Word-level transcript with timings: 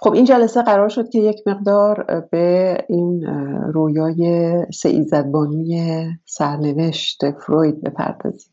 خب 0.00 0.12
این 0.12 0.24
جلسه 0.24 0.62
قرار 0.62 0.88
شد 0.88 1.08
که 1.08 1.18
یک 1.18 1.42
مقدار 1.46 2.24
به 2.30 2.78
این 2.88 3.22
رویای 3.72 4.56
سعیزدبانی 4.74 6.04
سرنوشت 6.24 7.30
فروید 7.30 7.82
بپردازیم. 7.82 8.52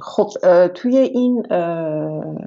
خب 0.00 0.28
توی 0.74 0.96
این 0.96 1.44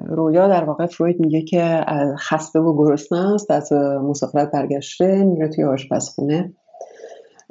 رویا 0.08 0.48
در 0.48 0.64
واقع 0.64 0.86
فروید 0.86 1.20
میگه 1.20 1.42
که 1.42 1.84
خسته 2.18 2.60
و 2.60 2.76
گرسنه 2.76 3.34
است 3.34 3.50
از 3.50 3.72
مسافرت 4.02 4.50
برگشته 4.50 5.24
میره 5.24 5.48
توی 5.48 5.64
آشپزخونه. 5.64 6.52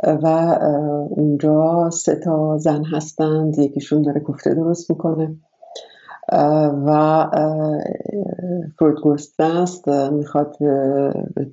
و 0.04 0.28
اونجا 1.10 1.90
سه 1.90 2.16
تا 2.16 2.58
زن 2.58 2.84
هستند 2.84 3.60
یکیشون 3.60 4.02
داره 4.02 4.20
کوفته 4.20 4.54
درست 4.54 4.90
می‌کنه. 4.90 5.36
و 6.86 7.28
گرسنه 9.04 9.62
است 9.62 9.88
می‌خواد 9.88 10.56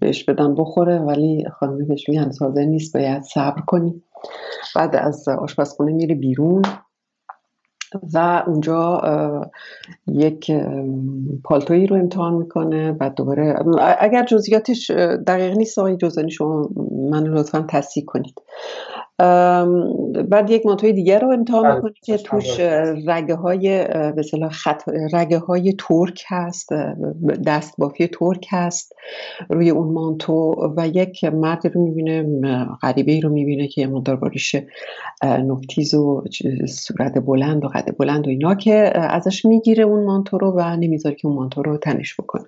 بهش 0.01 0.25
بدن 0.25 0.55
بخوره 0.55 0.99
ولی 0.99 1.45
خانمی 1.59 1.85
بهش 1.85 2.09
میگه 2.09 2.21
هنوز 2.21 2.43
نیست 2.59 2.97
باید 2.97 3.23
صبر 3.23 3.61
کنی. 3.67 4.03
بعد 4.77 4.97
از 4.97 5.29
آشپزخونه 5.29 5.93
میره 5.93 6.15
بیرون 6.15 6.63
و 8.15 8.43
اونجا 8.47 9.01
یک 10.07 10.53
پالتویی 11.45 11.87
رو 11.87 11.97
امتحان 11.97 12.35
می‌کنه. 12.35 12.93
بعد 12.93 13.15
دوباره 13.15 13.57
اگر 13.99 14.25
جزئیاتش 14.25 14.91
دقیق 15.27 15.57
نیست 15.57 15.79
آقای 15.79 15.97
جزانی 15.97 16.31
شما 16.31 16.69
من 17.11 17.23
لطفا 17.23 17.65
تصحیح 17.69 18.05
کنید. 18.05 18.35
بعد 20.31 20.51
یک 20.51 20.67
مانتوی 20.67 20.93
دیگر 20.93 21.21
رو 21.21 21.33
امتحان 21.33 21.63
بله، 21.63 21.75
می‌کنه 21.75 21.93
که 22.05 22.17
توش 22.17 22.61
رگه 23.07 23.35
های 23.35 23.85
به 24.17 24.23
خط 24.51 24.83
رگه 25.13 25.39
های 25.39 25.73
ترک 25.79 26.25
هست 26.29 26.69
دست 27.47 27.75
بافی 27.79 28.07
ترک 28.07 28.47
هست 28.51 28.93
روی 29.51 29.71
اون 29.71 29.93
مانتو 29.93 30.55
و 30.77 30.89
یک 30.89 31.25
مرد 31.25 31.67
رو 31.67 31.83
می‌بینه 31.83 32.25
غریبه 32.83 33.13
ای 33.13 33.21
رو 33.21 33.31
می‌بینه 33.31 33.69
که 33.69 33.81
یه 33.81 33.87
مدار 33.87 34.17
باریش 34.17 34.57
نکتیز 35.25 35.95
و 35.95 36.25
صورت 36.69 37.19
بلند 37.27 37.65
و 37.65 37.69
قد 37.69 37.97
بلند 37.99 38.27
و 38.27 38.31
اینا 38.31 38.55
که 38.55 38.93
ازش 38.95 39.45
می‌گیره 39.45 39.85
اون 39.85 40.05
مانتو 40.05 40.39
رو 40.39 40.51
و 40.51 40.77
نمی‌ذاره 40.77 41.15
که 41.15 41.29
اون 41.29 41.37
مانتو 41.37 41.63
رو 41.63 41.77
تنش 41.77 42.21
بکنه. 42.21 42.45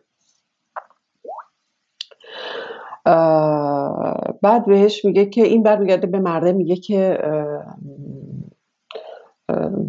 بعد 4.42 4.66
بهش 4.66 5.04
میگه 5.04 5.26
که 5.26 5.42
این 5.42 5.62
برمیگرده 5.62 6.06
به 6.06 6.18
مرده 6.18 6.52
میگه 6.52 6.76
که 6.76 7.18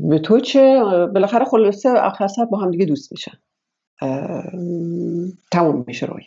به 0.09 0.19
تو 0.19 0.39
چه؟ 0.39 0.83
بالاخره 1.13 1.45
خلاصه 1.45 1.89
آخر 1.89 2.27
با 2.51 2.57
هم 2.57 2.71
دیگه 2.71 2.85
دوست 2.85 3.11
میشن. 3.11 3.37
تموم 5.51 5.83
میشه 5.87 6.05
رویا. 6.05 6.25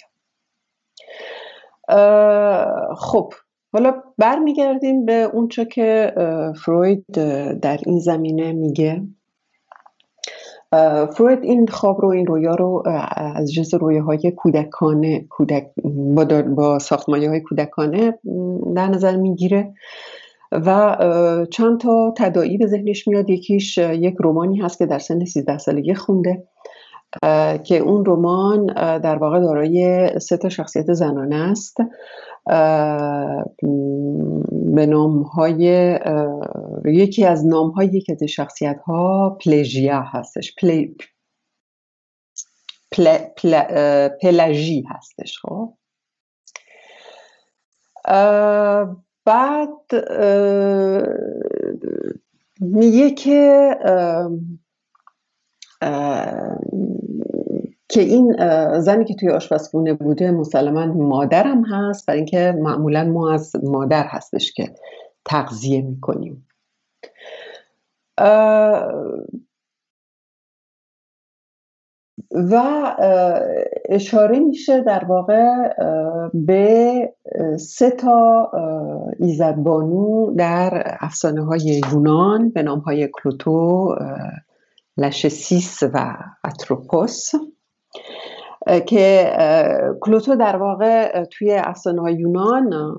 خب 2.94 3.32
حالا 3.72 4.02
برمیگردیم 4.18 5.04
به 5.06 5.30
اونچه 5.32 5.64
که 5.64 6.12
فروید 6.64 7.04
در 7.60 7.78
این 7.86 7.98
زمینه 7.98 8.52
میگه. 8.52 9.02
فروید 11.16 11.38
این 11.42 11.66
خواب 11.66 12.00
رو 12.00 12.08
این 12.08 12.26
رویا 12.26 12.54
رو 12.54 12.82
از 13.34 13.52
جنس 13.52 13.74
های 13.74 14.30
کودکانه 14.30 15.24
کودک 15.30 15.70
با, 16.14 16.42
با 16.42 16.78
ساختمانی 16.78 17.26
های 17.26 17.40
کودکانه 17.40 18.18
در 18.76 18.88
نظر 18.88 19.16
می‌گیره 19.16 19.74
و 20.52 20.96
چند 21.50 21.80
تا 21.80 22.14
تدائی 22.16 22.58
به 22.58 22.66
ذهنش 22.66 23.08
میاد. 23.08 23.30
یکیش 23.30 23.78
یک 23.78 24.14
رومانی 24.18 24.58
هست 24.58 24.78
که 24.78 24.86
در 24.86 24.98
سن 24.98 25.24
13 25.24 25.58
سالگی 25.58 25.94
خونده 25.94 26.42
که 27.64 27.78
اون 27.78 28.04
رمان 28.06 28.66
در 28.98 29.16
واقع 29.16 29.40
دارای 29.40 30.10
سه 30.20 30.36
تا 30.36 30.48
شخصیت 30.48 30.92
زنانه 30.92 31.36
است. 31.36 31.76
به 34.74 34.86
نام 34.86 35.22
های 35.22 35.98
یکی 36.84 37.24
از 37.24 37.46
نام 37.46 37.70
های 37.70 37.86
یکی 37.86 38.12
از 38.12 38.22
شخصیت 38.22 38.80
ها 38.86 39.38
پلژیا 39.44 40.00
هستش 40.00 40.54
پل... 40.54 40.88
پلاژی 44.22 44.84
هستش 44.88 45.38
خب. 45.38 45.74
بعد 49.24 49.68
میگه 52.60 53.10
که 53.10 53.70
که 57.88 58.00
این 58.00 58.36
زنی 58.80 59.04
که 59.04 59.14
توی 59.14 59.30
آشپزخونه 59.30 59.94
بوده 59.94 60.30
مسلما 60.30 60.86
مادرم 60.86 61.64
هست 61.64 62.06
برای 62.06 62.18
اینکه 62.18 62.54
معمولا 62.58 63.04
ما 63.04 63.32
از 63.32 63.52
مادر 63.64 64.04
هستش 64.06 64.52
که 64.52 64.74
تغذیه 65.24 65.82
می‌کنیم. 65.82 66.46
و 72.30 72.62
اشاره 73.88 74.38
میشه 74.38 74.80
در 74.80 75.04
واقع 75.04 75.68
به 76.34 77.14
سه 77.58 77.90
تا 77.90 78.50
ایزدبانو 79.20 80.34
در 80.34 80.96
افسانه 81.00 81.44
های 81.44 81.80
یونان 81.92 82.50
به 82.50 82.62
نام 82.62 82.78
های 82.78 83.08
کلوتو 83.12 83.94
لشسیس 84.96 85.82
و 85.82 86.16
اتروپوس 86.44 87.30
که 88.86 89.32
کلوتو 90.00 90.36
در 90.36 90.56
واقع 90.56 91.24
توی 91.24 91.52
افسانه 91.52 92.00
های 92.00 92.14
یونان 92.14 92.96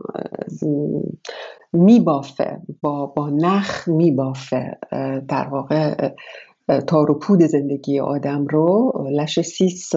میبافه 1.74 2.62
با, 2.82 3.06
با 3.06 3.30
نخ 3.30 3.88
میبافه 3.88 4.78
در 5.28 5.48
واقع 5.48 6.12
تار 6.88 7.12
و 7.12 7.20
پود 7.20 7.42
زندگی 7.42 8.00
آدم 8.00 8.48
رو. 8.48 8.94
لشسیس 9.12 9.92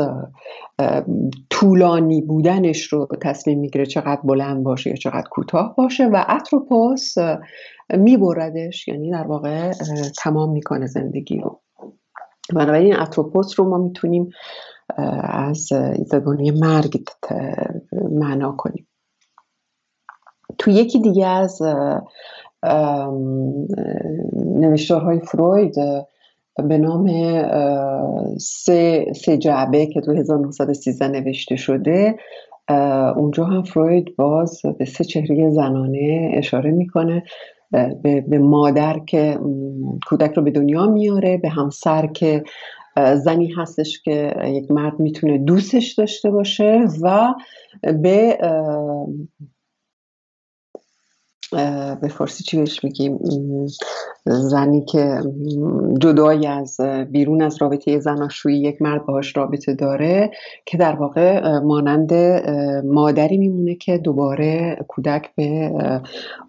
طولانی 1.51 2.23
بودنش 2.23 2.83
رو 2.83 3.09
تصمیم 3.23 3.59
می‌گیره 3.59 3.87
چقدر 3.87 4.21
بلند 4.25 4.65
باشه 4.65 4.91
یا 4.91 4.97
چقدر 4.97 5.29
کوتاه 5.31 5.75
باشه 5.77 6.07
و 6.07 6.25
اتروپوس 6.29 7.15
میبردش 7.91 8.89
یعنی 8.89 9.11
در 9.11 9.27
واقع 9.27 9.73
تمام 10.19 10.53
می‌کنه 10.53 10.87
زندگی 10.87 11.39
رو. 11.39 11.61
بنابراین 12.55 12.97
اتروپوس 12.97 13.61
رو 13.61 13.69
ما 13.69 13.79
می‌تونیم 13.79 14.31
از 15.25 15.69
زبانی 16.07 16.51
مرگ 16.51 17.03
معنا 18.11 18.53
کنیم. 18.53 18.87
تو 20.59 20.71
یکی 20.71 21.01
دیگه 21.01 21.27
از 21.27 21.63
نوشتارهای 24.33 25.21
فروید 25.21 25.75
به 26.69 26.79
نام 26.79 27.09
سه, 28.39 29.13
سه 29.25 29.39
جعبه 29.39 29.87
که 29.87 30.01
تو 30.01 30.13
1913 30.13 31.09
نوشته 31.09 31.57
شده 31.57 32.15
اونجا 33.17 33.45
هم 33.45 33.63
فروید 33.63 34.17
باز 34.17 34.63
به 34.79 34.85
سه 34.85 35.05
چهره 35.05 35.51
زنانه 35.51 36.31
اشاره 36.35 36.71
می‌کنه 36.71 37.23
به،, 38.03 38.25
به 38.29 38.39
مادر 38.39 38.99
که 38.99 39.39
کودک 40.07 40.33
رو 40.33 40.43
به 40.43 40.51
دنیا 40.51 40.87
میاره 40.87 41.37
به 41.37 41.49
همسر 41.49 42.07
که 42.07 42.45
زنی 42.97 43.53
هستش 43.53 44.03
که 44.03 44.35
یک 44.47 44.71
مرد 44.71 45.01
می‌تونه 45.01 45.39
دوستش 45.39 45.93
داشته 45.93 46.31
باشه 46.31 46.87
و 47.03 47.35
به 47.83 48.39
به 52.01 52.09
فارسی 52.09 52.45
چی 52.45 52.57
بهش 52.57 52.85
میگیم؟ 52.85 53.19
زنی 54.27 54.85
که 54.85 55.21
جدای 56.01 56.47
از 56.47 56.81
بیرون 57.11 57.43
از 57.43 57.63
رابطه 57.63 57.99
زناشویی 57.99 58.61
یک 58.61 58.83
مرد 58.83 59.07
باهاش 59.07 59.37
رابطه 59.37 59.75
داره 59.75 60.31
که 60.67 60.79
در 60.79 60.95
واقع 60.95 61.59
مانند 61.59 62.13
مادری 62.85 63.39
میمونه 63.39 63.75
که 63.75 63.99
دوباره 63.99 64.77
کودک 64.89 65.35
به 65.35 65.73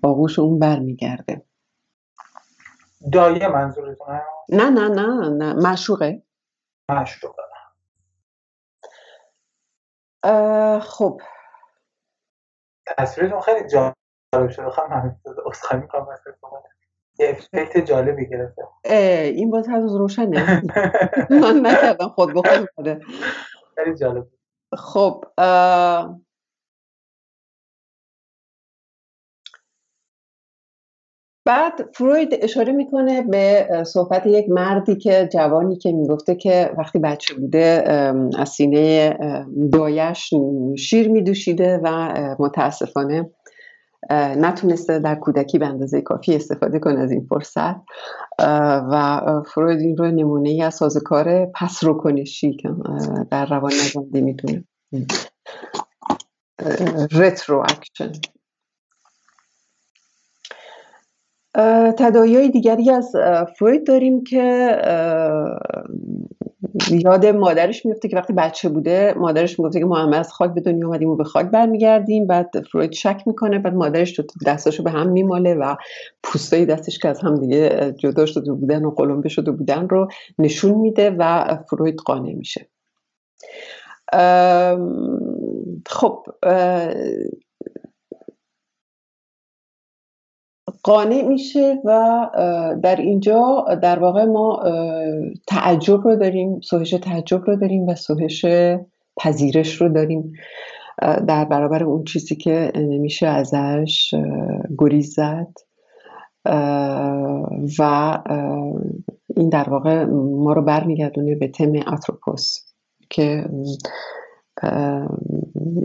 آغوش 0.04 0.40
اون 0.40 0.60
برمیگرده. 0.60 1.42
دایه 3.12 3.48
منظورتونه؟ 3.48 4.22
نه 4.50 4.70
نه 4.70 4.88
نه 4.88 5.30
نه 5.30 5.54
مشوقه 7.02 7.44
مشوقه 10.24 10.80
خب. 10.80 11.22
تصویرتون 12.98 13.42
خیلی 13.42 13.70
جالب 13.70 14.50
شده 14.50 14.70
خواهم 14.70 15.20
اصخایی 15.46 15.82
می‌کنم 15.82 16.08
یه 17.20 17.30
افکت 17.30 17.78
جالبی 17.78 18.30
گرفته. 18.30 18.62
این 18.86 19.52
باز 19.52 19.68
هنوز 19.68 19.96
روشنه. 19.96 20.62
من 21.42 21.60
نکردم 21.64 22.08
خود 22.08 22.34
بخور 22.34 22.68
خیلی 23.76 23.98
جالب. 23.98 24.28
خب 24.74 25.26
بعد 31.46 31.90
فروید 31.94 32.38
اشاره 32.42 32.74
می‌کنه 32.74 33.22
به 33.22 33.68
صحبت 33.86 34.26
یک 34.26 34.50
مردی 34.50 34.96
که 34.96 35.30
جوانی 35.34 35.78
که 35.78 35.92
می‌گفته 35.92 36.36
که 36.36 36.72
وقتی 36.78 37.00
بچه 37.00 37.34
بوده 37.34 37.84
از 38.38 38.50
سینه 38.50 39.18
دایه‌ش 39.72 40.34
شیر 40.78 41.10
میدوشیده 41.10 41.80
و 41.84 42.14
متاسفانه 42.40 43.30
نتونسته 44.12 45.00
در 45.00 45.16
کودکی 45.16 45.58
به 45.58 45.66
اندازه 45.66 46.02
کافی 46.02 46.36
استفاده 46.36 46.80
کنه 46.80 47.00
از 47.00 47.12
این 47.12 47.28
فرصت 47.30 47.76
و 48.92 49.22
فروید 49.54 49.80
این 49.80 49.98
رو 49.98 50.12
نمونه 50.12 50.50
ای 50.50 50.62
از 50.62 50.76
سازکار 50.76 51.46
پس 51.46 51.84
رو 51.84 51.94
کنشی 51.94 52.58
در 53.32 53.46
روان 53.46 53.72
نژندی 53.86 54.22
می‌تونه 54.22 54.64
retroaction 57.12 58.12
تداعیای 61.98 62.50
دیگری 62.50 62.92
از 62.92 63.16
فروید 63.58 63.88
داریم 63.88 64.24
که 64.24 64.78
یاد 66.92 67.26
مادرش 67.26 67.86
میفته 67.86 68.08
که 68.08 68.16
وقتی 68.16 68.34
بچه 68.34 68.70
بوده 68.70 69.14
مادرش 69.18 69.60
می‌گفته 69.60 69.80
که 69.80 69.86
ما 69.86 69.96
همه 69.96 70.18
از 70.18 70.32
خاک 70.32 70.54
به 70.54 70.62
دنیا 70.62 70.88
اومدیم 70.88 71.10
و 71.10 71.16
به 71.16 71.24
خاک 71.24 71.46
برمیگردیم. 71.46 72.28
بعد 72.28 72.50
فروید 72.72 72.92
شک 72.92 73.24
می‌کنه 73.26 73.60
بعد 73.60 73.74
مادرش 73.74 74.12
تو 74.12 74.24
دستاشو 74.46 74.84
به 74.84 74.92
هم 74.92 75.10
میماله 75.10 75.54
و 75.54 75.76
پوستای 76.24 76.66
دستش 76.66 77.00
که 77.00 77.10
از 77.10 77.20
هم 77.20 77.36
دیگه 77.36 77.96
جدا 77.98 78.26
شده 78.26 78.54
بودن 78.54 78.86
و 78.86 78.92
قلمبه 78.92 79.30
شده 79.30 79.52
بودن 79.52 79.90
رو 79.90 80.08
نشون 80.40 80.72
میده 80.72 81.16
و 81.20 81.58
فروید 81.70 82.00
قانع 82.06 82.34
میشه. 82.34 82.68
خب 85.88 86.26
قانع 90.84 91.22
میشه 91.22 91.82
و 91.86 92.30
در 92.84 92.96
اینجا 92.96 93.66
در 93.82 94.00
واقع 94.00 94.26
ما 94.26 94.64
تعجب 95.48 96.08
رو 96.08 96.16
داریم 96.16 96.60
سوهش 96.60 96.90
تعجب 96.90 97.42
رو 97.46 97.56
داریم 97.56 97.88
و 97.88 97.96
سوهش 97.96 98.46
پذیرش 99.18 99.82
رو 99.82 99.90
داریم. 99.90 100.34
در 101.28 101.46
برابر 101.46 101.84
اون 101.84 102.04
چیزی 102.04 102.36
که 102.36 102.72
نمیشه 102.76 103.28
ازش 103.28 104.16
گریز 104.78 105.14
زد. 105.14 105.54
و 107.80 108.20
این 109.36 109.50
در 109.50 109.70
واقع 109.70 110.04
ما 110.06 110.54
رو 110.54 110.62
برمیگردونه 110.62 111.36
به 111.36 111.48
تم 111.48 111.74
اتروپوس 111.94 112.60
که 113.10 113.46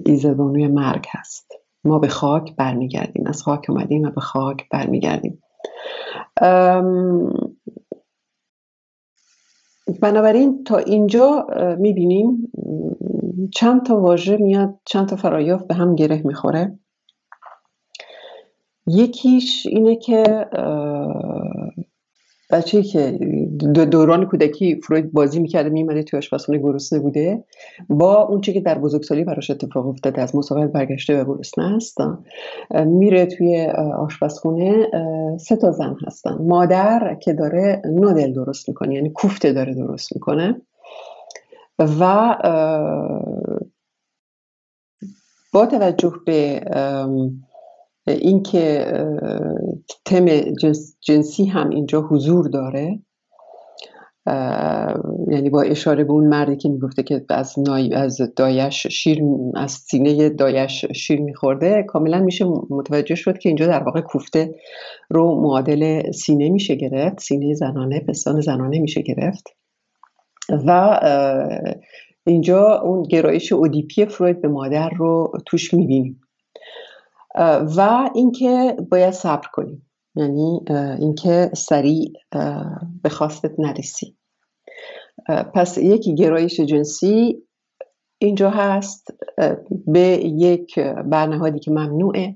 ایزدانوی 0.07 0.67
مرگ 0.67 1.05
هست. 1.11 1.53
ما 1.85 1.99
به 1.99 2.09
خاک 2.09 2.57
برمیگردیم 2.57 3.27
از 3.27 3.43
خاک 3.43 3.67
اومدیم 3.69 4.03
و 4.03 4.11
به 4.11 4.21
خاک 4.21 4.69
برمیگردیم. 4.69 5.43
بنابراین 10.01 10.65
تا 10.65 10.77
اینجا 10.79 11.47
می‌بینیم 11.79 12.53
چند 13.55 13.87
تا 13.87 14.01
واژه 14.01 14.37
میاد 14.37 14.81
چند 14.85 15.09
تا 15.09 15.17
فرایاف 15.17 15.63
به 15.63 15.75
هم 15.75 15.95
گره 15.95 16.23
می‌خوره. 16.25 16.79
یکیش 18.87 19.67
اینه 19.67 19.97
که 19.97 20.47
بچه 22.51 22.83
که 22.83 23.11
دوران 23.91 24.27
کودکی 24.27 24.81
فروید 24.81 25.13
بازی 25.13 25.41
می‌کرده 25.41 25.69
میمده 25.69 26.03
توی 26.03 26.19
آشپزخونه 26.19 26.59
گرسنه 26.59 26.99
بوده. 26.99 27.45
با 27.89 28.23
اون 28.23 28.41
که 28.41 28.61
در 28.61 28.79
بزرگسالی 28.79 29.25
براش 29.25 29.51
اتفاق 29.51 29.87
افتاده 29.87 30.23
از 30.23 30.37
مسابقه 30.37 30.67
برگشته 30.67 31.23
و 31.23 31.35
گرسنه 31.35 31.77
است 31.77 31.99
میره 32.75 33.27
توی 33.27 33.67
آشپزخونه 33.99 34.87
سه 35.41 35.57
تا 35.57 35.71
زن 35.71 35.97
هستن. 36.07 36.37
مادر 36.41 37.17
که 37.23 37.33
داره 37.33 37.83
نودل 37.85 38.33
درست 38.33 38.69
می‌کنه 38.69 38.95
یعنی 38.95 39.11
کوفته 39.11 39.53
داره 39.53 39.75
درست 39.75 40.15
می‌کنه. 40.15 40.61
و 41.79 42.37
با 45.53 45.67
توجه 45.67 46.13
به 46.27 46.61
اینکه 48.09 48.93
تم 50.05 50.27
جنسی 51.03 51.45
هم 51.45 51.71
اینجا 51.71 52.01
حضور 52.01 52.49
داره 52.49 53.01
یعنی 55.31 55.51
با 55.51 55.63
اشاره 55.63 56.05
به 56.05 56.13
اون 56.13 56.27
مردی 56.27 56.57
که 56.57 56.69
می‌گفته 56.69 57.03
که 57.03 57.25
از 57.29 57.59
نای 57.59 57.95
از 57.95 58.21
دایش 58.37 58.87
شیر 58.87 59.23
از 59.55 59.71
سینه 59.71 60.29
دایش 60.29 60.85
شیر 60.85 61.21
میخورده 61.21 61.85
کاملا 61.89 62.21
میشه 62.21 62.45
متوجه 62.71 63.15
شد 63.15 63.39
که 63.39 63.49
اینجا 63.49 63.67
در 63.67 63.83
واقع 63.83 64.01
کوفته 64.01 64.55
رو 65.11 65.41
معادل 65.41 66.11
سینه 66.13 66.49
میشه 66.49 66.75
گرفت 66.75 67.21
سینه 67.21 67.55
زنانه 67.55 68.01
پستان 68.01 68.41
زنانه 68.41 68.79
میشه 68.79 69.03
گرفت. 69.03 69.45
و 70.67 71.01
اینجا 72.27 72.81
اون 72.81 73.03
گرایش 73.03 73.53
اودیپی 73.53 74.07
فروید 74.07 74.43
به 74.43 74.49
مادر 74.49 74.91
رو 74.99 75.33
توش 75.47 75.75
می‌بینیم. 75.75 76.21
و 77.77 78.11
اینکه 78.15 78.77
باید 78.91 79.11
صبر 79.11 79.49
کنیم 79.53 79.87
یعنی 80.15 80.61
اینکه 80.99 81.51
سریع 81.55 82.13
به 83.03 83.09
خواستت 83.09 83.53
نرسی. 83.59 84.17
پس 85.55 85.79
یکی 85.79 86.15
گرایش 86.15 86.61
جنسی 86.61 87.43
اینجا 88.19 88.51
هست. 88.51 89.07
به 89.87 90.21
یک 90.25 90.79
برنهادی 91.05 91.59
که 91.59 91.71
ممنوعه 91.71 92.35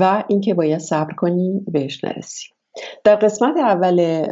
و 0.00 0.24
اینکه 0.28 0.54
باید 0.54 0.78
صبر 0.78 1.14
کنی 1.14 1.64
بهش 1.68 2.04
نرسی. 2.04 2.46
در 3.04 3.16
قسمت 3.16 3.56
اول 3.56 4.26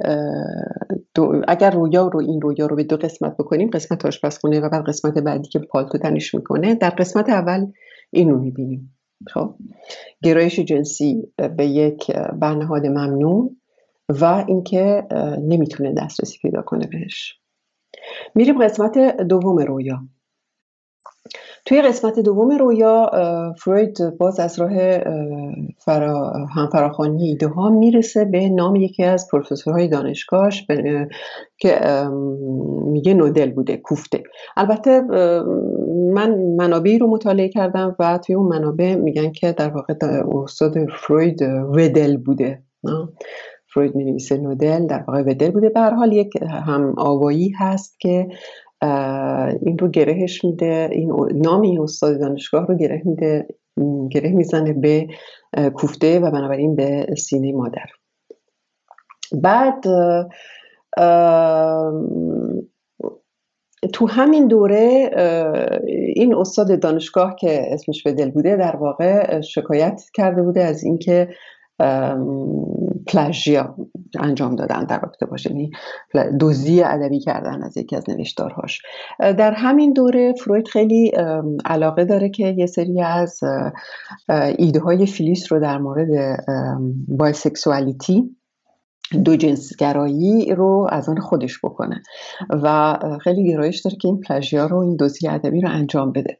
اگر 1.48 1.70
رویا 1.70 2.06
رو 2.06 2.20
این 2.20 2.40
رویا 2.40 2.66
رو 2.66 2.76
به 2.76 2.84
دو 2.84 2.96
قسمت 2.96 3.36
بکنیم 3.36 3.70
قسمت 3.70 4.06
آشپزخونه 4.06 4.60
و 4.60 4.68
بعد 4.68 4.84
قسمت 4.84 5.18
بعدی 5.18 5.48
که 5.48 5.58
پالتو 5.58 5.98
تنش 5.98 6.34
می‌کنه 6.34 6.74
در 6.74 6.90
قسمت 6.90 7.28
اول 7.28 7.66
اینو 8.10 8.38
می‌بینیم. 8.38 8.96
خب 9.26 9.54
گرایش 10.22 10.60
جنسی 10.60 11.22
به 11.56 11.66
یک 11.66 12.10
برنهاد 12.10 12.86
ممنوع 12.86 13.56
و 14.08 14.44
اینکه 14.48 15.06
نمی‌تونه 15.40 15.94
دسترسی 15.94 16.38
پیدا 16.42 16.62
کنه 16.62 16.86
بهش. 16.86 17.38
میریم 18.34 18.64
قسمت 18.64 18.98
دوم 19.16 19.58
رویا. 19.58 20.02
توی 21.64 21.82
قسمت 21.82 22.20
دوم 22.20 22.50
رویا 22.50 23.10
فروید 23.58 23.98
باز 24.18 24.40
از 24.40 24.60
راه 24.60 24.98
فرا 25.78 26.32
همفراخوانی 26.54 27.28
ایده 27.28 27.48
ها 27.48 27.70
می‌رسه 27.70 28.24
به 28.24 28.48
نام 28.48 28.76
یکی 28.76 29.04
از 29.04 29.28
پروفسورهای 29.32 29.88
دانشگاهش 29.88 30.66
که 31.58 31.80
میگه 32.86 33.14
نودل 33.14 33.50
بوده 33.50 33.76
کوفته. 33.76 34.22
البته 34.56 35.00
من 36.12 36.38
منابعی 36.38 36.98
رو 36.98 37.10
مطالعه 37.10 37.48
کردم 37.48 37.96
و 37.98 38.18
توی 38.18 38.34
اون 38.34 38.46
منابع 38.46 38.94
میگن 38.94 39.32
که 39.32 39.52
در 39.52 39.68
واقع 39.68 39.94
استاد 40.44 40.74
فروید 40.90 41.42
ودل 41.76 42.16
بوده. 42.16 42.62
فروید 43.74 43.94
می 43.94 44.04
نویسه 44.04 44.36
نودل 44.36 44.86
در 44.86 45.04
واقع 45.08 45.22
ودل 45.22 45.50
بوده. 45.50 45.68
به 45.68 45.80
حال 45.80 46.12
یک 46.12 46.30
هم 46.42 46.94
آوایی 46.98 47.52
هست 47.58 48.00
که 48.00 48.28
این 49.62 49.78
رو 49.78 49.88
گرهش 49.88 50.44
میده 50.44 50.88
این 50.92 51.12
نام 51.34 51.60
این 51.60 51.80
استاد 51.80 52.20
دانشگاه 52.20 52.66
رو 52.66 52.76
گره 52.76 53.02
میده 53.04 53.46
گره 54.10 54.30
می‌زنه 54.30 54.72
به 54.72 55.06
کوفته 55.74 56.20
و 56.20 56.30
بنابراین 56.30 56.76
به 56.76 57.06
سینه 57.18 57.52
مادر. 57.52 57.86
بعد 59.32 59.84
تو 63.92 64.06
همین 64.08 64.48
دوره 64.48 65.10
این 66.16 66.34
استاد 66.34 66.80
دانشگاه 66.80 67.36
که 67.38 67.72
اسمش 67.72 68.02
به 68.02 68.12
دل 68.12 68.30
بوده 68.30 68.56
در 68.56 68.76
واقع 68.76 69.40
شکایت 69.40 70.02
کرده 70.14 70.42
بوده 70.42 70.64
از 70.64 70.84
اینکه 70.84 71.28
پلاژیا 73.06 73.76
انجام 74.20 74.56
دادن 74.56 74.84
در 74.84 75.00
رابطه 75.00 75.26
باشه. 75.26 75.50
یعنی 75.50 75.70
دزدی 76.40 76.82
ادبی 76.82 77.20
کردن 77.20 77.62
از 77.62 77.76
یکی 77.76 77.96
از 77.96 78.10
نوشتارهاش. 78.10 78.82
در 79.18 79.52
همین 79.52 79.92
دوره 79.92 80.32
فروید 80.32 80.68
خیلی 80.68 81.12
علاقه 81.64 82.04
داره 82.04 82.28
که 82.28 82.54
یه 82.58 82.66
سری 82.66 83.02
از 83.02 83.40
ایده 84.58 84.80
های 84.80 85.06
فیلیس 85.06 85.52
رو 85.52 85.60
در 85.60 85.78
مورد 85.78 86.44
بایسکسوالیتی 87.08 88.36
دو 89.24 89.36
جنسگرایی 89.36 90.54
رو 90.54 90.88
از 90.90 91.08
آن 91.08 91.20
خودش 91.20 91.58
بکنه 91.64 92.02
و 92.50 92.98
خیلی 93.20 93.44
گرایش 93.48 93.80
داره 93.80 93.96
که 93.96 94.08
این 94.08 94.20
پلاژیا 94.20 94.66
رو 94.66 94.78
این 94.78 94.96
دوزی 94.96 95.28
ادبی 95.28 95.60
رو 95.60 95.68
انجام 95.70 96.12
بده. 96.12 96.38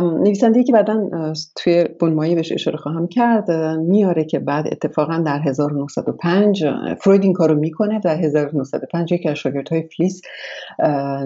نویسنده 0.00 0.64
که 0.64 0.72
بعدا 0.72 1.10
توی 1.56 1.84
بنمایه 2.00 2.34
بهش 2.34 2.52
اشاره 2.52 2.76
خواهم 2.76 3.08
کرد 3.08 3.50
میاره 3.78 4.24
که 4.24 4.38
بعد 4.38 4.66
اتفاقا 4.66 5.18
در 5.26 5.38
1905 5.38 6.64
فروید 7.00 7.22
این 7.22 7.32
کارو 7.32 7.54
می‌کنه 7.54 8.00
در 8.00 8.16
1905 8.16 9.12
یکی 9.12 9.28
از 9.28 9.36
شاگردهای 9.36 9.82
فلیس 9.82 10.22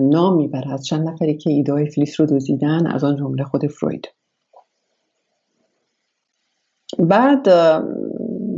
نام 0.00 0.36
می‌بره. 0.36 0.72
از 0.72 0.86
چند 0.86 1.08
نفری 1.08 1.36
که 1.36 1.50
ایده 1.50 1.72
های 1.72 1.90
فلیس 1.90 2.20
رو 2.20 2.26
دزدیدن 2.26 2.86
از 2.86 3.04
آن 3.04 3.16
جمله 3.16 3.44
خود 3.44 3.66
فروید. 3.66 4.08
بعد 6.98 7.48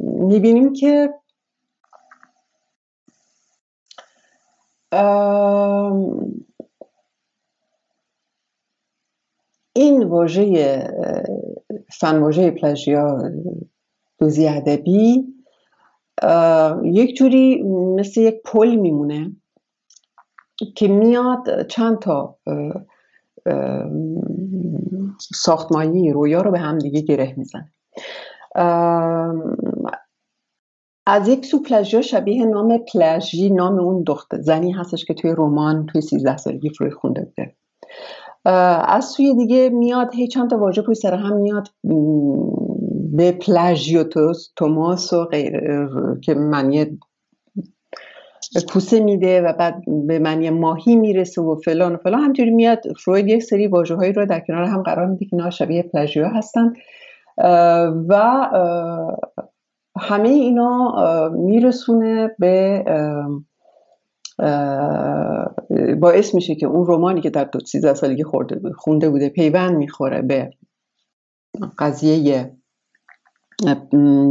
می‌بینیم 0.05 0.73
که 0.73 1.11
این 9.73 10.05
واژه 10.05 10.89
فن 11.93 12.19
واژه 12.19 12.51
پلاژیا 12.51 13.31
دوزی 14.19 14.49
ادبی 14.49 15.25
یک 16.85 17.17
جوری 17.17 17.63
مثل 17.97 18.21
یک 18.21 18.35
پل 18.45 18.75
میمونه 18.75 19.33
که 20.77 20.89
میاد 20.89 21.67
چند 21.67 21.99
تا 21.99 22.39
ساختمانی 25.35 26.13
رویا 26.13 26.43
رو 26.43 26.51
به 26.51 26.59
هم 26.59 26.79
دیگه 26.79 27.01
گره 27.01 27.35
می‌زنه. 27.37 27.73
از 31.07 31.29
یک 31.29 31.47
سو 31.47 31.63
پلاژیا 31.63 32.03
شبیه 32.03 32.45
نام 32.45 32.79
پلاژی 32.79 33.51
نام 33.51 33.79
اون 33.79 34.03
دختر 34.07 34.41
زنی 34.41 34.73
هستش 34.73 35.05
که 35.05 35.15
توی 35.15 35.35
رمان 35.39 35.87
توی 35.87 36.01
13 36.01 36.37
سالگی 36.37 36.71
فروید 36.71 36.93
خونده 36.93 37.21
بوده. 37.21 37.55
از 38.89 39.05
سوی 39.05 39.35
دیگه 39.35 39.69
میاد 39.69 40.15
هی 40.15 40.29
چند 40.29 40.51
تا 40.51 40.59
واژه 40.59 40.83
پشت 40.83 41.01
سر 41.01 41.15
هم 41.15 41.37
میاد 41.37 41.69
به 43.13 43.33
پلاژیوتوس 43.33 44.53
توماس 44.57 45.13
و 45.13 45.25
غیر 45.25 45.61
که 46.23 46.35
معنی 46.35 46.99
کوسه 48.73 49.01
میده 49.01 49.43
و 49.43 49.53
بعد 49.53 49.83
به 50.07 50.19
معنی 50.19 50.51
ماهی 50.51 50.97
می‌رسه 50.97 51.43
و 51.43 51.57
فلان 51.57 51.95
و 51.95 51.97
فلان. 51.97 52.21
همجوری 52.21 52.51
میاد 52.51 52.81
فروید 53.05 53.29
یک 53.29 53.43
سری 53.43 53.67
واژه 53.67 53.95
هایی 53.95 54.13
رو 54.13 54.27
در 54.27 54.41
کنار 54.41 54.65
هم 54.65 54.83
قرار 54.83 55.07
میده 55.07 55.25
که 55.25 55.37
اینا 55.37 55.51
شبیه 55.51 55.83
پلاژیا 55.83 56.29
هستن. 56.29 56.73
و 58.09 58.47
همه 60.01 60.29
اینا 60.29 61.29
میرسونه 61.29 62.37
به 62.39 62.85
باعث 66.01 66.35
میشه 66.35 66.55
که 66.55 66.67
اون 66.67 66.87
رومانی 66.87 67.21
که 67.21 67.31
در 67.31 67.51
13 67.67 67.95
سالگی 67.95 68.25
خونده 68.77 69.11
بوده 69.11 69.29
پیوند 69.29 69.77
می‌خوره 69.77 70.23
به 70.23 70.51
قضیه 71.79 72.51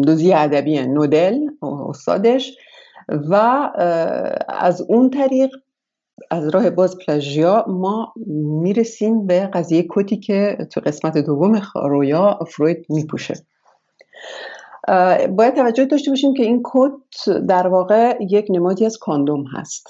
دوزی 0.05 0.33
ادبی 0.33 0.87
نودل 0.87 1.39
استادش 1.89 2.57
و 3.29 3.35
از 4.49 4.81
اون 4.81 5.09
طریق 5.09 5.49
از 6.31 6.49
راه 6.49 6.69
باز 6.69 6.97
پلاژیا 6.97 7.65
ما 7.67 8.13
می‌رسیم 8.61 9.27
به 9.27 9.39
قضیه 9.53 9.87
کتی 9.89 10.17
که 10.17 10.57
تو 10.71 10.81
قسمت 10.81 11.17
دوم 11.17 11.61
رویا 11.75 12.39
فروید 12.47 12.85
میپوشه. 12.89 13.33
باید 15.29 15.55
توجه 15.55 15.85
داشته 15.85 16.11
باشیم 16.11 16.33
که 16.33 16.43
این 16.43 16.61
کت 16.65 17.29
در 17.29 17.67
واقع 17.67 18.17
یک 18.29 18.47
نمادی 18.49 18.85
از 18.85 18.97
کاندوم 18.97 19.45
هست. 19.47 19.87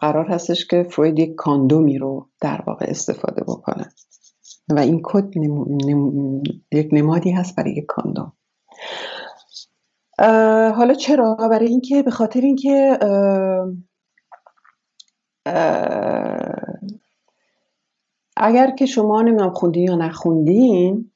قرار 0.00 0.26
هستش 0.28 0.66
که 0.66 0.82
فروید 0.82 1.18
یک 1.18 1.34
کاندومی 1.34 1.98
رو 1.98 2.28
در 2.40 2.62
واقع 2.66 2.86
استفاده 2.88 3.42
بکنه. 3.42 3.88
و 4.68 4.78
این 4.78 5.00
کت 5.04 5.24
یک 6.72 6.88
نمادی 6.92 7.30
هست 7.30 7.56
برای 7.56 7.72
یک 7.72 7.86
کاندوم. 7.88 8.32
حالا 10.76 10.94
چرا؟ 10.94 11.34
برای 11.34 11.66
اینکه 11.66 12.02
به 12.02 12.10
خاطر 12.10 12.40
اینکه 12.40 12.98
اگر 18.36 18.70
که 18.70 18.86
شما 18.86 19.22
نمی‌دونم 19.22 19.52
خوندین 19.52 19.82
یا 19.82 19.96
نخوندین 19.96 21.10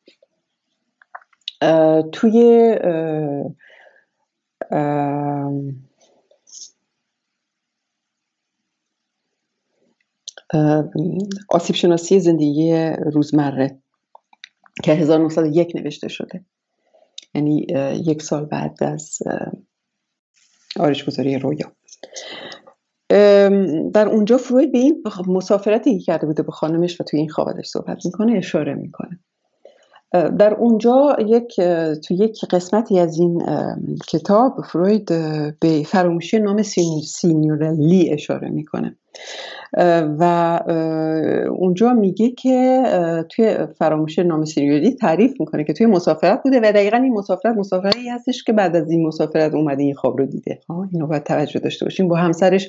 توی 2.12 2.74
آسیب 11.48 11.76
شناسی 11.76 12.20
زندگی 12.20 12.72
روزمره 13.12 13.82
که 14.84 14.92
1901 14.92 15.76
نوشته 15.76 16.08
شده. 16.08 16.44
یعنی 17.34 17.66
یک 18.06 18.22
سال 18.22 18.44
بعد 18.44 18.84
از 18.84 19.18
آرشگذاری 20.76 21.38
رویا. 21.38 21.72
در 23.92 24.08
اونجا 24.08 24.36
فروید 24.36 24.72
به 24.72 24.78
این 24.78 25.04
مسافرتی 25.26 25.98
که 25.98 26.04
کرده 26.04 26.26
بوده 26.26 26.42
به 26.42 26.52
خانمش 26.52 27.00
و 27.00 27.04
توی 27.04 27.20
این 27.20 27.28
خوابش 27.28 27.66
صحبت 27.66 28.06
می‌کنه 28.06 28.32
اشاره 28.32 28.74
می‌کنه. 28.74 29.20
در 30.12 30.54
اونجا 30.54 31.16
یک 31.26 31.60
تو 32.04 32.14
یک 32.14 32.44
قسمتی 32.50 32.98
از 32.98 33.18
این 33.18 33.42
کتاب 34.08 34.60
فروید 34.72 35.06
به 35.60 35.82
فراموشی 35.86 36.38
نام 36.38 36.62
سینیورلی 37.04 38.10
اشاره 38.12 38.48
می‌کنه. 38.48 38.96
و 40.18 40.60
اونجا 41.50 41.92
میگه 41.92 42.30
که 42.30 42.82
توی 43.30 43.56
فراموشی 43.78 44.22
نام 44.22 44.44
سینیورلی 44.44 44.90
تعریف 44.90 45.40
می‌کنه 45.40 45.64
که 45.64 45.72
توی 45.72 45.86
مسافرت 45.86 46.42
بوده 46.42 46.58
و 46.58 46.72
دقیقا 46.72 46.96
این 46.96 47.12
مسافرت 47.12 47.56
مسافرتی 47.56 48.08
هستش 48.08 48.44
که 48.44 48.52
بعد 48.52 48.76
از 48.76 48.90
این 48.90 49.06
مسافرت 49.06 49.54
اومده 49.54 49.82
این 49.82 49.94
خواب 49.94 50.18
رو 50.18 50.26
دیده. 50.26 50.60
اینو 50.92 51.06
باید 51.06 51.22
توجه 51.22 51.60
داشته 51.60 51.84
باشیم. 51.84 52.08
با 52.08 52.16
همسرش 52.16 52.68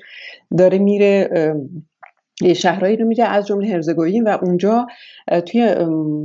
داره 0.57 0.77
میره 0.77 1.29
شهرهایی 2.43 2.97
رو 2.97 3.05
میره 3.05 3.23
از 3.23 3.47
جمله 3.47 3.67
هرزگوین 3.67 4.23
و 4.23 4.37
اونجا 4.41 4.87
توی 5.45 5.75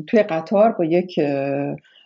توی 0.06 0.23
قطار 0.23 0.73
با 0.73 0.85
یک 0.85 1.21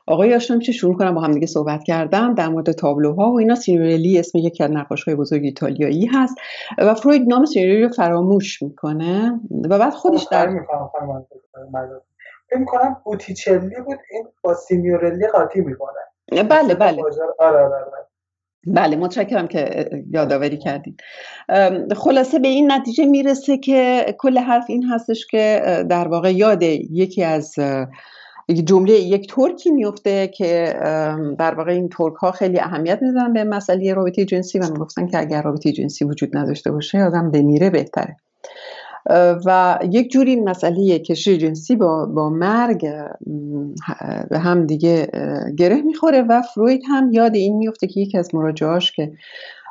آقای 0.07 0.35
آشنا 0.35 0.57
میشه 0.57 0.73
شروع 0.73 0.97
کنم 0.97 1.15
با 1.15 1.21
هم 1.21 1.33
دیگه 1.33 1.47
صحبت 1.47 1.85
کردم 1.85 2.35
در 2.35 2.49
مورد 2.49 2.73
تابلوها 2.73 3.33
و 3.33 3.39
اینا. 3.39 3.55
سینیورلی 3.55 4.19
اسم 4.19 4.39
یکی 4.39 4.65
از 4.65 4.71
نقاش 4.71 5.05
های 5.05 5.15
بزرگ 5.15 5.45
ایتالیایی 5.45 6.07
هست 6.07 6.37
و 6.79 6.95
فروید 6.95 7.29
نام 7.29 7.45
سینیورلی 7.45 7.83
رو 7.83 7.89
فراموش 7.89 8.63
می‌کنه 8.63 9.41
و 9.71 9.79
بعد 9.79 9.93
خودش 9.93 10.27
در 10.31 10.47
فکر 12.51 12.65
کنم 12.65 12.97
بوتیچلی 13.05 13.81
بود 13.87 13.99
این 14.11 14.27
با 14.43 14.55
سینیورلی 14.55 15.27
قاطی 15.27 15.61
می‌کنه 15.61 16.43
بله 16.51 16.75
بله. 16.75 17.03
آره 17.39 17.59
آره, 17.59 17.75
آره. 17.75 18.08
بله 18.75 18.97
متشکرم 18.97 19.49
که 19.49 19.91
یادآوری 20.13 20.57
کردید 20.57 21.01
خلاصه 21.97 22.39
به 22.39 22.49
این 22.49 22.73
نتیجه 22.73 23.07
می‌رسه 23.07 23.59
که 23.59 24.07
کل 24.19 24.39
حرف 24.39 24.65
این 24.69 24.85
هستش 24.85 25.27
که 25.27 25.63
در 25.91 26.09
واقع 26.09 26.33
یاد 26.33 26.63
یکی 26.63 27.25
از 27.25 27.55
جمله 28.65 28.93
یک 28.93 29.33
ترکی 29.35 29.71
میفته 29.71 30.29
که 30.29 30.75
در 31.39 31.55
واقع 31.55 31.73
این 31.73 31.89
ترک 31.89 32.15
ها 32.15 32.31
خیلی 32.31 32.61
اهمیت 32.61 32.99
میدن 33.03 33.33
به 33.33 33.45
مسئله 33.45 33.95
رابطه 33.95 34.25
جنسی 34.25 34.59
و 34.59 34.73
می‌گفتن 34.73 35.07
که 35.07 35.19
اگر 35.19 35.43
رابطه 35.43 35.73
جنسی 35.73 36.05
وجود 36.05 36.37
نداشته 36.37 36.71
باشه 36.71 36.99
آدم 36.99 37.31
بمیره 37.31 37.71
بهتره. 37.71 38.17
و 39.47 39.79
یک 39.91 40.11
جوری 40.11 40.37
مسئله 40.37 40.99
کشی 40.99 41.39
جنسی 41.39 41.77
با, 41.77 42.07
با 42.07 42.31
مرگ 42.31 42.81
به 44.31 44.39
هم 44.39 44.67
دیگه 44.67 45.09
گره 45.59 45.83
می‌خوره 45.83 46.23
و 46.23 46.43
فروید 46.43 46.83
هم 46.89 47.13
یاد 47.13 47.35
این 47.35 47.57
میفته 47.57 47.87
که 47.87 48.01
یکی 48.01 48.19
از 48.19 48.35
مراجعاش 48.35 48.93
که 48.93 49.13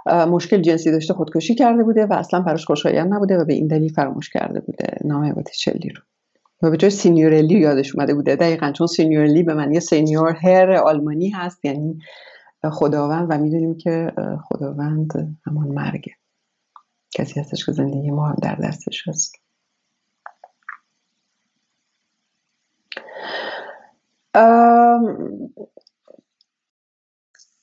مشکل 0.07 0.61
جنسی 0.61 0.91
داشته 0.91 1.13
خودکشی 1.13 1.55
کرده 1.55 1.83
بوده 1.83 2.05
و 2.05 2.13
اصلا 2.13 2.39
براش 2.39 2.65
خوشایند 2.65 3.13
نبوده 3.13 3.37
و 3.37 3.45
به 3.45 3.53
این 3.53 3.67
دلیل 3.67 3.93
فراموش 3.93 4.29
کرده 4.29 4.59
بوده 4.59 4.87
نام 5.05 5.33
باتیچلی 5.33 5.89
رو. 5.89 6.01
و 6.61 6.71
به 6.71 6.77
جای 6.77 6.91
سینیورلی 6.91 7.59
یادش 7.59 7.95
اومده 7.95 8.13
بوده. 8.13 8.35
دقیقا 8.35 8.71
چون 8.71 8.87
سینیورلی 8.87 9.43
به 9.43 9.53
معنی 9.53 9.79
signor 9.79 10.37
Herr 10.41 10.71
آلمانی 10.71 11.29
هست 11.29 11.65
یعنی 11.65 11.99
خداوند 12.71 13.27
و 13.29 13.37
می‌دونیم 13.37 13.77
که 13.77 14.11
خداوند 14.43 15.37
همان 15.45 15.67
مرگه. 15.67 16.16
کسی 17.11 17.39
هستش 17.39 17.65
که 17.65 17.71
زندگی 17.71 18.11
ما 18.11 18.35
در 18.41 18.55
دستش 18.55 19.07
هست. 19.07 19.35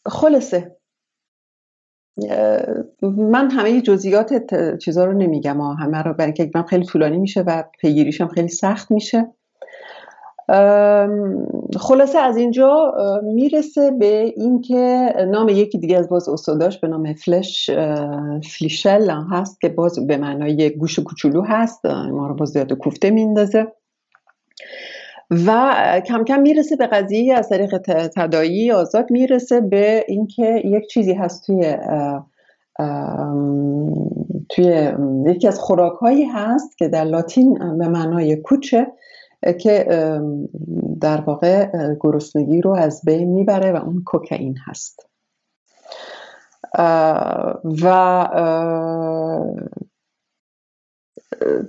خلاصه 0.07 0.77
من 3.03 3.51
همه 3.51 3.81
جزئیات 3.81 4.55
چیزها 4.79 5.05
رو 5.05 5.13
نمیگم 5.13 5.61
همه 5.61 6.03
رو 6.03 6.15
برای 6.15 6.35
اینکه 6.39 6.63
خیلی 6.69 6.85
طولانی 6.85 7.19
میشه 7.19 7.41
و 7.41 7.65
پیگیریشم 7.81 8.29
خیلی 8.29 8.49
سخت 8.49 8.91
میشه. 8.91 9.35
خلاصه 11.77 12.19
از 12.19 12.37
اینجا 12.37 12.93
می‌رسه 13.23 13.91
به 13.91 14.33
اینکه 14.37 15.13
نام 15.29 15.49
یکی 15.49 15.79
دیگه 15.79 15.99
از 15.99 16.09
باز 16.09 16.29
استاداش 16.29 16.79
به 16.79 16.89
نام 16.89 17.13
فلش 17.13 17.71
فلیشل 18.53 19.11
هست 19.11 19.61
که 19.61 19.69
باز 19.69 20.07
به 20.07 20.17
معنای 20.17 20.71
گوش 20.71 20.99
کوچولو 20.99 21.43
هست 21.43 21.87
ما 21.87 22.27
رو 22.27 22.35
باز 22.35 22.49
زیاد 22.49 22.73
کوفته 22.73 23.11
میندازه. 23.11 23.67
و 25.31 25.75
کم 26.07 26.25
کم 26.25 26.41
می‌رسه 26.41 26.77
به 26.77 26.87
قضیه 26.87 27.35
از 27.35 27.49
طریق 27.49 27.79
تدایی 28.17 28.73
آزاد 28.73 29.11
می‌رسه 29.11 29.61
به 29.61 30.05
اینکه 30.09 30.63
یک 30.65 30.87
چیزی 30.87 31.13
هست 31.13 31.47
توی 31.47 31.77
توی 34.49 34.93
یکی 35.27 35.49
از 35.49 35.59
خوراکهایی 35.59 36.25
هست 36.25 36.79
که 36.79 36.89
در 36.89 37.05
لاتین 37.05 37.79
به 37.79 37.89
معنای 37.89 38.37
کوچه 38.37 38.87
که 39.53 39.87
در 41.01 41.21
واقع 41.21 41.71
گرسنگی 42.01 42.61
رو 42.61 42.75
از 42.75 43.01
بین 43.07 43.33
می‌بره 43.33 43.73
و 43.73 43.77
اون 43.77 44.03
کوکائین 44.07 44.57
هست. 44.67 45.09
و 47.83 48.29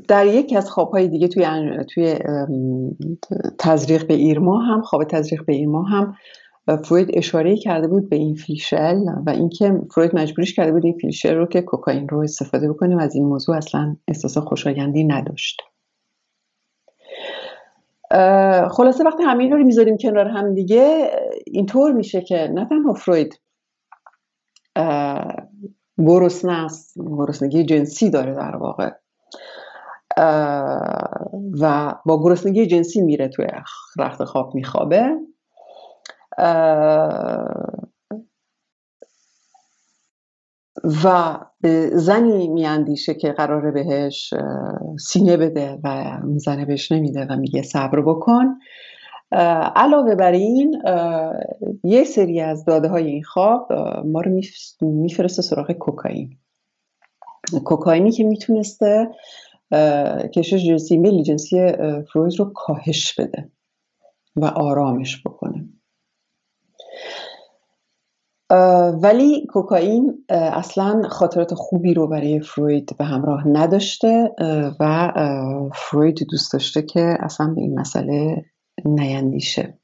در 0.07 0.25
یکی 0.25 0.57
از 0.57 0.69
خوابهای 0.69 1.07
دیگه 1.07 1.27
توی 1.27 1.45
توی 1.93 2.19
تزریق 3.59 4.07
به 4.07 4.13
ایرما 4.13 4.59
هم 4.59 4.81
خواب 4.81 5.03
تزریق 5.03 5.45
به 5.45 5.53
ایرما 5.53 5.83
هم 5.83 6.15
فروید 6.83 7.07
اشاره 7.13 7.57
کرده 7.57 7.87
بود 7.87 8.09
به 8.09 8.15
این 8.15 8.35
فیشل 8.35 8.97
و 9.25 9.29
اینکه 9.29 9.81
فروید 9.91 10.15
مجبورش 10.15 10.53
کرده 10.53 10.71
بود 10.71 10.85
این 10.85 10.97
فیشل 10.97 11.35
رو 11.35 11.45
که 11.45 11.61
کوکائین 11.61 12.07
رو 12.07 12.19
استفاده 12.19 12.69
بکنه 12.69 12.95
و 12.95 12.99
از 12.99 13.15
این 13.15 13.25
موضوع 13.25 13.57
اصلا 13.57 13.95
احساس 14.07 14.37
خوشایندی 14.37 15.03
نداشت. 15.03 15.61
خلاصه 18.71 19.03
وقتی 19.03 19.23
همین 19.23 19.51
رو 19.51 19.63
می‌ذاریم 19.63 19.97
کنار 19.97 20.27
هم 20.27 20.53
دیگه 20.53 21.11
اینطور 21.45 21.91
میشه 21.91 22.21
که 22.21 22.51
نه 22.53 22.65
تنها 22.65 22.93
فروید 22.93 23.39
گرسنه 25.97 26.65
است 26.65 26.93
گرسنگی 26.97 27.63
جنسی 27.63 28.09
داره 28.09 28.33
در 28.33 28.55
واقع 28.55 28.91
و 31.61 31.93
با 32.05 32.23
گرسنگی 32.23 32.67
جنسی 32.67 33.01
میره 33.01 33.27
توی 33.27 33.47
رخت 33.99 34.23
خواب 34.23 34.55
میخوابه 34.55 35.11
و 41.03 41.37
زنی 41.93 42.47
میاندیشه 42.47 43.13
که 43.13 43.31
قراره 43.31 43.71
بهش 43.71 44.33
سینه 44.99 45.37
بده 45.37 45.79
و 45.83 46.17
زنه 46.35 46.65
بهش 46.65 46.91
نمیده 46.91 47.25
و 47.29 47.35
میگه 47.35 47.61
صبر 47.61 48.01
بکن. 48.01 48.55
علاوه 49.75 50.15
بر 50.15 50.31
این 50.31 50.81
یه 51.83 52.03
سری 52.03 52.41
از 52.41 52.65
داده 52.65 52.87
های 52.87 53.07
این 53.07 53.23
خواب 53.23 53.73
ما 54.05 54.21
رو 54.21 54.41
میفرسته 54.81 55.41
سراغ 55.41 55.71
کوکائین. 55.71 56.37
کوکائینی 57.63 58.11
که 58.11 58.23
می‌تونسته 58.23 59.09
کشش 60.33 60.65
جنسی 60.65 60.97
میلی 60.97 61.23
جنسی 61.23 61.71
فروید 62.13 62.39
رو 62.39 62.51
کاهش 62.55 63.19
بده 63.19 63.49
و 64.35 64.45
آرامش 64.45 65.23
بکنه. 65.25 65.69
ولی 69.01 69.45
کوکائین 69.45 70.25
اصلا 70.29 71.01
خاطرات 71.09 71.53
خوبی 71.53 71.93
رو 71.93 72.07
برای 72.07 72.39
فروید 72.39 72.95
به 72.97 73.05
همراه 73.05 73.47
نداشته 73.47 74.31
و 74.79 75.11
فروید 75.75 76.19
دوست 76.31 76.53
داشته 76.53 76.81
که 76.81 77.17
اصلا 77.19 77.47
به 77.47 77.61
این 77.61 77.79
مسئله 77.79 78.45
نیندیشه. 78.85 79.79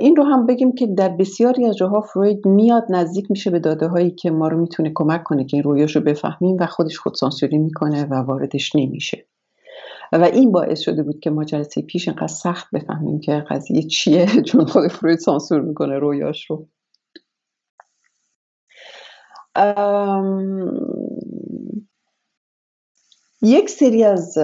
این 0.00 0.16
رو 0.16 0.24
هم 0.24 0.46
بگیم 0.46 0.74
که 0.74 0.86
در 0.86 1.08
بسیاری 1.08 1.66
از 1.66 1.76
جاها 1.76 2.00
فروید 2.00 2.46
میاد 2.46 2.84
نزدیک 2.90 3.30
میشه 3.30 3.50
به 3.50 3.58
داده 3.58 3.86
هایی 3.86 4.10
که 4.10 4.30
ما 4.30 4.48
رو 4.48 4.60
می‌تونه 4.60 4.92
کمک 4.94 5.22
کنه 5.22 5.44
که 5.44 5.56
این 5.56 5.64
رویاش 5.64 5.96
رو 5.96 6.02
بفهمیم 6.02 6.56
و 6.60 6.66
خودش 6.66 6.98
خودسانسوری 6.98 7.58
می‌کنه 7.58 8.04
و 8.04 8.14
واردش 8.14 8.76
نمیشه. 8.76 9.26
و 10.12 10.24
این 10.24 10.52
باعث 10.52 10.80
شده 10.80 11.02
بود 11.02 11.20
که 11.20 11.30
ما 11.30 11.44
جلسه 11.44 11.82
پیش 11.82 12.08
اینقدر 12.08 12.26
سخت 12.26 12.68
بفهمیم 12.74 13.20
که 13.20 13.44
قضیه 13.50 13.82
چیه 13.82 14.26
چون 14.48 14.64
خود 14.64 14.88
فروید 14.88 15.18
سانسور 15.18 15.60
می‌کنه 15.60 15.98
رویاش 15.98 16.50
رو. 16.50 16.68
یک 23.42 23.70
سری 23.70 24.04
از 24.04 24.38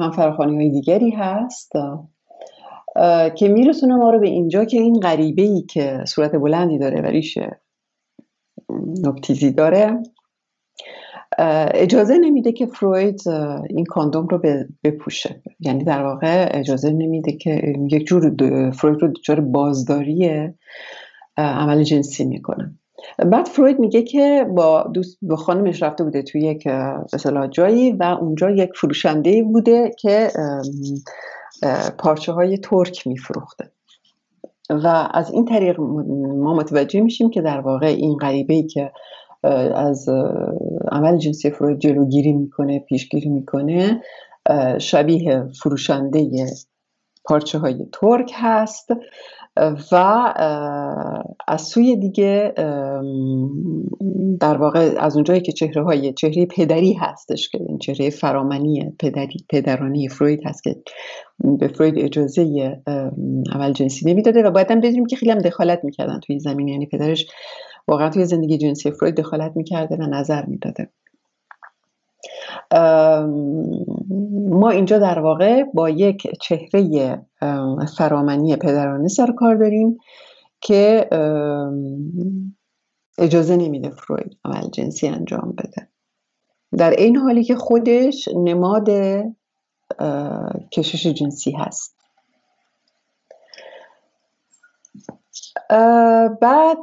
همفرخانی 0.00 0.56
های 0.56 0.70
دیگری 0.70 1.10
هست 1.10 1.72
که 3.36 3.48
میرسونه 3.48 3.94
ما 3.94 4.10
رو 4.10 4.20
به 4.20 4.28
اینجا 4.28 4.64
که 4.64 4.76
این 4.80 5.00
غریبه 5.00 5.42
ای 5.42 5.62
که 5.62 6.04
صورت 6.06 6.32
بلندی 6.36 6.78
داره 6.78 7.00
و 7.00 7.06
ریش 7.06 7.38
نکتیزی 9.02 9.52
داره 9.52 10.02
اجازه 11.74 12.18
نمیده 12.18 12.52
که 12.52 12.66
فروید 12.66 13.20
این 13.70 13.84
کاندوم 13.84 14.26
رو 14.26 14.42
بپوشه. 14.84 15.42
یعنی 15.60 15.84
در 15.84 16.04
واقع 16.04 16.48
اجازه 16.50 16.90
نمیده 16.90 17.32
که 17.32 17.74
یک 17.90 18.06
جور 18.06 18.30
فروید 18.70 19.02
رو 19.02 19.08
دچار 19.08 19.40
بازداری 19.40 20.48
عمل 21.36 21.82
جنسی 21.82 22.24
می‌کنه. 22.24 22.78
بعد 23.18 23.46
فروید 23.46 23.78
میگه 23.78 24.02
که 24.02 24.46
با 24.56 24.82
دوست 24.94 25.18
با 25.22 25.36
خانمش 25.36 25.82
رفته 25.82 26.04
بوده 26.04 26.22
توی 26.22 26.40
یک 26.40 26.66
مثلا 27.14 27.46
جایی 27.46 27.92
و 27.92 28.02
اونجا 28.02 28.50
یک 28.50 28.70
فروشنده 28.76 29.42
بوده 29.42 29.90
که 29.98 30.28
پارچه 31.98 32.32
های 32.32 32.58
ترک 32.58 33.06
میفروخته. 33.06 33.70
و 34.70 35.08
از 35.14 35.30
این 35.30 35.44
طریق 35.44 35.80
ما 35.80 36.54
متوجه 36.54 37.00
میشیم 37.00 37.30
که 37.30 37.42
در 37.42 37.60
واقع 37.60 37.86
این 37.86 38.16
غریبه 38.16 38.54
ای 38.54 38.66
که 38.66 38.92
از 39.74 40.08
عمل 40.92 41.18
جنسی 41.18 41.50
فروید 41.50 41.78
جلوگیری 41.78 42.32
می‌کنه 42.32 42.78
پیشگیری 42.78 43.28
می‌کنه 43.28 44.02
شبیه 44.78 45.44
فروشنده 45.62 46.46
پارچه 47.24 47.58
های 47.58 47.86
ترک 47.92 48.32
هست. 48.34 48.88
و 49.92 49.94
از 51.48 51.62
سوی 51.62 51.96
دیگه 51.96 52.52
در 54.40 54.56
واقع 54.56 54.94
از 54.98 55.14
اونجایی 55.14 55.40
که 55.40 55.52
چهره 55.52 55.84
های 55.84 56.12
چهره 56.12 56.46
پدری 56.46 56.92
هستش 56.92 57.48
که 57.48 57.58
این 57.68 57.78
چهره 57.78 58.10
فرامنی 58.10 58.92
پدری 58.98 59.44
پدرانی 59.50 60.08
فروید 60.08 60.40
هست 60.46 60.64
که 60.64 60.76
به 61.58 61.68
فروید 61.68 61.98
اجازه 61.98 62.76
اول 63.54 63.72
جنسی 63.72 64.10
نمی‌داده 64.10 64.42
و 64.42 64.50
باید 64.50 64.70
هم 64.70 64.80
بدونیم 64.80 65.06
که 65.06 65.16
خیلی 65.16 65.32
هم 65.32 65.38
دخالت 65.38 65.84
می‌کردن 65.84 66.20
توی 66.20 66.38
زمین. 66.38 66.68
یعنی 66.68 66.86
پدرش 66.86 67.26
واقعا 67.88 68.10
توی 68.10 68.24
زندگی 68.24 68.58
جنسی 68.58 68.90
فروید 68.90 69.14
دخالت 69.14 69.52
می‌کرده 69.56 69.96
و 69.96 70.02
نظر 70.02 70.46
می‌داده. 70.46 70.88
ما 74.50 74.70
اینجا 74.70 74.98
در 74.98 75.18
واقع 75.18 75.62
با 75.74 75.90
یک 75.90 76.26
چهره 76.40 77.20
فرامنی 77.96 78.56
پدرانه 78.56 79.08
سر 79.08 79.32
کار 79.32 79.54
داریم 79.54 79.98
که 80.60 81.08
اجازه 83.18 83.56
نمیده 83.56 83.90
فروید 83.90 84.36
عمل 84.44 84.68
جنسی 84.70 85.08
انجام 85.08 85.54
بده. 85.58 85.88
در 86.78 86.90
این 86.90 87.16
حالی 87.16 87.44
که 87.44 87.56
خودش 87.56 88.28
نماد 88.36 88.90
کشش 90.72 91.06
جنسی 91.06 91.52
هست. 91.52 91.94
بعد 96.40 96.78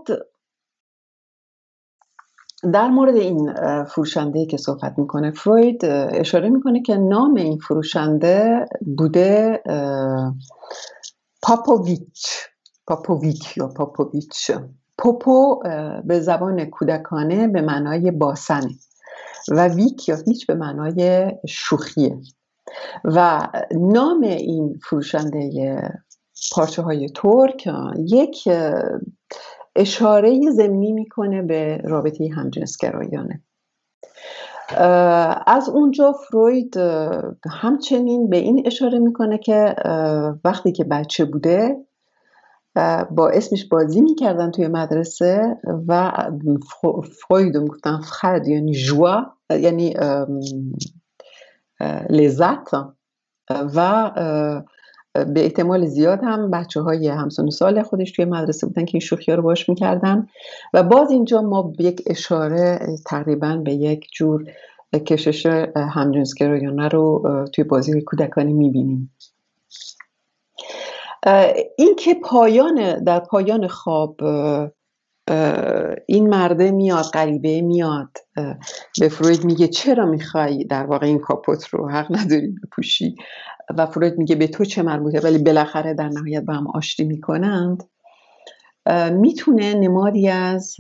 در 2.74 2.88
مورد 2.88 3.16
این 3.16 3.54
فروشنده 3.84 4.46
که 4.46 4.58
صحبت 4.58 4.94
می‌کنه 5.00 5.32
فروید 5.32 5.86
اشاره 5.86 6.50
می‌کنه 6.50 6.82
که 6.82 6.96
نام 6.96 7.36
این 7.36 7.58
فروشنده 7.58 8.66
بوده 8.98 9.62
پاپوویچ 11.42 12.28
پاپوویچ 12.88 13.58
یا 13.58 13.68
پاپوویچ. 13.68 14.52
پوپو 14.98 15.60
به 16.06 16.20
زبان 16.20 16.66
کودکانه 16.66 17.48
به 17.48 17.62
معنای 17.62 18.12
باسنه 18.12 18.70
و 19.52 19.68
ویک 19.68 20.10
یا 20.10 20.18
هیچ 20.28 20.48
به 20.48 20.56
معنای 20.56 21.32
شوخیه. 21.48 22.18
و 23.04 23.48
نام 23.72 24.22
این 24.22 24.80
فروشنده 24.90 25.82
پارچه 26.52 26.82
های 26.82 27.10
ترک 27.10 27.70
یک 27.98 28.50
اشاره 29.76 30.40
زمینی 30.52 30.94
می‌کنه 30.94 31.42
به 31.42 31.82
رابطه 31.84 32.30
همجنسگرایانه. 32.36 33.42
از 35.48 35.70
اونجا 35.70 36.12
فروید 36.12 36.78
همچنین 37.62 38.30
به 38.30 38.38
این 38.38 38.64
اشاره 38.66 39.00
می‌کنه 39.00 39.38
که 39.38 39.76
وقتی 40.46 40.72
که 40.72 40.84
بچه 40.84 41.26
بوده 41.26 41.78
با 43.12 43.30
اسمش 43.34 43.66
بازی 43.66 44.02
می‌کردن 44.02 44.52
توی 44.52 44.68
مدرسه 44.68 45.58
و 45.88 46.12
فروید 47.28 47.58
می‌گفتن 47.58 48.02
فخد 48.02 48.48
یعنی 48.48 48.74
جوا 48.74 49.26
یعنی 49.50 49.96
لذت 52.10 52.74
و 53.76 54.12
به 55.16 55.44
احتمال 55.44 55.86
زیاد 55.86 56.20
هم 56.24 56.52
بچه 56.52 56.82
های 56.82 57.08
همسن 57.08 57.50
سال 57.50 57.84
خودش 57.84 58.12
توی 58.12 58.26
مدرسه 58.26 58.68
بودن 58.68 58.86
که 58.86 58.92
این 58.94 59.00
شوخی 59.00 59.32
رو 59.32 59.42
باش 59.42 59.70
می‌کردن. 59.70 60.28
و 60.74 60.84
باز 60.84 61.12
اینجا 61.12 61.42
ما 61.42 61.74
یک 61.80 62.02
اشاره 62.08 62.80
تقریبا 63.06 63.56
به 63.56 63.74
یک 63.74 64.08
جور 64.14 64.46
کشش 65.06 65.46
همجنسگرایانه 65.76 66.88
رو 66.88 67.24
توی 67.54 67.64
بازی 67.64 68.02
کودکانی 68.02 68.54
می‌بینیم. 68.54 69.12
این 71.78 71.96
که 71.96 72.14
پایان 72.24 73.04
در 73.04 73.20
پایان 73.20 73.68
خواب 73.68 74.22
این 76.08 76.30
مرده 76.30 76.72
میاد 76.72 77.06
غریبه 77.14 77.62
میاد 77.62 78.18
به 79.00 79.10
فروید 79.10 79.46
میگه 79.46 79.68
چرا 79.68 80.06
می‌خوای 80.06 80.64
در 80.64 80.86
واقع 80.86 81.06
این 81.06 81.20
کاپوت 81.20 81.68
رو 81.68 81.90
حق 81.90 82.16
نداری 82.16 82.56
بپوشی؟ 82.64 83.16
و 83.78 83.86
فروید 83.86 84.18
میگه 84.18 84.36
به 84.36 84.48
تو 84.48 84.66
چه 84.66 84.82
مربوطه؟ 84.84 85.20
ولی 85.20 85.38
بالاخره 85.38 85.94
در 85.94 86.10
نهایت 86.10 86.44
با 86.44 86.54
هم 86.54 86.68
آشتی 86.68 87.04
می‌کنند. 87.04 87.84
می‌تونه 89.12 89.74
نمادی 89.74 90.30
از 90.30 90.76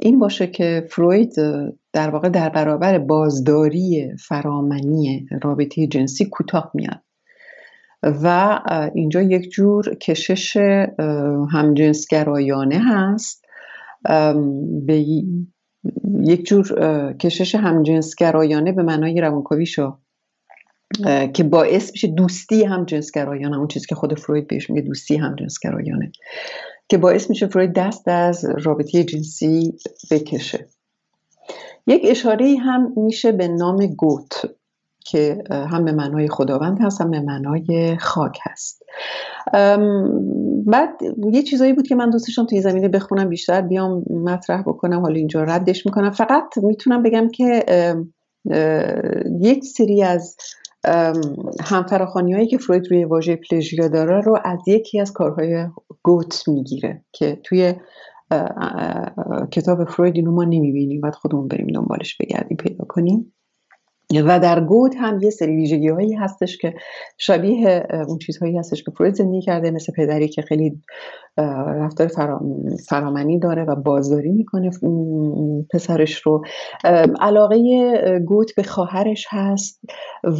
این 0.00 0.18
باشه 0.18 0.46
که 0.46 0.86
فروید 0.90 1.34
در 1.92 2.10
واقع 2.10 2.28
در 2.28 2.48
برابر 2.48 2.98
بازداری 2.98 4.12
فرامنی 4.18 5.26
رابطه 5.42 5.86
جنسی 5.86 6.24
کوتاه 6.24 6.70
میاد. 6.74 7.00
و 8.02 8.58
اینجا 8.94 9.22
یک 9.22 9.50
جور 9.50 9.94
کشش 9.94 10.56
همجنسگرایانه 11.52 12.80
هست. 12.84 13.44
به 14.86 15.04
یک 16.20 16.46
جور 16.46 16.66
کشش 17.12 17.54
همجنسگرایانه 17.54 18.72
به 18.72 18.82
معنای 18.82 19.20
روانکاویشو 19.20 19.98
که 21.32 21.44
باعث 21.44 21.90
میشه 21.90 22.08
دوستی 22.08 22.64
هم 22.64 22.84
جنسگرایانه 22.84 23.58
اون 23.58 23.68
چیزی 23.68 23.86
که 23.86 23.94
خود 23.94 24.18
فروید 24.18 24.46
بهش 24.46 24.70
میگه 24.70 24.82
دوستی 24.82 25.16
هم 25.16 25.36
جنسگرایانه 25.36 26.12
که 26.88 26.98
باعث 26.98 27.30
میشه 27.30 27.46
فروید 27.46 27.72
دست 27.72 28.08
از 28.08 28.44
رابطه 28.64 29.04
جنسی 29.04 29.74
بکشه. 30.10 30.66
یک 31.86 32.02
اشاره 32.04 32.56
هم 32.56 32.92
میشه 32.96 33.32
به 33.32 33.48
نام 33.48 33.86
گوت 33.86 34.42
که 35.00 35.44
هم 35.50 35.84
به 35.84 35.92
معنای 35.92 36.28
خداوند 36.28 36.78
هست 36.80 37.00
هم 37.00 37.10
به 37.10 37.20
معنای 37.20 37.96
خاک 38.00 38.38
هست. 38.42 38.82
بعد 40.66 40.90
یه 41.32 41.42
چیزایی 41.42 41.72
بود 41.72 41.88
که 41.88 41.94
من 41.94 42.10
دوستشم 42.10 42.46
توی 42.46 42.60
زمینه 42.60 42.88
بخونم 42.88 43.28
بیشتر 43.28 43.60
بیام 43.60 44.04
مطرح 44.10 44.62
بکنم 44.62 45.00
حالا 45.00 45.14
اینجا 45.14 45.42
ردش 45.42 45.86
می‌کنم. 45.86 46.10
فقط 46.10 46.58
می‌تونم 46.62 47.02
بگم 47.02 47.28
که 47.28 47.64
یک 49.40 49.64
سری 49.64 50.02
از 50.02 50.36
همفراخانی 51.64 52.32
هایی 52.32 52.46
که 52.46 52.58
فروید 52.58 52.86
روی 52.90 53.04
واژه 53.04 53.40
پلژیا 53.50 53.88
داره 53.88 54.20
رو 54.20 54.38
از 54.44 54.58
یکی 54.66 55.00
از 55.00 55.12
کارهای 55.12 55.66
گوت 56.02 56.48
می‌گیره 56.48 57.04
که 57.12 57.40
توی 57.44 57.74
کتاب 59.52 59.84
فروید 59.84 60.16
اینو 60.16 60.32
ما 60.32 60.44
نمی‌بینیم. 60.44 61.00
باید 61.00 61.14
خودمون 61.14 61.48
بریم 61.48 61.66
دنبالش 61.66 62.16
بگردیم 62.20 62.56
پیدا 62.56 62.84
کنیم. 62.88 63.32
و 64.14 64.40
در 64.40 64.60
گود 64.60 64.94
هم 64.98 65.20
یه 65.22 65.30
سری 65.30 65.56
ویژگی 65.56 65.88
هایی 65.88 66.14
هستش 66.14 66.58
که 66.58 66.74
شبیه 67.18 67.86
اون 68.08 68.18
چیزهایی 68.18 68.58
هستش 68.58 68.82
که 68.82 68.90
فروید 68.90 69.14
زندگی 69.14 69.40
کرده 69.40 69.70
مثل 69.70 69.92
پدری 69.92 70.28
که 70.28 70.42
خیلی 70.42 70.82
رفتار 71.66 72.10
فرامنی 72.88 73.38
داره 73.38 73.64
و 73.64 73.74
بازداری 73.74 74.32
می‌کنه 74.32 74.70
پسرش 75.70 76.20
رو. 76.20 76.44
علاقه 77.20 78.18
گوت 78.26 78.54
به 78.56 78.62
خواهرش 78.62 79.26
هست 79.30 79.80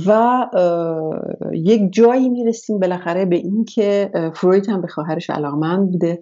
و 0.07 0.47
یک 1.53 1.93
جایی 1.93 2.29
می‌رسیم 2.29 2.79
بالاخره 2.79 3.25
به 3.25 3.37
اینکه 3.37 4.11
فروید 4.35 4.69
هم 4.69 4.81
به 4.81 4.89
خواهرش 4.89 5.31
علاقمند 5.31 5.91
بوده. 5.91 6.19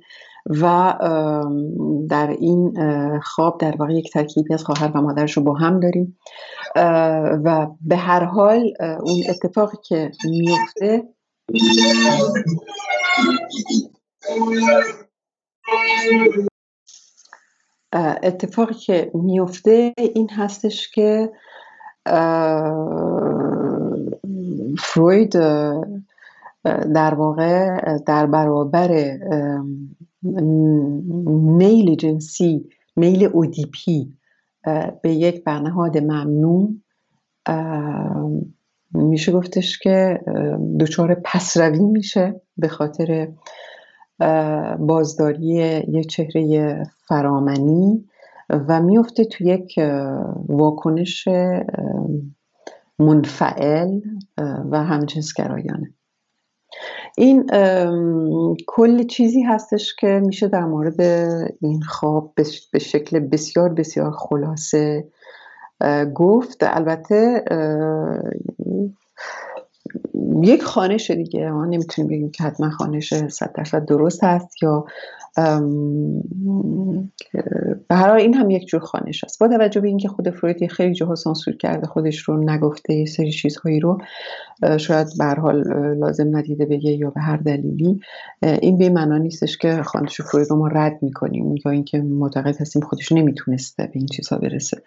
و 0.46 0.94
در 2.11 2.30
این 2.30 2.74
خواب 3.20 3.61
در 3.61 3.76
واقع 3.76 3.92
یک 3.92 4.12
ترکیبی 4.12 4.54
از 4.54 4.64
خواهر 4.64 4.90
و 4.94 5.02
مادرش 5.02 5.37
رو 5.37 5.42
با 5.42 5.54
هم 5.54 5.80
داریم. 5.80 6.18
و 7.44 7.66
به 7.80 7.96
هر 7.96 8.24
حال 8.24 8.72
اون 8.80 9.22
اتفاقی 9.28 9.76
که 9.88 10.11
میفته 10.24 11.02
اتفاقی 18.22 18.74
که 18.74 19.11
میفته 19.14 19.94
این 19.96 20.30
هستش 20.30 20.90
که 20.90 21.33
فروید 24.78 25.33
در 26.94 27.14
واقع 27.14 27.78
در 27.98 28.26
برابر 28.26 29.18
میل 30.24 31.94
جنسی 31.94 32.68
میل 32.96 33.24
اودیپی 33.24 34.16
به 35.02 35.10
یک 35.10 35.44
برنهاد 35.44 35.98
ممنوع 35.98 36.74
میشه 38.94 39.32
گفتش 39.32 39.78
که 39.78 40.20
دچار 40.80 41.14
پسروی 41.14 41.87
میشه 41.87 42.40
به 42.56 42.68
خاطر 42.68 43.28
بازداری 44.78 45.46
یه 45.88 46.04
چهره 46.08 46.82
فرامنی 47.08 48.04
و 48.50 48.82
میفته 48.82 49.24
تو 49.24 49.44
یک 49.44 49.80
واکنش 50.48 51.28
منفعل 52.98 54.00
و 54.70 54.84
همجنسگرایانه 54.84 55.94
این 57.16 57.46
کل 58.66 59.03
چیزی 59.03 59.42
هستش 59.42 59.94
که 59.94 60.22
میشه 60.27 60.48
در 60.48 60.64
مورد 60.64 61.00
این 61.61 61.83
خواب 61.88 62.33
به 62.72 62.79
شکل 62.79 63.18
بسیار 63.18 63.68
بسیار 63.68 64.11
خلاصه 64.11 65.09
گفت. 66.14 66.59
البته 66.61 67.44
یک 70.42 70.62
خانش 70.62 71.11
دیگه 71.11 71.50
ما 71.50 71.64
نمی‌تونیم 71.64 72.11
بگیم 72.11 72.31
که 72.31 72.44
حتما 72.44 72.70
خانش 72.70 73.14
صد 73.14 73.53
درصد 73.53 73.85
درست 73.85 74.24
هست 74.24 74.62
یا 74.62 74.85
به 77.88 77.94
هر 77.94 78.09
حال 78.09 78.20
این 78.20 78.35
هم 78.35 78.51
یک 78.51 78.66
جور 78.66 78.81
خانش 78.81 79.25
است 79.25 79.38
با 79.40 79.49
توجه 79.49 79.81
به 79.81 79.88
اینکه 79.88 80.09
خود 80.09 80.31
فروید 80.31 80.66
خیلی 80.66 80.94
جاها 80.94 81.14
سانسور 81.14 81.57
کرده 81.57 81.87
خودش 81.87 82.18
رو 82.18 82.44
نگفته 82.44 82.94
یه 82.94 83.07
سری 83.07 83.33
چیزهایی 83.33 83.81
رو 83.81 83.99
شاید 84.77 85.07
به 85.18 85.25
حال 85.25 85.62
لازم 85.99 86.37
ندیده 86.37 86.66
بگه 86.66 86.90
یا 86.90 87.11
به 87.11 87.20
هر 87.20 87.37
دلیلی 87.37 88.01
این 88.42 88.79
به 88.79 88.88
معنا 88.88 89.18
نیستش 89.18 89.59
که 89.59 89.83
خانش 89.83 90.20
فروید 90.20 90.47
رو 90.51 90.57
ما 90.57 90.68
رد 90.68 90.99
می‌کنیم 91.03 91.55
یا 91.64 91.70
اینکه 91.70 91.99
معتقد 91.99 92.61
هستیم 92.61 92.83
خودش 92.83 93.12
نمی‌تونسته 93.12 93.83
به 93.83 93.92
این 93.94 94.07
چیزها 94.07 94.38
برسه. 94.38 94.83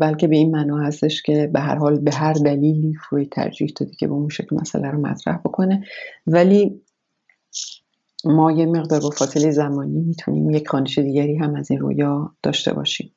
بلکه 0.00 0.26
به 0.26 0.36
این 0.36 0.50
معنا 0.50 0.78
هستش 0.78 1.22
که 1.22 1.50
به 1.52 1.60
هر 1.60 1.74
حال 1.74 1.98
به 1.98 2.10
هر 2.14 2.32
دلیلی 2.32 2.94
فروید 2.94 3.32
ترجیح 3.32 3.72
داده 3.80 3.92
که 3.98 4.06
به 4.06 4.12
اون 4.12 4.28
شکل 4.28 4.56
مسئله 4.56 4.90
رو 4.90 5.00
مطرح 5.00 5.36
بکنه. 5.36 5.84
ولی 6.26 6.80
ما 8.24 8.52
یه 8.52 8.66
مقدار 8.66 9.00
با 9.00 9.10
فاصله 9.10 9.50
زمانی 9.50 10.00
می‌تونیم 10.00 10.50
یک 10.50 10.68
خانش 10.68 10.98
دیگری 10.98 11.36
هم 11.36 11.54
از 11.54 11.70
این 11.70 11.80
رویا 11.80 12.34
داشته 12.42 12.72
باشیم. 12.72 13.12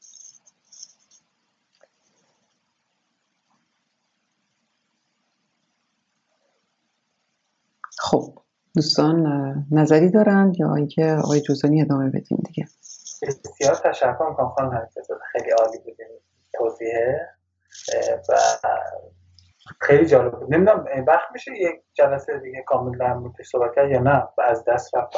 خب 7.98 8.34
دوستان 8.76 9.26
نظری 9.72 10.10
دارند 10.10 10.60
یا 10.60 10.76
اینکه 10.76 11.18
آقای 11.24 11.42
جوزانی 11.42 11.82
ادامه 11.82 12.10
بدیم 12.10 12.38
دیگه؟ 12.46 12.68
بسیار 13.22 13.76
تشکر 13.76 14.30
می‌کنم 14.30 14.50
خانم 14.50 14.90
خیلی 15.32 15.50
عالی 15.52 15.78
بودیم 15.78 16.08
توضیحه 16.54 17.30
و 18.30 18.34
خیلی 19.82 20.06
جالب 20.06 20.32
بود. 20.32 20.54
نمی‌دونم 20.54 20.86
وقت 21.08 21.28
میشه 21.34 21.52
یک 21.52 21.76
جلسه 21.94 22.40
دیگه 22.40 22.64
کامل 22.68 22.98
در 22.98 23.14
موردش 23.14 23.48
صحبت 23.48 23.76
کرد 23.76 23.92
یا 23.92 24.00
نه؟ 24.00 24.28
از 24.38 24.66
دست 24.68 24.92
رفت 24.96 25.16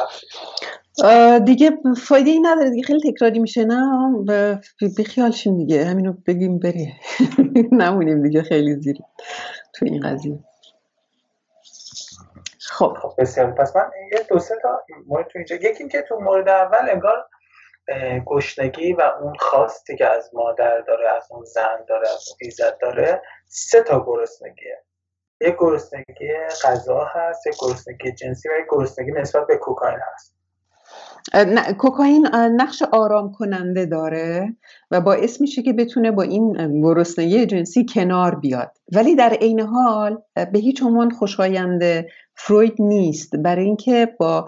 دیگه 1.46 1.72
فایده 2.08 2.30
ای 2.30 2.40
نداره 2.40 2.70
دیگه 2.70 2.84
خیلی 2.84 3.12
تکراری 3.12 3.40
میشه 3.40 3.66
نه؟ 3.66 4.62
خیال 5.08 5.32
شیم 5.32 5.58
دیگه 5.58 5.86
همینو 5.86 6.14
بگیم 6.28 6.60
بری 6.60 6.94
نمونیم 7.82 8.24
دیگه 8.24 8.44
خیلی 8.44 8.76
زیر 8.76 8.98
تو 9.74 9.86
این 9.86 10.00
قضیه. 10.00 10.40
خب. 12.60 12.98
خب 13.02 13.14
بسیار. 13.18 13.52
پس 13.52 13.76
من 13.76 13.84
یه 14.12 14.20
دو 14.30 14.40
سه 14.40 14.56
تا 14.62 14.82
مورد 15.08 15.28
تو 15.28 15.40
اینجا 15.40 15.56
یکی 15.56 15.88
که 15.88 16.02
تو 16.02 16.20
مورد 16.20 16.50
اول 16.50 16.90
انگار 16.92 17.26
گشنگی 18.26 18.94
و 18.94 19.02
اون 19.22 19.34
خواستی 19.40 19.96
که 19.96 20.06
از 20.06 20.30
مادر 20.34 20.82
داره 20.82 21.10
از 21.18 21.28
اون 21.32 21.46
زن 21.46 21.86
داره 21.90 22.10
از 22.10 22.26
اون 22.30 22.38
ایزد 22.42 22.78
داره 22.82 23.22
سه 23.48 23.84
تا 23.84 24.06
گرسنگیه. 24.06 24.84
یک 25.42 25.56
گرسنگی 25.60 26.34
غذا 26.64 27.04
هست 27.04 27.48
یک 27.48 27.56
گرسنگی 27.62 28.12
جنسی 28.12 28.50
و 28.50 28.52
یک 28.60 28.66
گرسنگی 28.72 29.12
نسبت 29.12 29.48
به 29.48 29.58
کوکائین 29.58 30.00
هست. 30.14 30.36
کوکائین 31.78 32.28
نقش 32.36 32.84
آرام 32.92 33.32
کننده 33.32 33.86
داره 33.86 34.56
و 34.92 35.02
باعث 35.02 35.42
میشه 35.42 35.62
که 35.62 35.74
بتونه 35.74 36.12
با 36.12 36.24
این 36.24 36.82
گرسنگی 36.82 37.46
جنسی 37.46 37.86
کنار 37.94 38.36
بیاد. 38.36 38.72
ولی 38.94 39.16
در 39.16 39.30
عین 39.30 39.60
حال 39.60 40.22
به 40.36 40.60
هیچ 40.60 40.84
عنوان 40.84 41.10
خوشایند 41.10 42.06
فروید 42.36 42.76
نیست. 42.80 43.36
برای 43.36 43.66
اینکه 43.66 44.16
با 44.20 44.48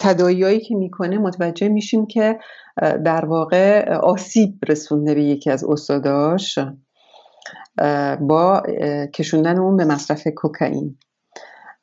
تداییایی 0.00 0.60
که 0.60 0.74
می‌کنه 0.74 1.18
متوجه 1.18 1.68
میشیم 1.68 2.06
که 2.06 2.38
در 3.04 3.24
واقع 3.24 3.90
آسیب 3.94 4.58
رسونده 4.68 5.14
به 5.14 5.22
یکی 5.22 5.50
از 5.50 5.64
استاداش 5.64 6.58
با 8.20 8.62
کشوندن 9.14 9.58
اون 9.58 9.76
به 9.76 9.84
مصرف 9.84 10.28
کوکائین. 10.36 10.96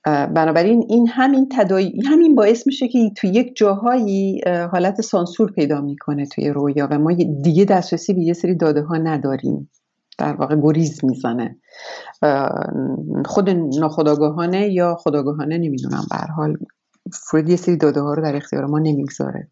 بنابراین 0.05 0.85
این 0.89 1.07
همین 1.07 1.49
تدایی 1.51 2.01
همین 2.05 2.35
باعث 2.35 2.67
میشه 2.67 2.87
که 2.87 3.09
تو 3.17 3.27
یک 3.27 3.55
جاهایی 3.55 4.41
حالت 4.71 5.01
سانسور 5.01 5.51
پیدا 5.51 5.81
می‌کنه 5.81 6.25
توی 6.25 6.49
رویا 6.49 6.87
و 6.91 6.99
ما 6.99 7.13
دیگه 7.41 7.65
دسترسی 7.65 8.13
به 8.13 8.21
یه 8.21 8.33
سری 8.33 8.55
داده 8.55 8.81
ها 8.81 8.97
نداریم. 8.97 9.69
در 10.17 10.35
واقع 10.35 10.55
گریز 10.55 11.05
می‌زنه. 11.05 11.57
خود 13.25 13.49
ناخداگاهانه 13.79 14.73
یا 14.73 14.95
خداگاهانه 14.95 15.57
نمی‌دونم 15.57 16.03
به 16.11 16.17
حال. 16.17 16.57
فروید 17.13 17.49
یه 17.49 17.55
سری 17.55 17.77
داده 17.77 18.01
ها 18.01 18.13
رو 18.13 18.23
در 18.23 18.35
اختیار 18.35 18.65
ما 18.65 18.79
نمی‌گذاره. 18.79 19.47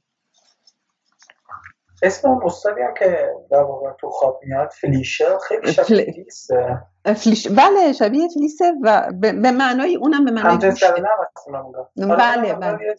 اسم 2.04 2.30
اون 2.30 2.43
استادی 2.45 2.82
هم 2.82 2.93
که 3.00 3.34
در 3.52 3.62
واقع 3.62 3.91
تو 4.00 4.10
خواب 4.10 4.39
میاد 4.43 4.69
فلیشه 4.69 5.26
خیلی 5.47 5.74
شبیه 5.74 6.06
فلیسه. 6.06 6.82
فلیش 7.15 7.47
بله 7.47 7.93
شبیه 7.93 8.28
فلیسه 8.34 8.74
و 8.84 9.12
به, 9.21 9.32
معنای 9.32 9.95
اونم 9.95 10.26
به 10.26 10.32
معنای 10.32 10.52
آره، 10.52 10.76
بله 11.95 12.54
بله. 12.54 12.97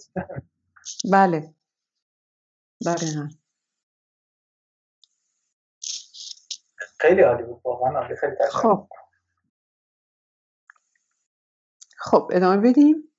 بله. 1.12 1.54
بله 2.86 3.28
خیلی 6.98 7.22
عالی 7.22 7.42
بود 7.42 7.60
واقعا 7.64 8.08
خیلی 8.20 8.36
خب. 8.50 8.88
خب 11.98 12.30
ادامه 12.32 12.70
بدیم. 12.70 13.11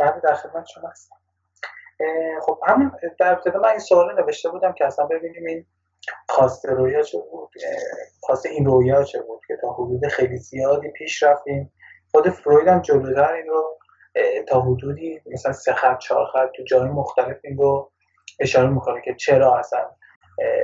بله 0.00 0.20
در 0.24 0.34
خدمت 0.34 0.66
شما 0.66 0.88
هستم 0.88 1.16
خب 2.42 2.60
همون 2.66 2.92
در 3.18 3.32
ابتدا 3.32 3.60
من 3.60 3.68
این 3.68 3.78
سوال 3.78 4.20
نوشته 4.20 4.48
بودم 4.48 4.72
که 4.72 4.86
اصلا 4.86 5.06
ببینیم 5.06 5.46
این 5.46 5.66
خواست 6.28 6.66
رویا 6.66 7.02
چه 7.02 7.18
بود 7.18 7.50
خواست 8.20 8.46
این 8.46 8.66
رویا 8.66 9.02
چه 9.04 9.22
بود 9.22 9.40
که 9.48 9.56
تا 9.62 9.72
حدود 9.72 10.06
خیلی 10.06 10.36
زیادی 10.36 10.90
پیش 10.90 11.22
رفتیم. 11.22 11.72
خود 12.10 12.30
فروید 12.30 12.68
هم 12.68 12.80
جلوتر 12.80 13.32
این 13.32 13.46
رو 13.46 13.78
تا 14.48 14.60
حدودی 14.60 15.22
مثلا 15.26 15.52
سه 15.52 15.72
خط 15.72 15.98
چهار 15.98 16.26
خط 16.26 16.50
تو 16.56 16.62
جای 16.64 16.88
مختلف 16.88 17.36
این 17.44 17.56
رو 17.56 17.92
اشاره 18.40 18.68
می‌کنه 18.68 19.02
که 19.04 19.14
چرا 19.14 19.58
اصلا 19.58 19.90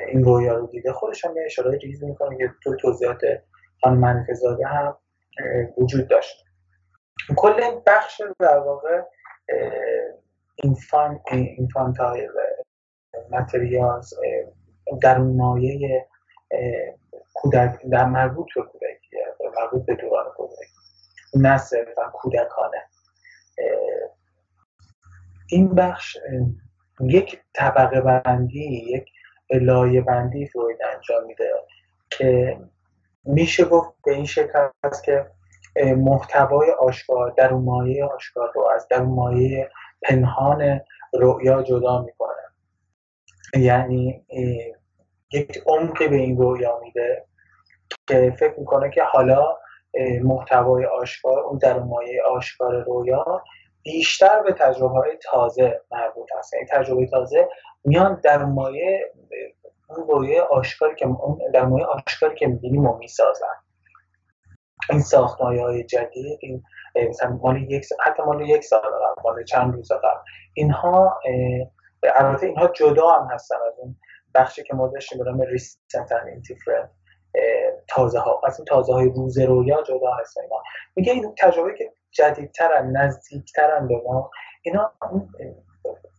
این 0.09 0.25
رویا 0.25 0.55
رو 0.55 0.67
دیده. 0.67 0.93
خودش 0.93 1.25
هم 1.25 1.35
اشاره 1.45 1.79
ریز 1.79 2.05
می‌کنه 2.05 2.39
که 2.39 2.51
تو 2.63 2.77
توضیحات 2.77 3.21
خانم 3.83 3.99
منفذاده 3.99 4.67
هم 4.67 4.99
وجود 5.79 6.09
داشت. 6.09 6.45
کل 7.37 7.63
این 7.63 7.83
بخش 7.87 8.23
در 8.39 8.59
واقع 8.59 9.03
اینفان 10.55 11.21
اینفانتایل 11.31 12.31
متریالز 13.31 14.15
در 15.03 15.19
مایه 15.19 16.07
کودک 17.35 17.87
در 17.91 18.05
مربوط 18.05 18.47
به 18.57 18.63
کودکی 18.63 19.17
مربوط 19.61 19.87
به 19.87 19.95
دوران 19.95 20.33
کودکی 20.37 20.73
نه 21.35 21.59
صرفا 21.59 22.11
کودکانه. 22.13 22.83
این 25.49 25.75
بخش 25.75 26.19
یک 27.01 27.41
طبقه 27.55 28.01
بندی 28.01 28.65
یک 28.65 29.09
لایه 29.51 30.01
بندی 30.01 30.47
فروید 30.47 30.79
انجام 30.95 31.27
میده 31.27 31.51
که 32.11 32.59
میشه 33.25 33.65
گفت 33.65 33.95
به 34.05 34.13
این 34.13 34.25
شکل 34.25 34.69
است 34.85 35.05
که 35.05 35.27
محتوای 35.85 36.71
آشکار 36.71 37.31
در 37.37 37.53
مایه 37.53 38.05
آشکار 38.05 38.53
رو 38.55 38.69
از 38.75 38.89
در 38.89 39.03
مایه 39.03 39.71
پنهان 40.03 40.81
رؤیا 41.13 41.63
جدا 41.63 42.03
می‌کنه. 42.03 42.33
یعنی 43.55 44.25
یک 45.33 45.63
عمقی 45.67 46.09
به 46.09 46.17
این 46.17 46.37
رؤیا 46.39 46.81
میده 46.83 47.27
که 48.09 48.35
فکر 48.39 48.55
می‌کنه 48.61 48.91
که 48.91 49.03
حالا 49.03 49.57
محتوای 50.23 50.85
آشکار 50.85 51.39
اون 51.39 51.59
در 51.59 51.79
مایه 51.79 52.23
آشکار 52.23 52.85
رویا 52.85 53.43
بیشتر 53.83 54.43
به 54.43 54.53
تجربه 54.53 54.95
های 54.95 55.19
تازه 55.23 55.81
مربوط 55.91 56.29
هست. 56.39 56.55
یعنی 56.55 56.67
تجربه 56.67 57.07
تازه 57.07 57.49
میان 57.85 58.21
در 58.25 58.45
مایه 58.45 59.13
اون 59.89 60.09
رویه 60.09 60.43
آشکاری 60.43 60.95
که 60.95 61.09
در 61.55 61.65
مایه 61.65 61.87
آشکاری 61.87 62.35
که 62.35 62.47
می‌بینیم 62.47 62.87
و 62.87 62.99
می‌سازن. 62.99 63.66
این 64.91 65.01
ساختمایه 65.01 65.63
های 65.63 65.85
جدید 65.85 66.39
این 66.41 66.63
مثلا 67.09 67.31
مال 67.43 67.63
یک 67.63 67.87
حتی 68.05 68.23
مال 68.23 68.49
یک 68.49 68.65
سال 68.65 68.81
قبل 68.81 69.23
مال 69.25 69.45
چند 69.45 69.75
روز 69.75 69.93
قبل. 69.93 70.21
اینها 70.55 71.21
البته 72.03 72.47
اینها 72.47 72.67
جدا 72.69 73.11
هم 73.11 73.29
هستن 73.31 73.57
از 73.67 73.75
اون 73.79 73.97
بخشی 74.35 74.63
که 74.63 74.75
ما 74.75 74.89
داشتیم 74.89 75.19
به 75.19 75.25
نام 75.25 75.41
ریسنت 75.41 76.13
تازه 77.89 78.19
ها 78.19 78.41
از 78.45 78.59
این 78.59 78.65
تازه 78.65 78.93
های 78.93 79.09
روز 79.17 79.39
رویا 79.39 79.83
جدا 79.83 80.15
هستن 80.21 80.41
اینا. 80.43 80.63
میگه 80.97 81.13
این 81.13 81.35
تجربه 81.39 81.75
که 81.79 81.93
جدیدترن 82.11 82.97
نزدیکترن 82.97 83.89
به 83.89 84.03
ما 84.05 84.31
اینا 84.63 84.93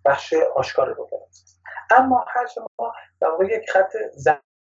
بخش 0.06 0.34
آشکار 0.56 0.94
رو 0.94 1.10
اما 1.98 2.26
هرچه 2.28 2.62
ما 2.80 2.94
در 3.22 3.28
واقع 3.28 3.46
یک 3.46 3.70
خط 3.70 3.92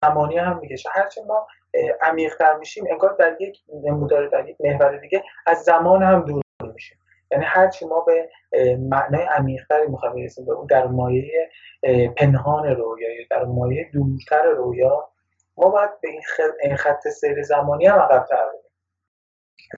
زمانی 0.04 0.38
هم 0.38 0.60
می‌کشه. 0.60 0.90
هرچه 0.94 1.24
ما 1.24 1.48
عمیقتر 2.02 2.58
میشیم 2.58 2.86
انگار 2.90 3.16
در 3.20 3.38
یک 3.40 3.60
نمودار 3.84 4.28
در 4.28 4.50
یک 4.50 4.58
محور 4.60 4.98
دیگه 4.98 5.24
از 5.46 5.64
زمان 5.64 6.04
هم 6.04 6.26
دور 6.26 6.44
میشیم. 6.74 6.98
یعنی 7.32 7.46
هرچی 7.46 7.86
ما 7.86 8.00
به 8.00 8.30
معنای 8.80 9.24
عمیقتری 9.24 9.88
می‌خوایم 9.88 10.16
برسیم 10.16 10.46
به 10.46 10.52
اون 10.52 10.66
در 10.66 10.88
مایه 10.88 11.50
پنهان 12.18 12.68
رویا 12.68 13.14
یا 13.14 13.26
در 13.30 13.44
مایه 13.44 13.90
دورتر 13.94 14.44
رویا 14.44 15.10
ما 15.58 15.70
باید 15.70 15.90
به 16.02 16.10
این 16.62 16.76
خط 16.76 17.08
سیر 17.08 17.44
زمانی 17.44 17.86
هم 17.86 18.00
عقبتر 18.00 18.36
بریم. 18.36 18.62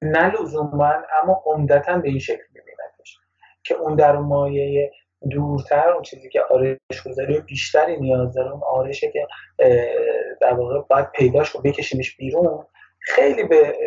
نه 0.02 0.42
لزوما 0.42 0.94
اما 1.24 1.44
عمدتا 1.46 1.98
به 1.98 2.10
این 2.10 2.20
شکل 2.20 2.44
میبینندش 2.54 3.20
که 3.64 3.76
اون 3.76 3.96
در 3.96 4.16
مایه 4.16 4.92
دورتر 5.32 5.90
اون 5.90 6.02
چیزی 6.02 6.30
که 6.30 6.42
آرش 6.50 7.04
گذاری 7.06 7.40
بیشتری 7.40 8.00
نیاز 8.00 8.34
داره 8.34 8.52
اون 8.52 8.62
آرشه 8.64 9.12
که 9.12 9.28
در 10.42 10.54
واقع 10.54 10.82
باید 10.82 11.12
پیداش 11.12 11.56
و 11.56 11.62
بکشیمش 11.62 12.18
بیرون 12.18 12.66
خیلی 13.00 13.44
به 13.44 13.78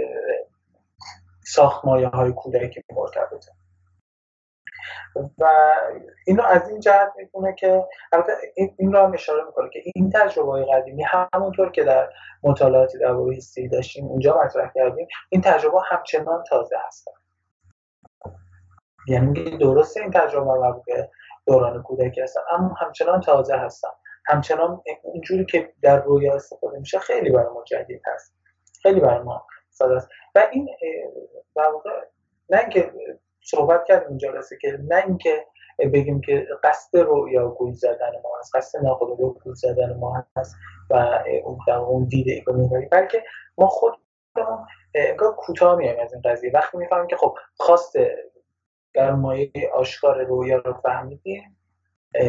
ساختمایه 1.45 2.09
های 2.09 2.33
کودکی 2.33 2.83
مرتبطه. 2.97 3.53
و 5.39 5.75
اینو 6.27 6.43
از 6.43 6.69
این 6.69 6.81
جهت 6.81 7.13
می‌کنه 7.17 7.55
که 7.55 7.85
البته 8.13 8.33
این 8.79 8.93
رو 8.93 8.99
هم 8.99 9.13
اشاره 9.13 9.45
می‌کنه 9.45 9.71
که 9.73 9.83
این 9.95 10.11
تجربه 10.11 10.53
های 10.53 10.65
قدیمی 10.65 11.05
همونطور 11.33 11.71
که 11.71 11.85
در 11.85 12.09
مطالعاتی 12.43 12.99
در 12.99 13.15
باره 13.15 13.39
داشتیم 13.73 14.05
اونجا 14.05 14.41
مطرح 14.45 14.71
کردیم 14.75 15.09
این 15.29 15.41
تجربه 15.41 15.79
همچنان 15.87 16.45
تازه 16.49 16.77
هستن. 16.87 17.13
یعنی 19.09 19.59
درسته 19.59 20.01
این 20.01 20.11
تجربه 20.11 20.61
مربوط 20.61 20.85
به 20.85 21.11
دوران 21.47 21.83
کودکی 21.83 22.21
هستن 22.21 22.41
اما 22.51 22.75
همچنان 22.75 23.21
تازه 23.21 23.57
هستن 23.57 23.89
همچنان 24.27 24.83
اونجوری 25.03 25.45
که 25.45 25.73
در 25.83 26.03
رویا 26.03 26.35
استفاده 26.35 26.79
میشه 26.79 26.99
خیلی 26.99 27.31
برای 27.31 27.53
ما 27.55 27.65
جدید 27.65 28.03
هست. 28.07 28.35
خیلی 28.83 29.01
برای 29.01 29.23
ما 29.23 29.47
ساده 29.71 29.95
است. 29.95 30.09
و 30.35 30.49
این 30.53 30.69
در 31.57 31.69
واقع 31.69 31.91
نه 32.51 32.59
اینکه 32.59 32.93
صحبت 33.45 33.85
کردیم 33.85 34.09
این 34.09 34.19
جلسه 34.19 34.59
که 34.61 34.79
نه 34.89 34.97
اینکه 35.07 35.47
بگیم 35.79 36.21
که 36.21 36.47
قصد 36.65 36.99
رویا 36.99 37.49
گوی 37.49 37.73
زدن 37.73 38.13
ما 38.25 38.39
هست 38.39 38.57
قصد 38.57 38.79
ناخودآگاه 38.79 39.35
زدن 39.55 39.97
ما 39.97 40.25
هست 40.37 40.57
و 40.91 40.95
اون 41.45 41.59
اون 41.69 42.05
دیده 42.05 42.33
ای 42.33 42.89
بلکه 42.93 43.25
ما 43.59 43.67
خود 43.67 43.93
انگار 44.95 45.35
کوتاه 45.35 45.77
میایم 45.77 46.01
از 46.01 46.13
این 46.13 46.23
قضیه. 46.25 46.51
وقتی 46.55 46.79
می‌فهمیم 46.79 47.07
که 47.07 47.17
خب 47.17 47.35
خواست 47.57 47.97
در 48.97 49.13
مایه 49.13 49.51
آشکار 49.75 50.25
رویا 50.25 50.57
رو 50.59 50.73
فهمیدیم. 50.73 51.57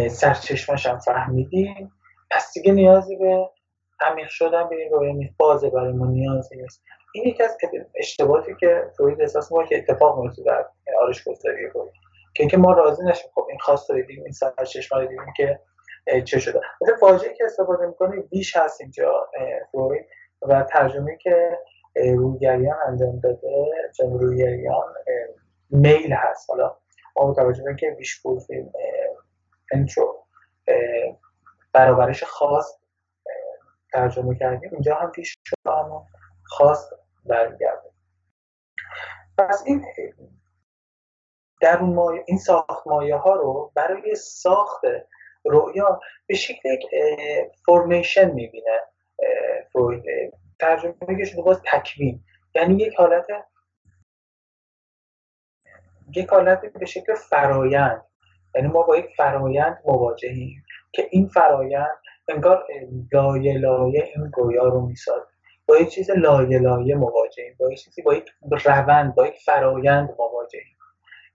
سرچشمش 0.09 0.85
هم 0.85 0.99
فهمیدیم. 0.99 1.91
پس 2.31 2.53
دیگه 2.53 2.71
نیازی 2.71 3.15
به 3.15 3.49
عمیق 3.99 4.27
شدن 4.29 4.69
به 4.69 4.75
این 4.75 4.91
رویا 4.91 5.13
نیست. 5.13 5.37
بازه 5.37 5.69
برای 5.69 5.93
ما 5.93 6.05
نیازی 6.05 6.55
نیست. 6.55 6.83
این 7.13 7.27
یکی 7.27 7.43
از 7.43 7.57
اشتباهاتی 7.95 8.55
که 8.59 8.91
فروید 8.97 9.21
احساس 9.21 9.51
ما 9.51 9.63
که 9.63 9.77
اتفاق 9.77 10.19
میفته 10.19 10.43
در 10.43 10.65
آرش 11.01 11.23
گذاری 11.23 11.69
فروید 11.69 11.93
که 12.33 12.43
اینکه 12.43 12.57
ما 12.57 12.73
راضی 12.73 13.03
نشیم. 13.03 13.31
خب 13.35 13.45
این 13.49 13.59
خواست 13.59 13.89
رو 13.89 13.95
دیدیم 13.95 14.23
این 14.23 14.31
سرچشمه 14.31 14.99
رو 14.99 15.07
دیدیم 15.07 15.33
که 15.37 15.59
چه 16.25 16.39
شده. 16.39 16.59
مثل 16.81 16.93
واژه‌ای 17.01 17.35
که 17.35 17.45
استفاده 17.45 17.85
می‌کنه 17.85 18.21
بیش 18.21 18.55
هست 18.55 18.81
اینجا 18.81 19.27
فروید. 19.71 20.05
و 20.41 20.63
ترجمه 20.63 21.17
که 21.17 21.57
رویگریان 21.95 22.77
انجام 22.87 23.19
داده 23.19 23.65
جنب 23.95 24.13
رویگریان 24.13 24.93
میل 25.69 26.13
هست. 26.13 26.49
حالا 26.49 26.77
ما 27.15 27.31
متوجه 27.31 27.63
به 27.63 27.75
که 27.75 27.91
بیش 27.97 28.21
فیلم 28.47 28.71
انترو 29.71 30.23
برابرش 31.73 32.23
خواست 32.23 32.81
ترجمه 33.93 34.35
کردیم 34.35 34.69
اینجا 34.73 34.95
هم 34.95 35.11
پیش 35.11 35.37
شما 35.43 36.07
خواست 36.45 36.89
برمیگرده 37.25 37.89
پس 39.37 39.63
این 39.65 39.85
در 41.61 41.79
مایه 41.81 42.23
این 42.27 42.37
ساخت 42.37 42.87
مایه 42.87 43.15
ها 43.15 43.33
رو 43.33 43.71
برای 43.75 44.15
ساخت 44.15 44.81
رؤیا 45.45 45.99
به 46.27 46.35
شکل 46.35 46.69
یک 46.69 46.85
فرمیشن 47.65 48.31
می‌بینه 48.31 48.81
ترجمه 50.59 51.25
شده 51.25 51.41
باز 51.41 51.61
تکوین. 51.71 52.23
یعنی 52.55 52.83
یک 52.83 52.93
حالت 52.97 53.27
یک 56.15 56.29
حالت 56.29 56.61
به 56.65 56.85
شکل 56.85 57.13
فرایند. 57.13 58.05
یعنی 58.55 58.67
ما 58.67 58.81
با 58.81 58.97
یک 58.97 59.09
فرایند 59.17 59.77
مواجهیم 59.85 60.63
که 60.91 61.07
این 61.11 61.27
فرایند 61.27 61.97
انگار 62.27 62.65
لایه 63.11 63.57
لایه 63.57 64.11
این 64.15 64.31
رویا 64.37 64.63
رو 64.63 64.81
می‌سازه. 64.81 65.27
با 65.67 65.77
یک 65.77 65.89
چیز 65.89 66.11
لایه 66.11 66.59
لایه 66.59 66.95
مواجهیم 66.95 67.55
با 67.59 67.71
یک 67.71 67.79
چیزی 67.79 68.01
با 68.01 68.13
یک 68.13 68.29
روند 68.65 69.15
با 69.15 69.27
یک 69.27 69.35
فرایند 69.45 70.15
مواجهیم. 70.19 70.77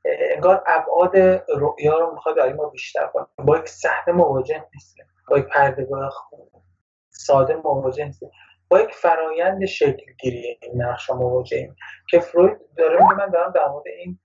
انگار 0.04 0.62
ابعاد 0.66 1.16
رؤیا 1.48 1.98
رو 1.98 2.12
می‌خواد 2.14 2.36
برای 2.36 2.52
ما 2.52 2.68
بیشتر 2.68 3.06
کنه. 3.06 3.26
با 3.38 3.58
یک 3.58 3.68
صحنه 3.68 4.14
مواجه 4.14 4.64
نیستیم. 4.74 5.06
با 5.28 5.38
یک 5.38 5.44
پردهگاه 5.44 6.12
ساده 7.10 7.56
مواجه 7.56 8.04
نیستیم. 8.04 8.30
با 8.68 8.80
یک 8.80 8.94
فرایند 8.94 9.64
شکل 9.64 10.12
گیری 10.20 10.58
این 10.62 10.82
نقش 10.82 11.10
مواجهیم 11.10 11.76
که 12.10 12.20
فروید 12.20 12.58
داره 12.76 12.98
من 13.18 13.30
دارم 13.30 13.52
در 13.52 13.68
مورد 13.68 13.84
این 13.86 14.18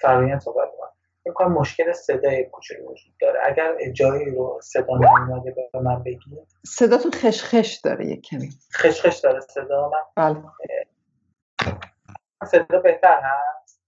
فرایند 0.00 0.40
صحبت 0.40 0.68
می‌کنم 0.68 0.92
کنم 1.34 1.52
مشکل 1.52 1.92
صدای 1.92 2.44
کوچولو 2.44 2.90
وجود 2.90 3.14
داره. 3.20 3.40
اگر 3.42 3.90
جایی 3.92 4.30
رو 4.30 4.60
صدا 4.62 4.94
نمیاد 4.94 5.42
به 5.72 5.80
من 5.80 6.02
بگید. 6.02 6.48
صداتون 6.66 7.12
خشخش 7.12 7.80
داره 7.84 8.06
یک 8.06 8.22
کمی. 8.22 8.50
خشخش 8.74 9.18
داره 9.18 9.40
صدا 9.40 9.90
من. 9.90 10.02
بله. 10.16 10.42
صدا 12.46 12.80
بهتر 12.80 13.20
هست؟ 13.22 13.82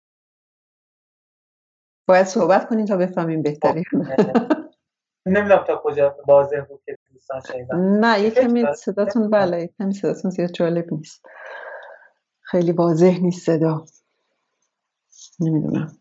باید 2.08 2.26
صحبت 2.26 2.68
کنیم 2.68 2.84
تا 2.84 2.96
بفهمیم 2.96 3.42
بهتری. 3.42 3.84
نمی‌دونم 5.26 5.64
تا 5.64 5.80
کجا 5.84 6.16
واضح 6.28 6.60
بود 6.60 6.82
که 6.86 6.98
دوستان 7.12 7.40
شنیدن. 7.40 7.76
نه 7.76 8.20
یه 8.20 8.30
کمی 8.30 8.64
صداتون 8.76 9.30
بله 9.30 9.60
یه 9.60 9.70
کمی 9.78 9.92
صداتون 9.92 10.30
زیاد 10.30 10.50
جالب 10.50 10.92
نیست. 10.92 11.26
خیلی 12.40 12.72
واضح 12.72 13.18
نیست 13.22 13.46
صدا. 13.46 13.84
نمی‌دونم. 15.40 15.98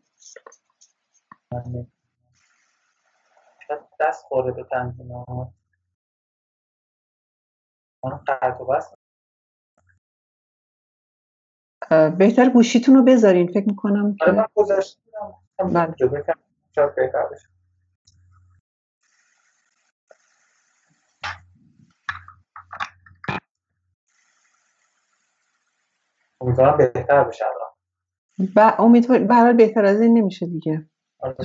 دست 3.99 4.25
خورده 4.25 4.51
به 4.51 4.63
تنظیم 4.71 5.11
ها 5.11 5.53
قطع 8.27 8.63
و 8.63 8.65
بهتر 12.17 12.49
گوشیتون 12.49 12.95
رو 12.95 13.03
بذارین. 13.03 13.47
فکر 13.47 13.67
می‌کنم 13.67 14.15
آره 14.21 14.31
من 14.31 14.45
گذاشتم. 14.55 14.99
بله. 15.59 15.95
بهتر 16.95 17.27
بشه. 17.31 17.47
امیدوارم 26.41 26.77
بهتر 26.77 27.23
بشه 27.23 27.45
و 28.55 28.75
امیدوار 28.79 29.19
برای 29.19 29.53
بهتر 29.53 29.85
از 29.85 30.01
این 30.01 30.17
نمیشه 30.17 30.45
دیگه. 30.45 30.89
آره، 31.19 31.35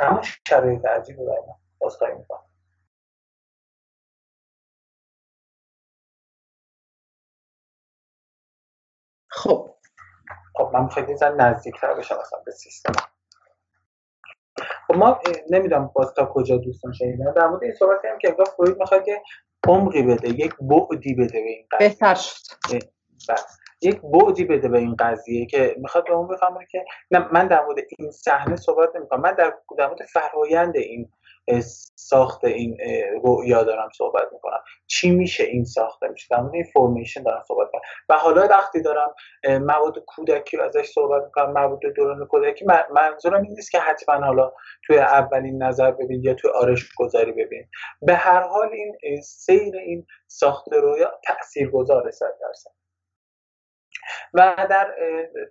همون 0.00 0.22
شرایط 0.48 0.84
عجیب 0.84 1.16
برای 1.16 1.40
من 1.46 1.54
بازخواهی 1.78 2.14
می‌کنم 2.14 2.40
خب. 9.30 9.74
خب 10.54 10.70
من 10.74 10.88
خیلی 10.88 11.16
زن 11.16 11.40
نزدیکتر 11.40 11.94
بشم 11.94 12.14
اصلا 12.18 12.38
به 12.46 12.52
سیستم. 12.52 12.92
خب 14.86 14.94
ما 14.94 15.20
نمی‌دونم 15.50 15.90
باز 15.94 16.14
تا 16.16 16.26
کجا 16.26 16.56
دوستان 16.56 16.92
شنیدن. 16.92 17.32
در 17.32 17.46
مورد 17.46 17.62
این 17.62 17.74
صحبت 17.74 18.02
کردیم 18.02 18.18
که 18.18 18.28
انگار 18.28 18.46
فروید 18.56 18.78
می‌خواد 18.78 19.04
که 19.04 19.22
عمقی 19.68 20.02
بده 20.02 20.28
یک 20.28 20.54
بعدی 20.60 21.14
بده 21.14 21.40
به 21.40 21.48
این 21.48 21.66
بهتر 21.78 22.14
شد. 22.14 22.34
بله. 23.28 23.36
یک 23.84 24.00
بعدی 24.00 24.44
بده 24.44 24.68
به 24.68 24.78
این 24.78 24.96
قضیه 24.98 25.46
که 25.46 25.74
می‌خواد 25.78 26.04
به 26.04 26.12
اون 26.12 26.28
بفهمه 26.28 26.66
که 26.70 26.84
نه 27.10 27.28
من 27.32 27.46
در 27.48 27.64
مورد 27.64 27.78
این 27.98 28.10
صحنه 28.10 28.56
صحبت 28.56 28.96
نمی‌کنم. 28.96 29.20
من 29.20 29.34
در 29.34 29.86
مورد 29.86 30.02
فرایند 30.02 30.76
این 30.76 31.10
ساخت 31.94 32.44
این 32.44 32.78
رؤیا 33.24 33.62
دارم 33.62 33.88
صحبت 33.98 34.32
می‌کنم. 34.32 34.60
چی 34.86 35.10
میشه 35.10 35.44
این 35.44 35.64
ساخته 35.64 36.08
میشه 36.08 36.26
در 36.30 36.40
مورد 36.40 36.54
این 36.54 36.64
فرمیشن 36.64 37.22
دارم 37.22 37.42
صحبت 37.48 37.66
می‌کنم. 37.66 37.80
و 38.08 38.14
حالا 38.14 38.46
وقتی 38.46 38.82
دارم 38.82 39.14
مواد 39.44 39.98
کودکی 40.06 40.60
ازش 40.60 40.86
صحبت 40.86 41.24
می‌کنم 41.24 41.52
مواد 41.52 41.80
دوران 41.96 42.26
کودکی 42.26 42.64
منظورم 42.90 43.42
این 43.42 43.52
نیست 43.52 43.70
که 43.70 43.78
حتما 43.78 44.26
حالا 44.26 44.52
توی 44.86 44.98
اولین 44.98 45.62
نظر 45.62 45.90
ببین 45.90 46.24
یا 46.24 46.34
توی 46.34 46.50
آرش 46.50 46.88
گذاری 46.98 47.32
ببین. 47.32 47.66
به 48.02 48.14
هر 48.14 48.40
حال 48.40 48.70
این 49.02 49.20
سیر 49.20 49.76
این 49.76 50.06
ساخت 50.26 50.72
رویا 50.72 51.12
تاثیرگذاره 51.24 52.10
صد 52.10 52.34
درصد. 52.40 52.70
و 54.34 54.66
در 54.70 54.94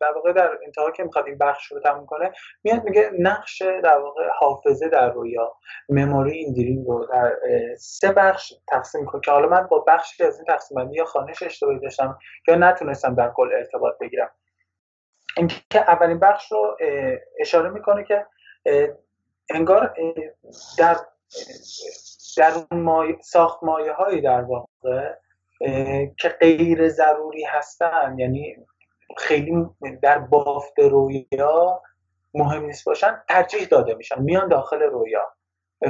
در 0.01 0.11
واقع 0.15 0.33
در 0.33 0.57
انتها 0.65 0.91
که 0.91 1.03
می‌خواد 1.03 1.25
این 1.25 1.37
بخش 1.37 1.71
رو 1.71 1.79
تموم 1.79 2.05
کنه 2.05 2.31
میاد 2.63 2.83
میگه 2.83 3.11
نقش 3.19 3.61
در 3.61 3.97
واقع 3.97 4.29
حافظه 4.39 4.89
در 4.89 5.11
رویا 5.11 5.55
مموری 5.89 6.31
این 6.31 6.53
دریم 6.53 6.85
رو 6.85 7.05
در 7.05 7.37
سه 7.77 8.11
بخش 8.11 8.53
تقسیم 8.67 9.05
کنه 9.05 9.21
که 9.21 9.31
حالا 9.31 9.47
من 9.47 9.67
با 9.67 9.79
بخشی 9.79 10.23
از 10.23 10.35
این 10.37 10.45
تقسیم 10.45 10.77
بندی 10.77 10.95
یا 10.95 11.05
خانش 11.05 11.43
اشتباهی 11.43 11.79
داشتم 11.79 12.19
یا 12.47 12.55
نتونستم 12.55 13.15
در 13.15 13.31
کل 13.35 13.49
ارتباط 13.53 13.97
بگیرم. 13.97 14.29
اینکه 15.37 15.79
اولین 15.79 16.19
بخش 16.19 16.51
رو 16.51 16.77
اشاره 17.39 17.69
می‌کنه 17.69 18.03
که 18.03 18.25
انگار 19.49 19.95
در 20.77 20.95
در 22.37 22.51
مای... 22.71 23.15
ساخت 23.21 23.63
مایه 23.63 23.93
هایی 23.93 24.21
در 24.21 24.41
واقع 24.41 25.13
که 26.17 26.29
غیر 26.29 26.89
ضروری 26.89 27.43
هستن. 27.43 28.15
یعنی 28.17 28.55
خیلی 29.17 29.65
در 30.01 30.19
بافت 30.19 30.79
رویا 30.79 31.81
مهم 32.33 32.65
نیست 32.65 32.85
باشن 32.85 33.23
ترجیح 33.29 33.65
داده 33.65 33.93
میشن 33.93 34.21
میان 34.21 34.47
داخل 34.47 34.81
رویا. 34.81 35.33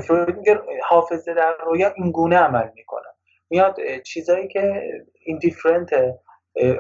فروید 0.08 0.38
میگه 0.38 0.62
حافظه 0.84 1.34
در 1.34 1.56
رویا 1.66 1.94
این 1.98 2.12
گونه 2.12 2.38
عمل 2.38 2.70
می‌کنه. 2.76 3.08
میاد 3.50 3.78
چیزایی 4.04 4.48
که 4.48 4.92
ایندیفرنت 5.20 5.90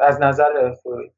از 0.01 0.21
نظر 0.21 0.73
فروید 0.73 1.13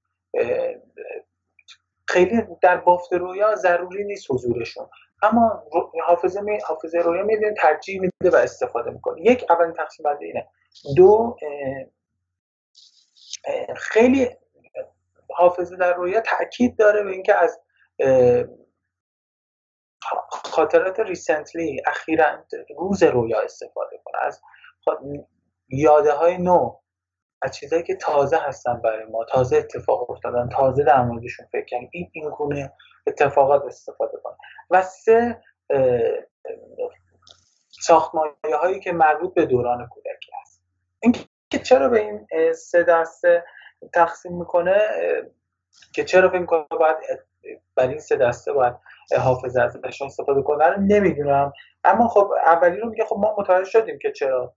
خیلی 2.08 2.42
در 2.62 2.78
بافت 2.78 3.14
رویا 3.14 3.56
ضروری 3.56 4.04
نیست 4.04 4.32
حضورشون. 4.32 4.90
اما 5.22 5.64
حافظه 6.06 6.42
می 6.42 6.60
حافظه 6.68 6.98
رویا 6.98 7.24
می‌بینه 7.24 7.54
ترجیح 7.54 8.02
میده 8.02 8.38
و 8.38 8.42
استفاده 8.42 8.92
می‌کنه. 8.92 9.22
یک 9.22 9.46
اولین 9.50 9.74
تقسیم 9.74 10.04
بندی 10.04 10.26
اینه. 10.26 10.48
دو 10.96 11.38
خیلی 13.76 14.30
حافظه 15.36 15.76
در 15.76 15.94
رویا 15.94 16.22
تاکید 16.22 16.78
داره 16.78 17.04
به 17.04 17.12
اینکه 17.12 17.34
از 17.36 17.60
خاطرات 20.30 21.00
ریسنتلی 21.00 21.82
اخیرا 21.88 22.46
روز 22.78 23.04
رویا 23.04 23.42
استفاده 23.42 24.02
کنه. 24.06 24.24
از 24.24 24.42
یاده 25.70 26.12
های 26.14 26.38
نو 26.38 26.80
از 27.42 27.56
چیزهایی 27.56 27.84
که 27.84 27.96
تازه 27.96 28.38
هستن 28.38 28.82
برای 28.82 29.06
ما 29.06 29.26
تازه 29.26 29.58
اتفاق 29.58 30.12
افتادن 30.12 30.50
تازه 30.50 30.84
در 30.84 31.02
موردشون 31.02 31.46
فکر 31.52 31.66
کنیم 31.66 31.90
این 31.92 32.10
این 32.14 32.30
گونه 32.30 32.74
اتفاقات 33.08 33.66
استفاده 33.66 34.18
کنه 34.24 34.36
و 34.70 34.82
سه 34.82 35.42
ساختمایه 37.82 38.56
هایی 38.62 38.80
که 38.80 38.92
مربوط 38.92 39.34
به 39.34 39.46
دوران 39.46 39.88
کودکی 39.88 40.32
هست. 40.42 40.62
این 41.00 41.16
که 41.50 41.60
چرا 41.60 41.90
به 41.90 42.00
این 42.00 42.28
سه 42.54 42.84
دسته 42.84 43.44
تقسیم 43.94 44.38
می‌کنه 44.38 44.82
که 45.94 46.04
چرا 46.04 46.30
فکر 46.30 46.46
کنه 46.46 46.66
باید 46.80 46.98
برای 47.76 47.90
این 47.90 48.00
سه 48.00 48.16
دسته 48.16 48.54
باید 48.54 48.74
حافظه 49.20 49.62
ازشون 49.62 50.08
استفاده 50.08 50.42
کنه 50.42 50.78
نمی‌دونم. 50.80 51.54
اما 51.84 52.08
خب 52.08 52.32
اولی 52.46 52.78
رو 52.78 52.90
میگه 52.90 53.06
خب 53.06 53.16
ما 53.20 53.36
متوجه 53.38 53.70
شدیم 53.70 54.00
که 54.00 54.12
چرا 54.12 54.54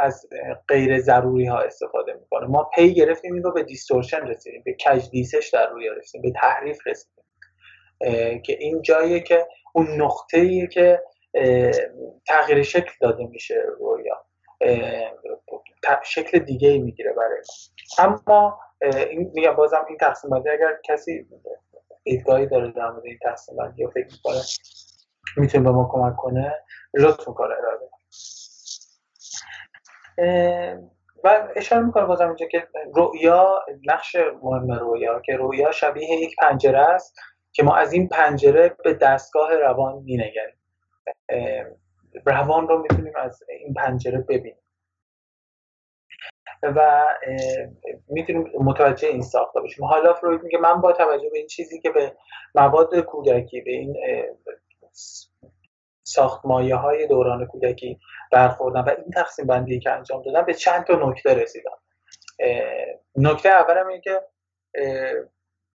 از 0.00 0.26
غیر 0.68 1.00
ضروری 1.00 1.46
ها 1.46 1.58
استفاده 1.58 2.12
می‌کنه. 2.12 2.46
ما 2.46 2.70
پی 2.74 2.94
گرفتیم 2.94 3.34
این 3.34 3.42
رو 3.42 3.52
به 3.52 3.62
دیستورشن 3.62 4.26
رسیدیم 4.26 4.62
به 4.64 4.72
کج 4.72 5.10
دیسش 5.10 5.50
در 5.52 5.70
روی 5.70 5.88
رسیدیم 5.88 6.32
به 6.32 6.40
تحریف 6.40 6.86
رسیدیم. 6.86 7.24
که 8.42 8.56
این 8.58 8.82
جاییه 8.82 9.20
که 9.20 9.46
اون 9.72 10.02
نقطه 10.02 10.66
که 10.66 11.02
تغییر 12.26 12.62
شکل 12.62 12.92
داده 13.00 13.26
میشه 13.26 13.62
رویا. 13.78 14.24
شکل 16.04 16.38
دیگه 16.38 16.68
ای 16.68 16.78
می‌گیره 16.78 17.12
برای 17.12 17.42
اما 17.98 18.60
این 19.10 19.30
میگم 19.34 19.52
بازم 19.52 19.84
این 19.88 19.98
تقسیم 19.98 20.30
بندی 20.30 20.50
اگر 20.50 20.78
کسی 20.84 21.26
دیدگاهی 22.04 22.46
داره 22.46 22.72
در 22.72 22.90
مورد 22.90 23.04
این 23.04 23.18
تقسیم 23.22 23.56
بندی 23.56 23.82
یا 23.82 23.88
فکر 23.88 24.06
می‌کنه 24.12 24.40
می‌تونه 25.36 25.64
به 25.64 25.70
ما 25.70 25.88
کمک 25.92 26.16
کنه 26.16 26.54
لطف 26.94 27.28
می‌کنه 27.28 27.54
ارائه 27.54 27.78
و 31.24 31.48
اشاره 31.56 31.82
می‌کنه 31.82 32.04
بازم 32.04 32.26
اینجا 32.26 32.46
که 32.46 32.68
رویا 32.94 33.64
نقش 33.86 34.16
مهم 34.42 34.72
رویا 34.72 35.20
که 35.20 35.36
رویا 35.36 35.70
شبیه 35.72 36.10
یک 36.10 36.36
پنجره 36.36 36.78
است 36.78 37.20
که 37.52 37.62
ما 37.62 37.76
از 37.76 37.92
این 37.92 38.08
پنجره 38.08 38.76
به 38.84 38.94
دستگاه 38.94 39.54
روان 39.54 39.94
مینگریم. 39.94 40.56
روان 42.26 42.68
رو 42.68 42.82
می‌تونیم 42.82 43.12
از 43.16 43.42
این 43.48 43.74
پنجره 43.74 44.18
ببینیم. 44.18 44.56
و 46.62 47.06
می‌تونیم 48.08 48.52
متوجه 48.60 49.08
این 49.08 49.22
ساخته 49.22 49.60
باشیم. 49.60 49.84
حالا 49.84 50.14
فروید 50.14 50.42
میگه 50.42 50.58
من 50.58 50.80
با 50.80 50.92
توجه 50.92 51.30
به 51.30 51.38
این 51.38 51.46
چیزی 51.46 51.80
که 51.80 51.90
به 51.90 52.12
مواد 52.54 53.00
کودکی 53.00 53.60
به 53.60 53.70
این 53.70 53.96
ساختمایه 56.02 56.76
های 56.76 57.06
دوران 57.06 57.46
کودکی 57.46 57.98
برخوردن 58.32 58.80
و 58.80 58.88
این 58.88 59.10
تقسیم 59.14 59.46
بندی 59.46 59.80
که 59.80 59.90
انجام 59.90 60.22
دادن 60.22 60.42
به 60.44 60.54
چند 60.54 60.84
تا 60.84 60.94
نکته 60.94 61.34
رسیدن 61.34 61.70
نکته 63.16 63.48
اولم 63.48 63.86
اینه 63.86 64.00
که 64.00 64.20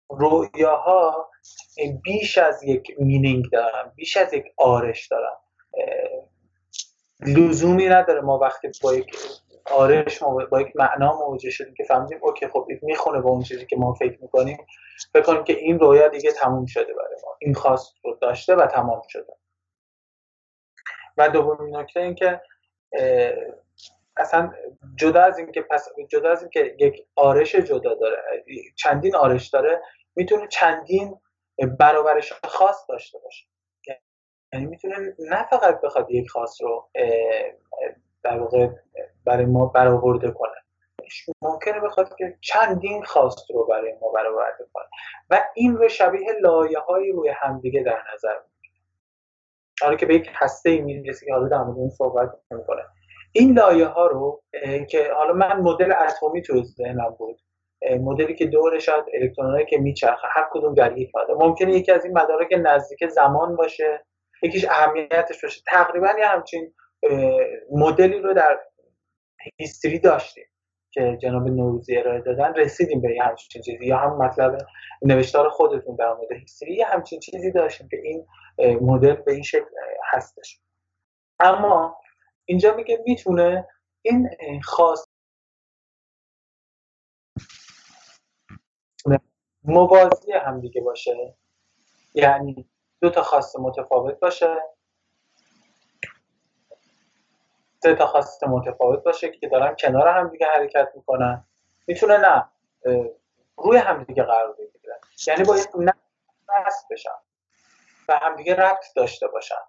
رویاها 0.10 1.30
بیش 2.04 2.38
از 2.38 2.64
یک 2.64 2.96
مینینگ 3.00 3.46
دارن 3.52 3.92
بیش 3.96 4.18
از 4.18 4.34
یک 4.34 4.46
آرش 4.58 5.08
دارن. 5.08 5.36
لزومی 7.22 7.88
نداره 7.90 8.22
ما 8.22 8.38
وقتی 8.38 8.72
با 8.84 8.94
یک 8.94 9.16
آرش 9.72 10.24
با 10.52 10.62
یک 10.62 10.76
معنا 10.76 11.18
مواجه 11.18 11.50
شدیم 11.50 11.74
که 11.74 11.84
فهمیدیم 11.84 12.20
اوکی 12.22 12.48
خب 12.48 12.66
این 12.70 12.80
می‌خونه 12.82 13.22
با 13.22 13.30
اون 13.30 13.42
چیزی 13.42 13.66
که 13.66 13.76
ما 13.76 13.94
فکر 13.94 14.18
می‌کنیم. 14.22 14.58
فکر 15.14 15.22
کنیم 15.22 15.44
که 15.44 15.54
این 15.54 15.80
رویا 15.80 16.08
دیگه 16.08 16.32
تموم 16.32 16.66
شده 16.66 16.94
برای 16.94 17.16
ما. 17.26 17.36
این 17.40 17.54
خواست 17.54 17.96
رو 18.04 18.18
داشته 18.22 18.56
و 18.56 18.66
تمام 18.68 19.02
شده. 19.10 19.37
و 21.18 21.30
دومین 21.30 21.76
نکته 21.76 22.00
این 22.00 22.16
که 22.16 22.42
اصلا 24.18 24.54
جدا 24.96 25.22
از 25.22 25.38
اینکه 25.38 25.62
پس 25.62 25.90
جدا 26.10 26.32
از 26.32 26.42
اینکه 26.42 26.76
یک 26.80 27.06
آرش 27.16 27.56
جدا 27.56 27.94
داره 27.94 28.18
چندین 28.76 29.16
آرش 29.16 29.50
داره 29.50 29.82
می‌تونه 30.16 30.48
چندین 30.48 31.20
برابرش 31.80 32.34
خاص 32.44 32.86
داشته 32.90 33.20
باشه. 33.20 33.46
یعنی 34.54 34.66
می‌تونه 34.66 35.16
نه 35.20 35.48
فقط 35.50 35.82
بخواد 35.82 36.12
یک 36.12 36.30
خاص 36.30 36.62
رو 36.62 36.90
در 38.24 38.40
واقع 38.40 38.68
برای 39.26 39.46
ما 39.46 39.66
برآورده 39.66 40.32
کنه. 40.32 40.52
ممکنه 41.42 41.80
بخواد 41.80 42.16
که 42.18 42.38
چندین 42.42 43.04
خواست 43.04 43.52
رو 43.52 43.66
برای 43.66 43.94
ما 44.02 44.12
برآورده 44.12 44.66
کنه. 44.74 44.86
و 45.30 45.44
این 45.56 45.78
رو 45.78 45.90
شبیه 45.90 46.32
لایه 46.42 46.80
های 46.80 47.12
روی 47.12 47.30
همدیگه 47.30 47.84
در 47.84 48.04
نظر 48.14 48.36
حالا 49.82 49.96
که 49.96 50.06
به 50.06 50.16
یک 50.16 50.30
هسته 50.34 50.70
ای 50.70 50.82
می‌رسه 50.82 51.26
که 51.26 51.34
حالا 51.34 51.48
در 51.48 51.58
مورد 51.58 51.78
اون 51.78 51.90
صحبت 51.90 52.30
می‌کنه. 52.52 52.82
این 53.32 53.54
لایه 53.54 53.86
ها 53.86 54.08
رو 54.08 54.42
که 54.90 55.12
حالا 55.14 55.34
من 55.34 55.62
مدل 55.62 55.92
اتمی 55.92 56.42
تو 56.42 56.64
ذهنم 56.64 57.16
بود 57.20 57.40
مدلی 58.00 58.36
که 58.36 58.46
دور 58.46 58.80
شاید 58.80 59.06
الکترونایی 59.14 59.66
که 59.66 59.78
میچرخه 59.78 60.28
هر 60.32 60.48
کدوم 60.52 60.74
در 60.74 60.98
یک 60.98 61.12
مدار 61.16 61.38
ممکنه 61.38 61.74
یکی 61.74 61.92
از 61.92 62.06
این 62.06 62.18
مدارک 62.18 62.48
نزدیک 62.58 63.08
زمان 63.08 63.56
باشه 63.56 64.06
یکیش 64.44 64.66
اهمیتش 64.66 65.44
باشه. 65.44 65.62
تقریبا 65.68 66.08
یه 66.20 66.26
همچین 66.26 66.74
مدلی 67.72 68.20
رو 68.20 68.34
در 68.34 68.60
هیستری 69.60 70.00
داشتیم 70.00 70.46
که 70.92 71.18
جناب 71.22 71.48
نوروزی 71.48 71.98
ارائه 71.98 72.22
دادن. 72.22 72.54
رسیدیم 72.54 73.02
به 73.02 73.16
یه 73.16 73.24
همچین 73.24 73.62
چیزی. 73.62 73.86
یا 73.86 73.98
هم 73.98 74.18
مطلب 74.18 74.58
نوشتار 75.02 75.50
خودتون 75.50 75.96
در 75.96 76.14
مورد 76.14 76.32
هیستری. 76.32 76.82
همچین 76.82 77.20
چیزی 77.20 77.52
داشتیم 77.52 77.88
که 77.92 77.98
این 78.04 78.26
مدل 78.60 79.14
به 79.14 79.34
این 79.34 79.44
شکل 79.44 79.70
هستش. 80.14 80.60
اما 81.40 82.02
اینجا 82.46 82.76
میگه 82.76 83.04
می‌تونه 83.06 83.68
این 84.02 84.62
خاص 84.64 85.06
موازی 89.64 90.32
هم 90.32 90.62
دیگه 90.62 90.82
باشه. 90.82 91.36
یعنی 92.14 92.70
دو 93.02 93.10
تا 93.10 93.24
خواست 93.24 93.60
متفاوت 93.60 94.20
باشه. 94.20 94.58
سه 97.84 97.96
تا 97.96 98.06
خواست 98.08 98.44
متفاوت 98.44 99.04
باشه 99.04 99.32
که 99.32 99.48
دارن 99.48 99.76
کنار 99.80 100.08
هم 100.08 100.30
دیگه 100.30 100.46
حرکت 100.56 100.92
می‌کنن. 100.96 101.46
می‌تونه 101.88 102.18
نه 102.18 102.50
روی 103.58 103.78
هم 103.78 104.04
دیگه 104.04 104.24
قرار 104.24 104.54
بگیرن 104.54 105.00
یعنی 105.28 105.44
باید 105.44 105.68
نه 105.78 105.94
بست 106.66 106.88
بشن. 106.92 107.10
و 108.10 108.20
همدیگه 108.22 108.56
ربط 108.56 108.86
داشته 108.96 109.28
باشن. 109.28 109.62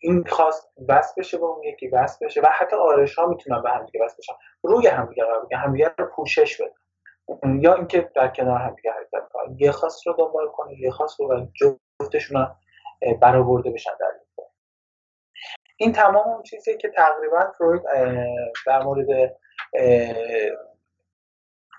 این 0.00 0.24
خواست 0.24 0.70
بس 0.88 1.14
بشه 1.18 1.38
با 1.38 1.48
اون 1.48 1.62
یکی 1.62 1.88
بس 1.88 2.18
بشه. 2.22 2.40
و 2.40 2.46
حتی 2.52 2.76
آرش 2.76 3.14
ها 3.14 3.26
می‌تونن 3.26 3.62
به 3.62 3.70
همدیگه 3.70 4.04
بس 4.04 4.16
بشن. 4.16 4.32
روی 4.62 4.86
همدیگه 4.86 5.24
قرار 5.24 5.44
بگیرن. 5.44 5.60
همدیگه 5.60 5.94
رو 5.98 6.06
پوشش 6.06 6.60
بده 6.60 6.74
یا 7.60 7.74
اینکه 7.74 8.10
در 8.14 8.28
کنار 8.28 8.58
همدیگه 8.58 8.92
حرکت 8.92 9.28
کنن. 9.32 9.56
یه 9.58 9.72
خواست 9.72 10.06
رو 10.06 10.12
دنبال 10.12 10.48
کنه 10.48 10.80
یه 10.80 10.90
خواست 10.90 11.20
رو 11.20 11.34
و 11.34 11.46
جفتشون 12.00 12.56
برآورده 13.20 13.70
بشن 13.70 13.90
در 14.00 14.06
این 15.80 15.92
تمام 15.92 16.28
اون 16.28 16.42
چیزی 16.42 16.76
که 16.76 16.88
تقریبا 16.88 17.52
فروید 17.58 17.82
در 18.66 18.82
مورد 18.82 19.36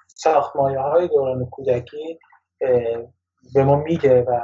ساختمایه 0.07 0.80
های 0.80 1.07
دوران 1.07 1.49
کودکی 1.49 2.20
به 3.53 3.63
ما 3.63 3.75
میگه 3.75 4.21
و 4.21 4.41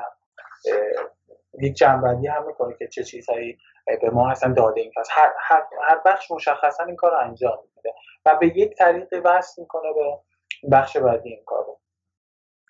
یک 1.61 1.73
جنبندی 1.73 2.27
هم 2.27 2.47
می‌کنه 2.47 2.75
که 2.79 2.87
چه 2.87 3.03
چیزهایی 3.03 3.57
به 4.01 4.09
ما 4.09 4.31
اصلا 4.31 4.53
داده 4.53 4.81
این 4.81 4.91
پس 4.97 5.07
هر, 5.11 5.33
هر, 5.39 5.63
هر 5.83 6.01
بخش 6.05 6.31
مشخصا 6.31 6.83
این 6.83 6.95
کار 6.95 7.11
رو 7.11 7.17
انجام 7.17 7.57
میده 7.75 7.93
و 8.25 8.35
به 8.35 8.47
یک 8.57 8.75
طریق 8.77 9.21
وصل 9.25 9.61
می‌کنه 9.61 9.93
به 9.93 10.19
بخش 10.71 10.97
بعدی 10.97 11.29
این 11.29 11.43
کار 11.45 11.65
رو 11.65 11.79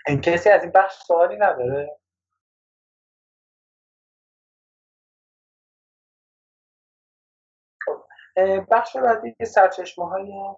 این 0.08 0.22
کسی 0.22 0.50
از 0.50 0.64
این 0.64 0.72
بخش 0.72 0.94
سوالی 0.94 1.36
نداره؟ 1.36 1.98
بخش 8.72 8.98
بعدی 8.98 9.46
سرچشمه 9.46 10.10
های 10.10 10.56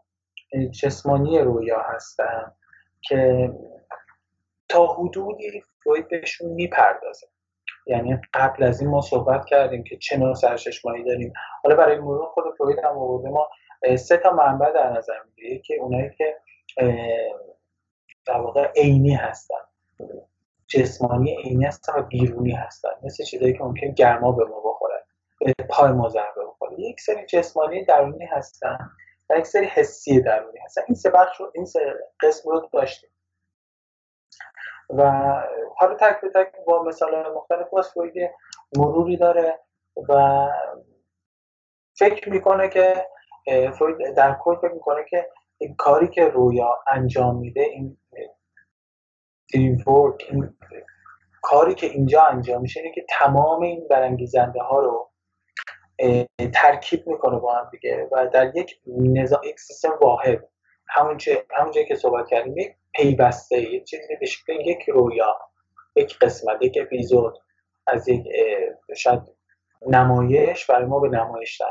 جسمانی 0.70 1.40
رویا 1.40 1.82
هستن 1.82 2.52
که 3.02 3.50
تا 4.70 4.86
حدودی 4.86 5.64
فروید 5.84 6.08
بهشون 6.08 6.50
می‌پردازه. 6.50 7.28
یعنی 7.88 8.18
قبل 8.34 8.64
از 8.64 8.82
این 8.82 8.90
ما 8.90 9.02
صحبت 9.02 9.46
کردیم 9.46 9.84
که 9.84 9.98
چه 9.98 10.18
نوع 10.18 10.34
سرچشمه‌ای 10.34 11.04
داریم. 11.04 11.34
حالا 11.64 11.76
برای 11.76 12.00
مرور 12.00 12.26
خود 12.26 12.44
فروید 12.58 12.80
هم 12.80 12.98
آورده 12.98 13.30
ما 13.30 13.50
سه 13.98 14.18
تا 14.18 14.32
منبع 14.32 14.72
در 14.72 14.90
نظر 14.90 15.14
می‌گیره 15.26 15.60
که 15.60 15.76
اونایی 15.76 16.10
که 16.18 16.38
در 18.28 18.38
واقع 18.38 18.72
عینی 18.76 19.14
هستن. 19.14 19.56
جسمانی 20.68 21.38
عینی 21.44 21.66
هستن 21.66 21.94
و 22.00 22.02
بیرونی 22.02 22.52
هستن. 22.52 22.90
مثل 23.04 23.24
چیزایی 23.24 23.54
که 23.54 23.64
ممکن 23.64 23.92
گرما 23.92 24.32
به 24.32 24.46
ما 24.46 24.60
بخوره 24.60 25.04
پای 25.70 25.92
ما 25.92 26.10
ضربه 26.10 26.46
بخوره. 26.48 26.80
یک 26.80 27.00
سری 27.00 27.26
جسمانی 27.26 27.86
درونی 27.86 28.26
هستن 28.26 28.78
و 29.30 29.38
یک 29.38 29.46
سری 29.46 29.66
حسی 29.66 30.22
درونی 30.22 30.60
هستن. 30.66 30.82
این 30.88 30.96
سه 30.96 31.10
بخش 31.10 31.40
رو 31.40 31.52
این 31.56 31.66
سه 31.66 31.80
قسم 32.22 32.50
رو 32.50 32.70
داشتیم. 32.74 33.10
و 34.90 35.04
حالا 35.76 35.96
تک 35.96 36.22
به 36.22 36.30
تک 36.30 36.52
با 36.68 36.84
مثال 36.84 37.34
مختلف 37.36 37.70
باز 37.70 37.94
مروری 38.78 39.18
داره 39.18 39.60
و 40.10 40.48
فکر 42.00 42.30
می‌کنه 42.30 42.70
که 42.70 43.06
فروید 43.78 44.16
در 44.16 44.38
کل 44.42 44.56
فکر 44.56 44.74
می‌کنه 44.74 45.06
که 45.10 45.30
این 45.58 45.76
کاری 45.76 46.08
که 46.08 46.26
رویا 46.26 46.80
انجام 46.88 47.36
میده 47.40 47.62
این 47.62 47.98
دریم 49.54 49.84
این 50.30 50.58
کاری 51.42 51.76
که 51.76 51.88
اینجا 51.88 52.24
انجام 52.24 52.62
میشه 52.62 52.80
اینه 52.80 52.96
که 52.96 53.06
تمام 53.10 53.62
این 53.62 53.88
برانگیزنده 53.90 54.62
ها 54.62 54.80
رو 54.80 55.12
ترکیب 56.54 57.08
می‌کنه 57.08 57.40
با 57.40 57.56
هم 57.56 57.70
دیگه 57.72 58.10
و 58.12 58.28
در 58.28 58.56
یک 58.56 58.80
نظام 58.88 59.44
یک 59.44 59.60
سیستم 59.60 59.98
واحد. 60.02 60.50
همون 60.90 61.18
همونجایی 61.58 61.88
که 61.88 61.96
صحبت 61.96 62.28
کردیم 62.28 62.58
یک 62.58 62.76
پیوسته 62.98 63.62
یک 63.62 63.84
چیزی 63.84 64.16
به 64.20 64.26
شکل 64.26 64.54
یک 64.54 64.90
رویا. 64.90 65.40
یک 65.96 66.20
قسمت 66.20 66.62
یک 66.62 66.78
اپیزود 66.82 67.38
از 67.88 68.08
یک 68.08 68.28
شاید 68.98 69.22
نمایش 69.88 70.66
برای 70.66 70.86
ما 70.86 71.00
به 71.00 71.10
نمایش 71.10 71.62
در 71.62 71.66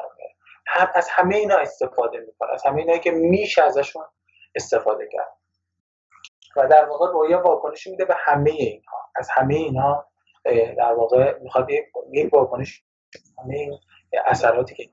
هم 0.67 0.91
از 0.95 1.09
همه 1.11 1.37
اینا 1.37 1.57
استفاده 1.57 2.19
می‌کنه 2.19 2.53
از 2.53 2.63
همه 2.67 2.81
اینا 2.81 2.99
که 2.99 3.11
میشه 3.11 3.63
ازشون 3.63 4.05
استفاده 4.55 5.09
کرد. 5.13 5.37
و 6.57 6.69
در 6.69 6.85
واقع 6.85 7.13
رویا 7.13 7.43
واکنش 7.43 7.87
میده 7.87 8.05
به 8.05 8.15
همه 8.19 8.51
اینها. 8.51 8.99
از 9.17 9.29
همه 9.31 9.55
اینها 9.55 10.07
در 10.79 10.93
واقع 10.93 11.39
می‌خواد 11.39 11.71
یک 12.13 12.35
واکنش 12.35 12.83
همه 13.39 13.71
اثراتی 14.27 14.75
که 14.75 14.89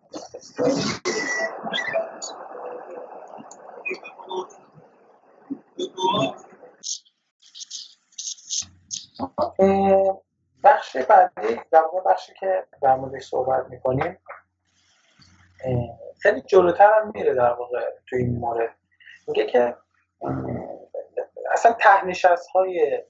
بخش 10.64 10.98
بعدی 10.98 11.60
در 11.72 11.84
بخشی 12.06 12.34
که 12.40 12.68
در 12.82 12.96
موردش 12.96 13.24
صحبت 13.24 13.66
می‌کنیم 13.70 14.18
خیلی 16.22 16.42
جلوتر 16.42 16.92
هم 17.02 17.12
میره 17.16 17.34
در 17.34 17.54
واقع 17.54 17.90
تو 18.10 18.16
این 18.16 18.40
مورد. 18.40 18.76
میگه 19.28 19.46
که 19.46 19.78
اصلا 21.52 21.74
تهنشست 21.74 22.50
های 22.50 23.04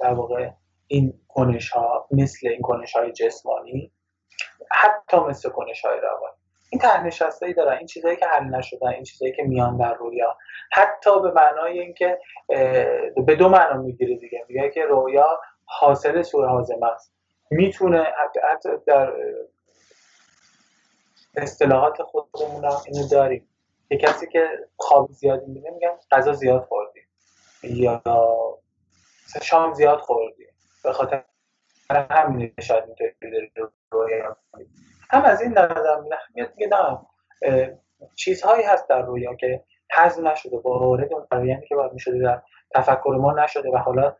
در 0.00 0.12
واقع 0.12 0.50
این 0.86 1.20
کنش 1.28 1.70
ها 1.70 2.08
مثل 2.10 2.48
این 2.48 2.62
کنش 2.62 2.96
های 2.96 3.12
جسمانی 3.12 3.92
حتی 4.70 5.16
مثل 5.16 5.50
کنش 5.50 5.84
های 5.84 6.00
روانی 6.00 6.41
این 6.72 6.80
تهنشستایی 6.80 7.54
دارن 7.54 7.76
این 7.76 7.86
چیزهایی 7.86 8.16
که 8.16 8.26
حل 8.26 8.44
نشدن 8.44 8.88
این 8.88 9.02
چیزهایی 9.02 9.34
که 9.34 9.42
میان 9.42 9.76
در 9.76 9.94
رویا. 9.94 10.36
حتی 10.72 11.20
به 11.20 11.30
معنای 11.30 11.78
اینکه 11.80 12.18
به 13.26 13.34
دو 13.38 13.48
معنا 13.48 13.82
می‌گیره 13.82 14.16
دیگه. 14.16 14.44
میگه 14.48 14.70
که 14.70 14.84
رویا 14.84 15.40
حاصل 15.64 16.22
سوء 16.22 16.46
حازم 16.46 16.82
است. 16.82 17.14
می‌تونه 17.50 18.06
حتی 18.52 18.68
در 18.86 19.12
اصطلاحات 21.36 22.02
خودمون 22.02 22.64
هم 22.64 22.76
اینو 22.86 23.08
داریم. 23.08 23.48
یه 23.90 23.98
کسی 23.98 24.26
که 24.26 24.48
خواب 24.76 25.10
زیادی 25.10 25.46
میده 25.46 25.70
میگن 25.70 25.96
غذا 26.10 26.32
زیاد 26.32 26.64
خوردی. 26.64 27.00
یا 27.62 28.02
شام 29.42 29.74
زیاد 29.74 29.98
خوردی. 29.98 30.46
به 30.84 30.92
خاطر 30.92 31.24
همین 31.90 32.52
شاید 32.60 32.84
اینطوری 32.84 33.52
هم 35.12 35.22
از 35.24 35.40
این 35.40 35.52
نظر 35.52 36.00
میاد 36.34 36.52
دیگه 36.52 36.68
نه 36.68 36.98
چیزهایی 38.16 38.64
هست 38.64 38.88
در 38.88 39.02
رویا 39.02 39.34
که 39.34 39.64
حذف 39.96 40.18
نشده 40.18 40.58
با 40.58 40.78
وارد 40.78 41.12
اون 41.12 41.26
فرآیندی 41.30 41.66
که 41.66 41.74
باید 41.74 41.92
می‌شده 41.92 42.18
در 42.18 42.42
تفکر 42.74 43.16
ما 43.20 43.32
نشده 43.32 43.70
و 43.70 43.76
حالا 43.76 44.16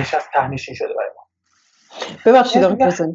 نشست 0.00 0.28
تهنشین 0.34 0.74
شده 0.74 0.94
برای 0.94 1.10
ما. 1.16 1.26
ببخشید 2.26 2.64
آقای 2.64 3.12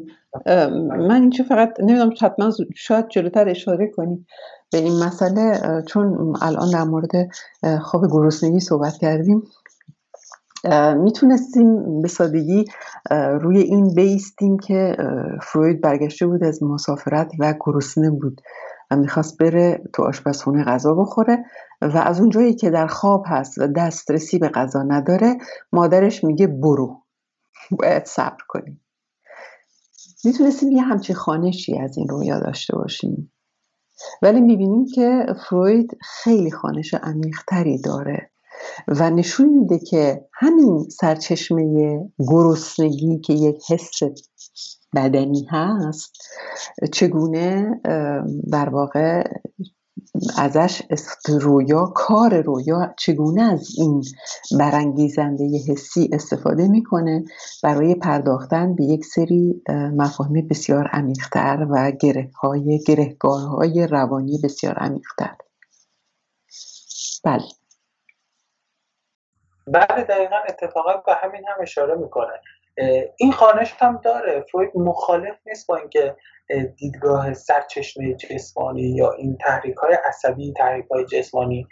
من 1.08 1.22
اینجا 1.22 1.46
فقط 1.50 1.80
نمی‌دونم 1.80 2.14
حتما 2.22 2.52
شاید 2.76 3.08
جلوتر 3.08 3.50
اشاره 3.50 3.88
کنیم 3.88 4.28
به 4.72 4.78
این 4.78 5.04
مسئله 5.04 5.62
چون 5.88 6.36
الان 6.42 6.72
در 6.74 6.84
مورد 6.84 7.12
خواب 7.82 8.08
گرسنگی 8.12 8.60
صحبت 8.60 8.98
کردیم. 8.98 9.44
می‌تونستیم 10.98 12.02
به 12.02 12.08
سادگی 12.08 12.66
روی 13.42 13.58
این 13.58 13.94
بیستیم 13.94 14.58
که 14.60 14.98
فروید 15.42 15.82
برگشته 15.82 16.28
بود 16.28 16.44
از 16.44 16.64
مسافرت 16.64 17.32
و 17.40 17.54
گرسنه 17.60 18.10
بود 18.10 18.42
و 18.92 18.96
می‌خواست 18.96 19.38
بره 19.38 19.84
تو 19.94 20.04
آشپزخونه 20.04 20.64
غذا 20.64 20.94
بخوره 20.94 21.46
و 21.82 21.98
از 21.98 22.20
اون 22.20 22.30
جایی 22.30 22.54
که 22.54 22.70
در 22.70 22.88
خواب 22.88 23.24
هست 23.28 23.58
و 23.58 23.68
دسترسی 23.68 24.40
به 24.40 24.50
غذا 24.50 24.84
نداره 24.84 25.38
مادرش 25.72 26.24
میگه 26.24 26.48
برو. 26.48 27.04
باید 27.72 28.06
صبر 28.06 28.42
کنیم 28.48 28.82
می‌تونستیم 30.26 30.72
یه 30.72 30.82
همچین 30.82 31.16
خانشی 31.16 31.80
از 31.80 31.98
این 31.98 32.08
رویا 32.08 32.40
داشته 32.40 32.76
باشیم. 32.76 33.32
ولی 34.22 34.42
می‌بینیم 34.42 34.86
که 34.86 35.26
فروید 35.50 35.98
خیلی 36.02 36.52
خانش 36.52 36.94
عمیقتری 36.94 37.82
داره. 37.82 38.31
و 38.88 39.10
نشون 39.10 39.50
میده 39.50 39.80
که 39.80 40.26
همین 40.34 40.90
سرچشمه 40.90 42.00
گرسنگی 42.20 43.20
که 43.20 43.34
یک 43.34 43.72
حس 43.72 44.00
بدنی 44.96 45.48
هست 45.50 46.12
چگونه 46.92 47.82
در 48.52 48.70
واقع 48.70 49.24
ازش 50.38 50.82
رویا 51.28 51.86
کار 51.86 52.42
رویا 52.42 52.94
چگونه 52.98 53.42
از 53.42 53.68
این 53.78 54.04
برانگیزنده 54.60 55.50
حسی 55.68 56.10
استفاده 56.14 56.68
می‌کنه 56.68 57.24
برای 57.64 57.96
پرداختن 57.96 58.76
به 58.76 58.84
یک 58.84 59.06
سری 59.06 59.62
مفاهیم 59.98 60.48
بسیار 60.48 60.88
عمیقتر 60.88 61.68
و 61.72 61.92
گره 61.92 62.32
های 62.42 62.80
گرهگارهای 62.88 63.88
روانی 63.88 64.40
بسیار 64.44 64.74
عمیقتر. 64.74 65.36
بله. 67.24 67.61
بله 69.68 70.04
دقیقا 70.04 70.36
اتفاقا 70.50 70.98
به 70.98 71.14
همین 71.14 71.42
هم 71.48 71.56
اشاره 71.62 71.96
می‌کنه. 71.96 72.42
این 73.18 73.32
خانش 73.32 73.76
هم 73.80 74.02
داره. 74.04 74.46
فروید 74.52 74.72
مخالف 74.76 75.36
نیست 75.46 75.68
با 75.68 75.76
اینکه 75.76 76.16
دیدگاه 76.76 77.34
سرچشمه 77.34 78.14
جسمانی 78.14 78.82
یا 78.82 79.12
این 79.12 79.38
تحریک 79.38 79.76
های 79.78 79.98
عصبی 80.06 80.54
تحریک 80.58 80.86
های 80.92 81.06
جسمانی 81.06 81.68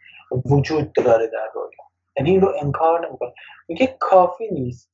وجود 0.45 0.93
داره 0.93 1.27
در 1.27 1.49
رویا 1.53 1.69
یعنی 2.17 2.29
این 2.31 2.41
رو 2.41 2.53
انکار 2.61 3.07
نمی‌کنه. 3.07 3.33
میگه 3.67 3.97
کافی 3.99 4.47
نیست. 4.51 4.91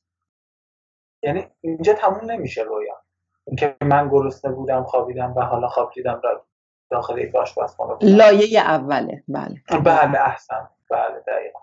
یعنی 1.24 1.48
اینجا 1.62 1.94
تموم 1.94 2.32
نمیشه 2.32 2.62
رویا 2.62 3.02
اینکه 3.48 3.76
من 3.82 4.10
گرسنه 4.10 4.52
بودم 4.52 4.84
خوابیدم 4.84 5.34
و 5.38 5.42
حالا 5.42 5.68
خواب 5.68 5.92
دیدم 5.94 6.22
را 6.24 6.46
داخل 6.90 7.18
یک 7.18 7.36
آشپزخانه 7.36 7.98
لایه 8.02 8.62
اوله. 8.62 9.24
بله. 9.28 9.80
بله 9.84 10.22
احسن. 10.22 10.70
بله 10.92 11.24
دقیقا. 11.28 11.60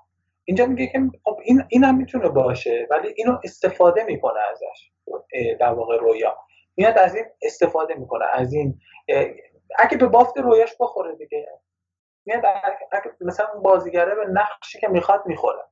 اینجا 0.53 0.67
میگه 0.67 0.87
که 0.87 1.01
خب 1.25 1.39
این 1.45 1.65
این 1.69 1.85
هم 1.85 1.97
می‌تونه 1.97 2.29
باشه 2.29 2.87
ولی 2.91 3.15
اینو 3.17 3.39
استفاده 3.45 4.05
می‌کنه 4.05 4.41
ازش 4.53 4.91
در 5.61 5.73
واقع 5.73 5.97
رویا. 5.97 6.37
میاد 6.77 6.99
از 6.99 7.15
این 7.15 7.25
استفاده 7.43 7.95
می‌کنه 7.95 8.25
از 8.33 8.53
این 8.53 8.79
اگه 9.79 9.97
به 9.97 10.07
بافت 10.07 10.39
رویاش 10.39 10.77
بخوره 10.81 11.17
دیگه. 11.17 11.49
میاد 12.27 12.45
اگه 12.93 13.11
مثلا 13.21 13.47
بازیگره 13.47 14.15
به 14.15 14.27
نقشی 14.27 14.79
که 14.81 14.89
می‌خواد 14.89 15.23
می‌خوره. 15.27 15.63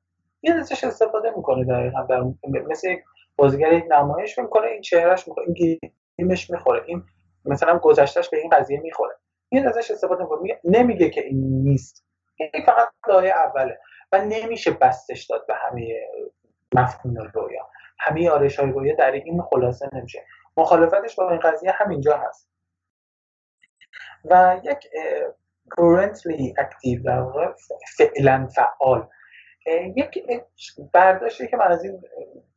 میاد 0.42 0.56
ازش 0.56 0.84
استفاده 0.84 1.30
می‌کنه 1.36 1.64
دقیقا 1.64 2.02
در 2.02 2.22
مثل 2.68 2.96
بازیگر 3.36 3.72
یک 3.72 3.84
نمایش 3.90 4.38
می‌کنه 4.38 4.66
این 4.66 4.80
چهرهش 4.80 5.28
می‌کنه 5.28 5.44
این 5.56 5.78
گیمش 6.18 6.50
می‌خوره 6.50 6.82
این 6.86 7.02
مثلا 7.44 7.78
گذشتهش 7.78 8.28
به 8.28 8.38
این 8.38 8.50
قضیه 8.50 8.80
می‌خوره. 8.80 9.14
میاد 9.50 9.66
ازش 9.66 9.90
استفاده 9.90 10.22
می‌کنه 10.22 10.60
نمیگه 10.64 11.10
که 11.10 11.20
این 11.20 11.62
نیست. 11.64 12.06
این 12.36 12.64
فقط 12.66 12.88
لایه 13.08 13.32
اوله. 13.36 13.78
و 14.12 14.24
نمیشه 14.24 14.70
بستش 14.70 15.24
داد 15.24 15.46
به 15.46 15.54
همه 15.54 16.08
مفهوم 16.74 17.16
رویا. 17.16 17.68
همه 17.98 18.30
آرش 18.30 18.58
های 18.58 18.70
رویا 18.70 18.94
در 18.94 19.12
این 19.12 19.42
خلاصه 19.42 19.90
نمیشه. 19.92 20.24
مخالفتش 20.56 21.16
با 21.16 21.30
این 21.30 21.40
قضیه 21.40 21.70
همینجا 21.70 22.16
هست. 22.16 22.50
و 24.24 24.60
یک 24.64 24.78
currently 25.74 26.54
active 26.62 27.02
در 27.04 27.54
فعلا 27.96 28.48
فعال. 28.54 29.08
یک 29.96 30.24
برداشتی 30.92 31.48
که 31.48 31.56
من 31.56 31.66
از 31.66 31.84
این 31.84 32.02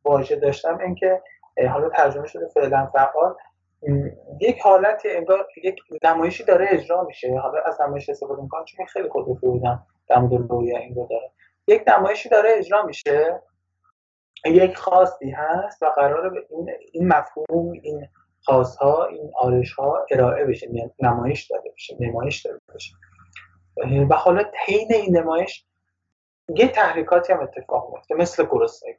واژه 0.04 0.36
داشتم 0.36 0.78
این 0.78 0.94
که 0.94 1.22
حالا 1.70 1.88
ترجمه 1.88 2.26
شده 2.26 2.48
فعلا 2.48 2.86
فعال. 2.86 3.34
یک 4.40 4.60
حالت 4.60 5.02
انگار 5.04 5.46
یک 5.64 5.76
نمایشی 6.04 6.44
داره 6.44 6.66
اجرا 6.70 7.04
میشه. 7.04 7.38
حالا 7.38 7.62
از 7.62 7.80
نمایش 7.80 8.08
استفاده 8.08 8.42
می‌کنم 8.42 8.64
چون 8.64 8.86
خیلی 8.86 9.08
خود 9.08 9.40
بودم 9.40 9.86
در 10.08 10.18
مورد 10.18 10.50
رویا 10.50 10.78
این 10.78 10.94
رو 10.94 11.06
داره 11.10 11.30
یک 11.68 11.82
نمایشی 11.88 12.28
داره 12.28 12.50
اجرا 12.52 12.82
میشه. 12.82 13.42
یک 14.46 14.76
خواستی 14.76 15.30
هست 15.30 15.82
و 15.82 15.86
قراره 15.86 16.30
به 16.30 16.46
این, 16.50 16.70
این 16.92 17.08
مفهوم 17.08 17.72
این 17.72 18.08
خواستها 18.42 19.04
این 19.04 19.32
آرش 19.38 19.72
ها 19.72 20.06
ارائه 20.10 20.44
بشه 20.44 20.68
نمایش 21.00 21.50
داده 21.50 21.70
بشه 21.74 21.96
نمایش 22.00 22.46
داده 22.46 22.60
بشه. 22.74 22.94
و 24.10 24.16
حالا 24.16 24.44
حین 24.66 24.88
این 24.94 25.16
نمایش 25.16 25.66
یه 26.56 26.68
تحریکاتی 26.68 27.32
هم 27.32 27.40
اتفاق 27.40 27.94
میفته 27.94 28.14
مثل 28.14 28.46
گرسنگی 28.50 28.98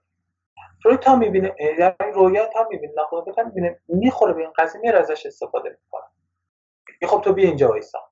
روی 0.84 0.98
تا 0.98 1.16
می‌بینه 1.16 1.56
یعنی 1.60 2.14
رویا 2.14 2.46
تا 2.46 2.68
می‌بینه 2.72 2.94
نخوده 2.98 3.32
تا 3.32 3.44
می‌بینه 3.44 3.80
می‌خوره 3.88 4.34
به 4.34 4.42
این 4.42 4.52
قضیه 4.58 4.82
میره 4.82 5.00
ازش 5.00 5.26
استفاده 5.26 5.70
می‌کنه. 5.70 6.04
خب 7.10 7.22
تو 7.22 7.34
بیا 7.34 7.48
اینجا 7.48 7.70
وایسا. 7.70 8.05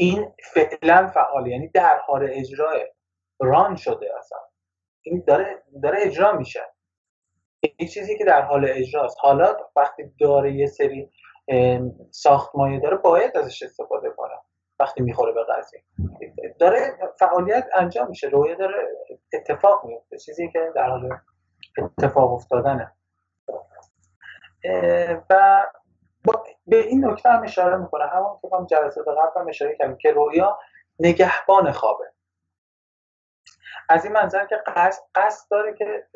این 0.00 0.34
فعلا 0.54 1.06
فعال 1.06 1.46
یعنی 1.46 1.68
در 1.68 1.98
حال 1.98 2.28
اجرای 2.30 2.86
ران 3.40 3.76
شده 3.76 4.10
اصلا. 4.18 4.38
این 5.02 5.24
داره 5.26 5.62
داره 5.82 5.98
اجرا 6.02 6.32
میشه. 6.32 6.60
این 7.60 7.88
چیزی 7.88 8.18
که 8.18 8.24
در 8.24 8.42
حال 8.42 8.66
اجراست. 8.68 9.16
حالا 9.20 9.56
وقتی 9.76 10.02
داره 10.20 10.52
یه 10.52 10.66
سری 10.66 11.10
ساختمانی 12.10 12.80
داره 12.80 12.96
باید 12.96 13.36
ازش 13.36 13.62
استفاده 13.62 14.10
کنه. 14.10 14.34
وقتی 14.80 15.02
می‌خوره 15.02 15.32
به 15.32 15.44
قضیه. 15.44 15.82
داره 16.58 16.98
فعالیت 17.18 17.66
انجام 17.76 18.08
میشه. 18.08 18.28
رویه 18.28 18.54
داره 18.54 18.74
اتفاق 19.32 19.84
میفته. 19.84 20.18
چیزی 20.18 20.50
که 20.52 20.72
در 20.74 20.88
حال 20.88 21.08
اتفاق 21.78 22.32
افتادنه. 22.32 22.92
و 25.30 25.62
به 26.66 26.76
این 26.76 27.06
نکته 27.06 27.30
هم 27.30 27.42
اشاره 27.42 27.76
می‌کنه. 27.76 28.06
همون 28.06 28.38
که 28.42 28.48
هم 28.56 28.66
جلسات 28.66 29.08
قبل 29.08 29.40
هم 29.40 29.48
اشاره 29.48 29.76
کردیم 29.76 29.96
که 29.96 30.12
رویا 30.12 30.58
نگهبان 31.00 31.72
خوابه. 31.72 32.04
از 33.88 34.04
این 34.04 34.14
منظر 34.14 34.46
که 34.46 34.56
قصد, 34.66 35.02
قصد 35.14 35.50
داره 35.50 35.74
که 35.74 36.06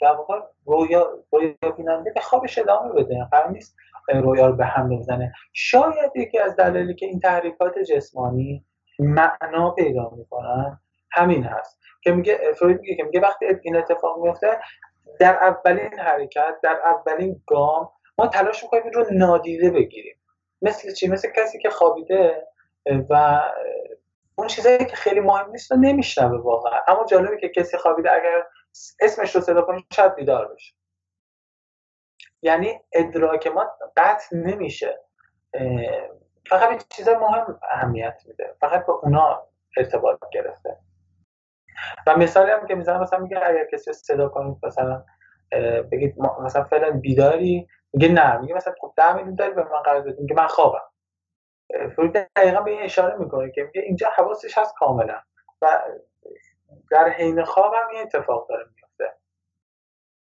در 0.00 0.12
واقع 0.12 0.40
رویا 0.66 1.18
رویا 1.32 1.70
بیننده 1.76 2.12
به 2.14 2.20
خوابش 2.20 2.58
ادامه 2.58 2.92
بده. 2.92 3.28
قرار 3.30 3.50
نیست 3.50 3.76
رویا 4.14 4.46
رو 4.46 4.56
به 4.56 4.64
هم 4.64 4.98
بزنه. 4.98 5.32
شاید 5.52 6.16
یکی 6.16 6.38
از 6.38 6.56
دلایلی 6.56 6.94
که 6.94 7.06
این 7.06 7.20
تحریکات 7.20 7.78
جسمانی 7.78 8.66
معنا 8.98 9.70
پیدا 9.70 10.10
می‌کنن 10.16 10.80
همین 11.12 11.44
هست. 11.44 11.78
که 12.02 12.12
میگه 12.12 12.38
فروید 12.58 12.80
میگه 12.80 12.96
که 12.96 13.04
میگه 13.04 13.20
وقتی 13.20 13.46
این 13.62 13.76
اتفاق 13.76 14.18
میفته 14.18 14.60
در 15.20 15.36
اولین 15.36 15.98
حرکت 15.98 16.54
در 16.62 16.80
اولین 16.84 17.42
گام 17.46 17.90
ما 18.18 18.26
تلاش 18.26 18.62
می‌کنیم 18.62 18.82
این 18.82 18.92
رو 18.92 19.06
نادیده 19.12 19.70
بگیریم. 19.70 20.16
مثل 20.62 20.92
چی؟ 20.92 21.08
مثل 21.08 21.28
کسی 21.36 21.58
که 21.58 21.70
خوابیده 21.70 22.46
و 23.10 23.42
اون 24.34 24.48
چیزایی 24.48 24.78
که 24.78 24.96
خیلی 24.96 25.20
مهم 25.20 25.50
نیست 25.50 25.72
رو 25.72 25.78
نمیشنوه 25.78 26.40
واقعا. 26.40 26.80
اما 26.88 27.04
جالبه 27.04 27.36
که 27.36 27.48
کسی 27.48 27.76
خوابیده 27.76 28.12
اگر 28.12 28.44
اسمش 29.00 29.34
رو 29.34 29.40
صدا 29.40 29.62
کنیم 29.62 29.86
شاید 29.92 30.14
بیدار 30.14 30.54
بشه. 30.54 30.74
یعنی 32.42 32.80
ادراک 32.92 33.46
ما 33.46 33.70
قطع 33.96 34.36
نمیشه. 34.36 35.00
فقط 36.46 36.68
این 36.68 36.80
چیزا 36.88 37.18
مهم 37.18 37.60
اهمیت 37.70 38.22
میده. 38.26 38.56
فقط 38.60 38.86
به 38.86 38.92
اونا 38.92 39.42
ارتباط 39.76 40.18
گرفته. 40.32 40.76
و 42.06 42.16
مثالی 42.16 42.50
هم 42.50 42.66
که 42.66 42.74
می‌زنم 42.74 43.00
مثلا 43.00 43.18
میگه 43.18 43.36
اگر 43.36 43.66
کسی 43.72 43.92
صدا 43.92 44.28
کنید 44.28 44.56
مثلا 44.62 45.04
بگید 45.92 46.14
مثلا 46.18 46.64
فعلا 46.64 46.90
بیداری 46.90 47.68
میگه 47.94 48.08
نه 48.08 48.38
میگه 48.38 48.54
مثلا 48.54 48.74
خب 48.80 48.92
10 48.96 49.14
میلیون 49.14 49.34
داری 49.34 49.54
به 49.54 49.64
من 49.64 49.82
قرض 49.84 50.04
بدی. 50.04 50.22
میگه 50.22 50.34
من 50.34 50.46
خوابم. 50.46 50.82
فروید 51.96 52.30
دقیقا 52.36 52.60
به 52.60 52.70
این 52.70 52.82
اشاره 52.82 53.16
می‌کنه 53.16 53.50
که 53.50 53.62
میگه 53.62 53.80
اینجا 53.80 54.08
حواسش 54.16 54.58
هست 54.58 54.74
کاملا. 54.74 55.20
و 55.62 55.82
در 56.90 57.08
حین 57.08 57.44
خواب 57.44 57.74
هم 57.74 57.88
این 57.92 58.00
اتفاق 58.02 58.48
داره 58.48 58.64
میفته 58.76 59.14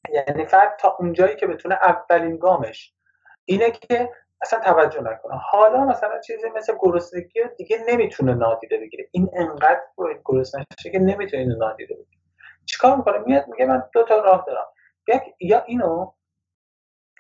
یعنی 0.09 0.45
فرد 0.45 0.77
تا 0.79 0.95
اونجایی 0.99 1.35
که 1.35 1.47
بتونه 1.47 1.75
اولین 1.75 2.37
گامش 2.37 2.93
اینه 3.45 3.71
که 3.71 4.09
اصلا 4.41 4.59
توجه 4.59 5.01
نکنه. 5.01 5.37
حالا 5.37 5.85
مثلا 5.85 6.19
چیزی 6.19 6.49
مثل 6.49 6.73
گرسنگی 6.79 7.39
دیگه 7.57 7.77
نمی‌تونه 7.87 8.33
نادیده 8.33 8.77
بگیره. 8.77 9.07
این 9.11 9.29
انقدر 9.33 9.81
گرسنه 10.25 10.65
که 10.91 10.99
نمی‌تونه 10.99 11.43
اینو 11.43 11.57
نادیده 11.57 11.95
بگیره. 11.95 12.21
چیکار 12.65 12.95
می‌کنه؟ 12.95 13.17
میاد 13.17 13.47
میگه 13.47 13.65
من 13.65 13.89
دو 13.93 14.03
تا 14.03 14.21
راه 14.21 14.43
دارم. 14.47 14.65
یک 15.07 15.21
یا 15.39 15.63
اینو 15.63 16.13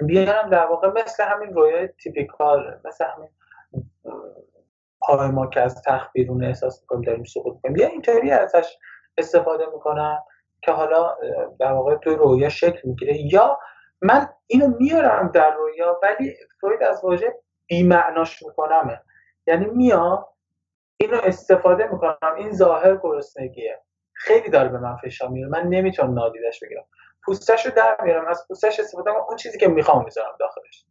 بیارم 0.01 0.49
در 0.49 0.65
واقع 0.65 0.87
مثل 0.87 1.23
همین 1.23 1.53
رویای 1.53 1.87
تیپیکال 1.87 2.81
مثل 2.85 3.05
همین 3.05 3.29
پای 5.01 5.27
ما 5.27 5.47
که 5.47 5.61
از 5.61 5.81
تخت 5.81 6.13
بیرون 6.13 6.43
احساس 6.43 6.81
می‌کنیم 6.81 7.01
داریم 7.01 7.23
سقوط 7.23 7.55
می‌کنیم. 7.55 7.75
یا 7.75 7.87
اینطوری 7.87 8.31
ازش 8.31 8.77
استفاده 9.17 9.65
می‌کنم 9.73 10.23
که 10.61 10.71
حالا 10.71 11.15
در 11.59 11.71
واقع 11.71 11.95
تو 11.95 12.15
رویا 12.15 12.49
شکل 12.49 12.79
می‌گیره. 12.83 13.33
یا 13.33 13.59
من 14.01 14.29
اینو 14.47 14.67
میارم 14.79 15.31
در 15.33 15.53
رویا 15.53 15.99
ولی 16.03 16.35
فروید 16.61 16.83
از 16.83 17.03
واژه 17.03 17.33
بیمعناش 17.67 18.43
میکنمه. 18.43 19.01
یعنی 19.47 19.65
میام 19.65 20.25
اینو 20.97 21.17
استفاده 21.23 21.87
می‌کنم. 21.87 22.35
این 22.37 22.51
ظاهر 22.51 22.95
گرسنگیه. 22.95 23.81
خیلی 24.13 24.49
داره 24.49 24.69
به 24.69 24.77
من 24.77 24.95
فشار 24.95 25.29
میاره 25.29 25.51
من 25.51 25.63
نمی‌تونم 25.63 26.13
نادیدش 26.13 26.59
بگیرم. 26.63 26.85
پوستش 27.25 27.65
رو 27.65 27.71
در 27.71 27.97
میارم 28.03 28.27
از 28.27 28.45
پوستش 28.47 28.79
استفاده 28.79 29.11
کنم 29.11 29.21
اون 29.27 29.37
چیزی 29.37 29.57
که 29.57 29.67
می‌خوام 29.67 30.03
می‌ذارم 30.05 30.35
داخلش. 30.39 30.85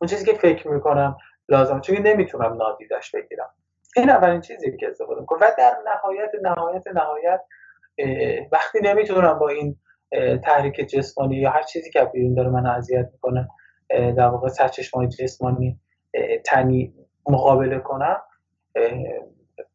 اون 0.00 0.08
چیزی 0.08 0.24
که 0.24 0.32
فکر 0.32 0.68
می‌کنم 0.68 1.16
لازم 1.48 1.80
چون 1.80 1.96
نمی‌تونم 1.96 2.52
نادیدش 2.52 3.10
بگیرم. 3.10 3.54
این 3.96 4.10
اولین 4.10 4.40
چیزی 4.40 4.76
که 4.76 4.88
استفاده 4.88 5.20
می‌کنم. 5.20 5.38
و 5.42 5.50
در 5.58 5.76
نهایت 5.86 6.30
نهایت 6.42 6.86
نهایت 6.86 7.40
وقتی 8.52 8.78
نمی‌تونم 8.82 9.38
با 9.38 9.48
این 9.48 9.76
تحریک 10.44 10.74
جسمانی 10.74 11.36
یا 11.36 11.50
هر 11.50 11.62
چیزی 11.62 11.90
که 11.90 12.04
بیرون 12.04 12.34
داره 12.34 12.48
من 12.48 12.66
اذیت 12.66 13.08
می‌کنه 13.12 13.48
در 13.90 14.26
واقع 14.26 14.48
سرچشمه 14.48 15.08
جسمانی 15.08 15.80
تنی 16.44 16.94
مقابله 17.28 17.78
کنم 17.78 18.22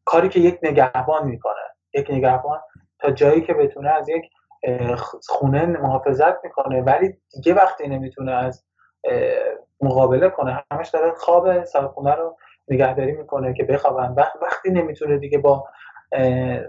کاری 0.04 0.28
که 0.28 0.40
یک 0.40 0.58
نگهبان 0.62 1.26
می‌کنه. 1.26 1.62
یک 1.94 2.10
نگهبان 2.10 2.60
تا 2.98 3.10
جایی 3.10 3.40
که 3.40 3.54
بتونه 3.54 3.90
از 3.90 4.08
یک 4.08 4.22
خونه 5.28 5.66
محافظت 5.66 6.44
می‌کنه 6.44 6.82
ولی 6.82 7.18
دیگه 7.34 7.54
وقتی 7.54 7.88
نمی‌تونه 7.88 8.32
از 8.32 8.64
مقابله 9.80 10.28
کنه 10.28 10.64
همش 10.72 10.88
داره 10.88 11.12
خواب 11.12 11.64
خونه 11.64 12.14
رو 12.14 12.36
نگهداری 12.68 13.12
می‌کنه 13.12 13.54
که 13.54 13.64
بخوابن. 13.64 14.14
وقتی 14.42 14.70
نمی‌تونه 14.70 15.18
دیگه 15.18 15.38
با 15.38 15.64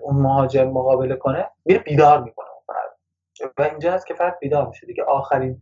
اون 0.02 0.16
مهاجر 0.16 0.66
مقابله 0.66 1.16
کنه 1.16 1.50
میره 1.66 1.80
بیدار 1.80 2.24
می‌کنه 2.24 2.48
و 3.58 3.62
اینجا 3.62 3.94
هست 3.94 4.08
که 4.08 4.14
فرد 4.14 4.40
بیدار 4.40 4.68
میشه 4.68 4.88
دیگه. 4.88 5.04
آخرین 5.04 5.62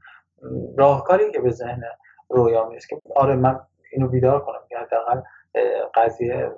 راهکاری 0.77 1.32
که 1.32 1.39
به 1.39 1.49
ذهن 1.51 1.84
رویا 2.29 2.65
می‌رسه 2.65 2.88
که 2.88 3.01
آره 3.15 3.36
من 3.36 3.59
اینو 3.91 4.07
بیدار 4.07 4.45
کنم 4.45 4.61
که 4.69 4.77
حداقل 4.77 5.21
قضیه 5.95 6.51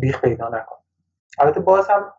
بیخ 0.00 0.20
پیدا 0.20 0.48
نکنه. 0.48 0.78
البته 1.40 1.60
باز 1.60 1.90
هم 1.90 2.14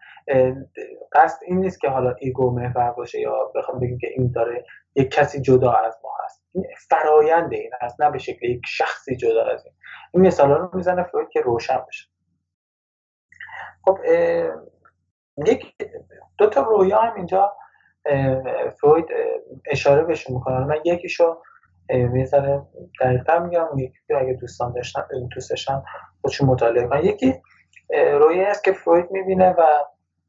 قصد 1.12 1.40
این 1.46 1.60
نیست 1.60 1.80
که 1.82 1.90
حالا 1.90 2.16
ایگو 2.20 2.52
محور 2.52 2.92
باشه 2.92 3.20
یا 3.20 3.52
بخوام 3.56 3.80
بگیم 3.80 3.98
که 3.98 4.08
این 4.08 4.32
داره 4.32 4.66
یک 4.96 5.12
کسی 5.12 5.42
جدا 5.42 5.72
از 5.72 6.00
ما 6.04 6.10
هست. 6.26 6.44
این 6.54 6.66
فرایند 6.90 7.54
این 7.54 7.72
هست 7.82 8.02
نه 8.02 8.12
به 8.12 8.18
شکل 8.18 8.46
یک 8.46 8.62
شخصی 8.68 9.16
جدا 9.16 9.46
از 9.46 9.66
این. 9.66 9.74
این 10.14 10.28
مثالا 10.28 10.58
رو 10.58 10.70
می‌زنه 10.74 11.04
فروید 11.04 11.30
که 11.30 11.42
روشن 11.42 11.86
بشه. 11.88 12.10
خب 13.86 13.98
یک 15.46 15.76
دو 16.38 16.50
تا 16.50 16.62
رویا 16.62 16.98
هم 17.02 17.16
اینجا 17.16 17.54
فروید 18.80 19.06
اشاره 19.66 20.04
بهشون 20.04 20.36
می‌کنه. 20.36 20.60
من 20.60 20.78
یکیشو 20.86 21.42
می‌ذاره 21.90 22.62
دقیقا 23.02 23.40
میگم 23.40 23.68
یکی 23.78 24.14
اگه 24.20 24.34
دوستان 24.34 24.74
داشتن 24.74 25.08
دوستشن 25.36 25.84
خودشون 26.22 26.50
مطالعه 26.50 26.88
کنن. 26.88 27.04
یکی 27.04 27.42
رویه 27.90 28.48
است 28.48 28.64
که 28.64 28.74
فروید 28.74 29.12
می‌بینه 29.12 29.50
و 29.50 29.64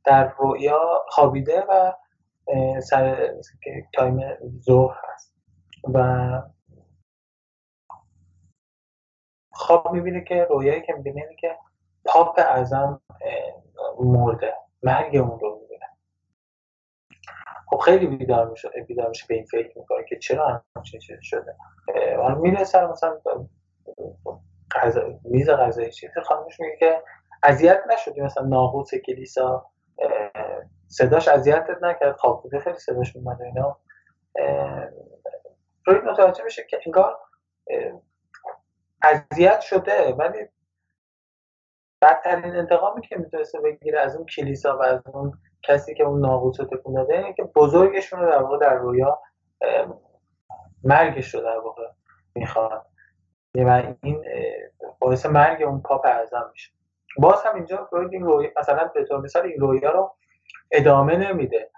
در 0.04 0.32
رویا 0.38 1.04
خوابیده 1.08 1.64
و 1.68 1.92
سر 2.80 3.34
تایم 3.94 4.20
ظهر 4.60 4.96
هست. 5.14 5.34
و 5.94 6.42
خواب 9.52 9.92
می‌بینه 9.92 10.24
که 10.24 10.44
رویایی 10.44 10.82
که 10.82 10.92
می‌بینه 10.92 11.20
اینه 11.20 11.36
که 11.36 11.58
پاپ 12.04 12.38
اعظم 12.38 13.02
مرده. 14.00 14.54
مرگ 14.82 15.16
اون 15.16 15.40
رو 15.40 15.58
می‌بینه. 15.62 15.86
خب 17.68 17.78
خیلی 17.78 18.06
بیدار 18.06 18.50
میشه 18.50 18.68
بیدار 18.88 19.08
میشه 19.08 19.26
به 19.28 19.34
این 19.34 19.44
فکر 19.44 19.78
می‌کنه 19.78 20.04
که 20.08 20.18
چرا 20.18 20.62
همچین 20.76 21.00
چیزی 21.00 21.22
شده. 21.22 21.56
حالا 22.16 22.34
میره 22.34 22.64
سر 22.64 22.86
مثلا 22.86 23.20
میز 25.24 25.50
غذایی 25.50 25.90
چیزی 25.90 26.20
خانمش 26.20 26.60
میگه 26.60 26.76
که 26.76 27.02
اذیت 27.42 27.82
نشدی 27.92 28.20
مثلا 28.20 28.46
ناقوس 28.46 28.94
کلیسا؟ 28.94 29.70
صداش 30.88 31.28
اذیتت 31.28 31.82
نکرد؟ 31.82 32.16
خواب 32.16 32.42
بوده 32.42 32.58
خیلی 32.58 32.78
صداش 32.78 33.16
میمده 33.16 33.44
اینا. 33.44 33.76
فروید 35.84 36.04
متوجه 36.04 36.44
میشه 36.44 36.64
که 36.70 36.80
انگار 36.86 37.18
اذیت 39.02 39.60
شده 39.60 40.12
ولی 40.12 40.38
بدترین 42.02 42.56
انتقامی 42.56 43.02
که 43.02 43.16
می‌تونسته 43.16 43.60
بگیره 43.60 44.00
از 44.00 44.16
اون 44.16 44.26
کلیسا 44.26 44.78
و 44.78 44.82
از 44.82 45.00
اون 45.06 45.32
کسی 45.62 45.94
که 45.94 46.04
اون 46.04 46.20
ناقوس 46.20 46.60
رو 46.60 46.66
تکون 46.66 46.94
داده 46.94 47.14
اینه 47.14 47.32
که 47.32 47.42
بزرگشون 47.42 48.20
رو 48.20 48.30
در 48.30 48.42
واقع 48.42 48.58
در 48.58 48.74
رویا 48.74 49.20
مرگش 50.84 51.34
رو 51.34 51.40
در 51.40 51.58
واقع 51.58 51.88
می‌خوان. 52.34 52.82
و 53.54 53.94
این 54.02 54.24
باعث 54.98 55.26
مرگ 55.26 55.62
اون 55.62 55.80
پاپ 55.80 56.06
اعظم 56.06 56.50
میشه. 56.52 56.72
باز 57.16 57.42
هم 57.44 57.54
اینجا 57.54 57.84
فروید 57.90 58.12
این 58.12 58.22
رویا 58.22 58.50
مثلا 58.58 58.90
به 58.94 59.04
طور 59.04 59.20
مثال 59.20 59.46
این 59.46 59.60
رویا 59.60 59.90
رو 59.90 60.14
ادامه 60.70 61.16
نمیده. 61.16 61.70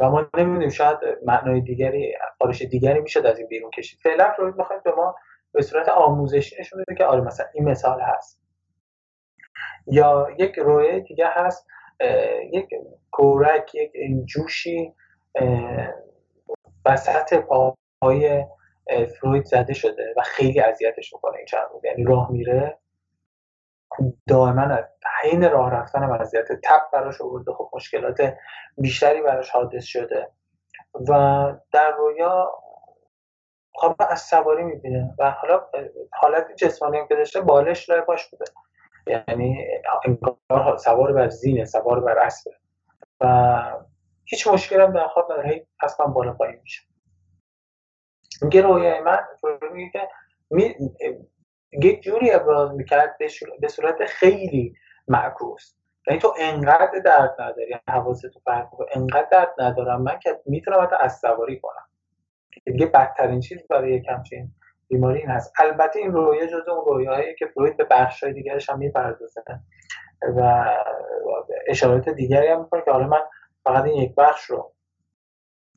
و 0.00 0.10
ما 0.10 0.26
نمی‌دونیم 0.34 0.68
شاید 0.68 0.98
معنای 1.24 1.60
دیگری 1.60 2.14
خارش 2.38 2.62
دیگری 2.62 3.00
میشه 3.00 3.28
از 3.28 3.38
این 3.38 3.48
بیرون 3.48 3.70
کشید. 3.70 4.00
فعلا 4.02 4.30
فروید 4.30 4.56
می‌خواد 4.56 4.82
به 4.82 4.92
ما 4.92 5.14
به 5.52 5.62
صورت 5.62 5.88
آموزشی 5.88 6.56
نشون 6.60 6.82
بده 6.82 6.94
که 6.98 7.04
آره 7.04 7.20
مثلا 7.20 7.46
این 7.54 7.68
مثال 7.68 8.00
هست. 8.00 8.42
یا 9.86 10.28
یک 10.38 10.58
رویه 10.58 11.00
دیگه 11.00 11.26
هست. 11.28 11.66
یک 12.52 12.68
کورک 13.10 13.74
یک 13.74 13.92
جوشی 14.24 14.94
وسط 16.86 17.34
پاهای 17.34 18.44
فروید 19.20 19.44
زده 19.44 19.72
شده 19.74 20.14
و 20.16 20.22
خیلی 20.22 20.60
اذیتش 20.60 21.12
می‌کنه 21.12 21.36
این 21.36 21.46
چند 21.46 21.60
یعنی 21.84 22.04
راه 22.04 22.32
میره. 22.32 22.78
دائما 24.28 24.78
حین 25.22 25.50
راه 25.50 25.70
رفتن 25.70 26.02
اذیت 26.02 26.48
تب 26.64 26.80
براش 26.92 27.20
آورده. 27.20 27.52
خب 27.52 27.70
مشکلات 27.74 28.34
بیشتری 28.78 29.22
براش 29.22 29.50
حادث 29.50 29.84
شده. 29.84 30.30
و 31.08 31.12
در 31.72 31.90
رویا 31.90 32.52
خواب 33.74 33.96
از 33.98 34.20
سواری 34.20 34.62
می‌بینه. 34.64 35.14
و 35.18 35.30
حالا 35.30 35.66
حالت 36.12 36.56
جسمانی 36.56 37.08
که 37.08 37.14
داشته 37.14 37.40
بالش 37.40 37.90
لای 37.90 38.00
باش 38.00 38.30
بوده. 38.30 38.44
یعنی 39.06 39.66
سوار 40.78 41.12
بر 41.12 41.28
زینه 41.28 41.64
سوار 41.64 42.00
بر 42.00 42.18
اسبه. 42.18 42.50
و 43.20 43.62
هیچ 44.24 44.48
مشکل 44.48 44.80
هم 44.80 44.92
در 44.92 45.08
خواب 45.08 45.32
نداره 45.32 45.48
هی 45.48 45.66
اصلا 45.80 46.06
بالا 46.06 46.32
پایین 46.32 46.60
میشه 46.62 46.82
میگه 48.42 48.62
رویای 48.62 49.00
من 49.00 49.18
میگه 49.72 49.90
که. 49.90 50.08
یک 51.72 52.02
جوری 52.02 52.30
ابراز 52.30 52.74
می‌کرد 52.74 53.16
به 53.60 53.68
صورت 53.68 54.04
خیلی 54.04 54.74
معکوس. 55.08 55.74
یعنی 56.06 56.20
تو 56.20 56.34
انقدر 56.38 56.98
درد 57.04 57.34
نداری 57.40 57.74
حواستو 57.88 58.40
فرق 58.44 58.68
انقدر 58.94 59.28
درد 59.32 59.54
ندارم 59.58 60.02
من 60.02 60.18
که 60.18 60.40
می‌تونم 60.46 60.82
حتی 60.82 60.96
از 61.00 61.18
سواری 61.18 61.60
کنم. 61.60 61.86
دیگه 62.64 62.86
بدترین 62.86 63.40
چیز 63.40 63.58
برای 63.70 63.92
یک 63.92 64.08
همچین 64.08 64.48
بیماری 64.88 65.18
این 65.18 65.28
هست. 65.28 65.52
البته 65.58 65.98
این 65.98 66.12
رویه 66.12 66.46
جز 66.46 66.68
اون 66.68 66.84
رویاهایی 66.86 67.34
که 67.34 67.46
فروید 67.46 67.76
به 67.76 67.84
بخش 67.84 68.24
های 68.24 68.32
دیگرش 68.32 68.70
هم 68.70 68.78
می‌پردازه 68.78 69.42
و 70.36 70.70
اشارات 71.66 72.08
دیگری 72.08 72.48
هم 72.48 72.60
می‌کنه 72.60 72.82
که 72.84 72.90
حالا 72.90 73.06
من 73.06 73.20
فقط 73.64 73.84
این 73.84 74.02
یک 74.02 74.14
بخش 74.14 74.44
رو 74.44 74.72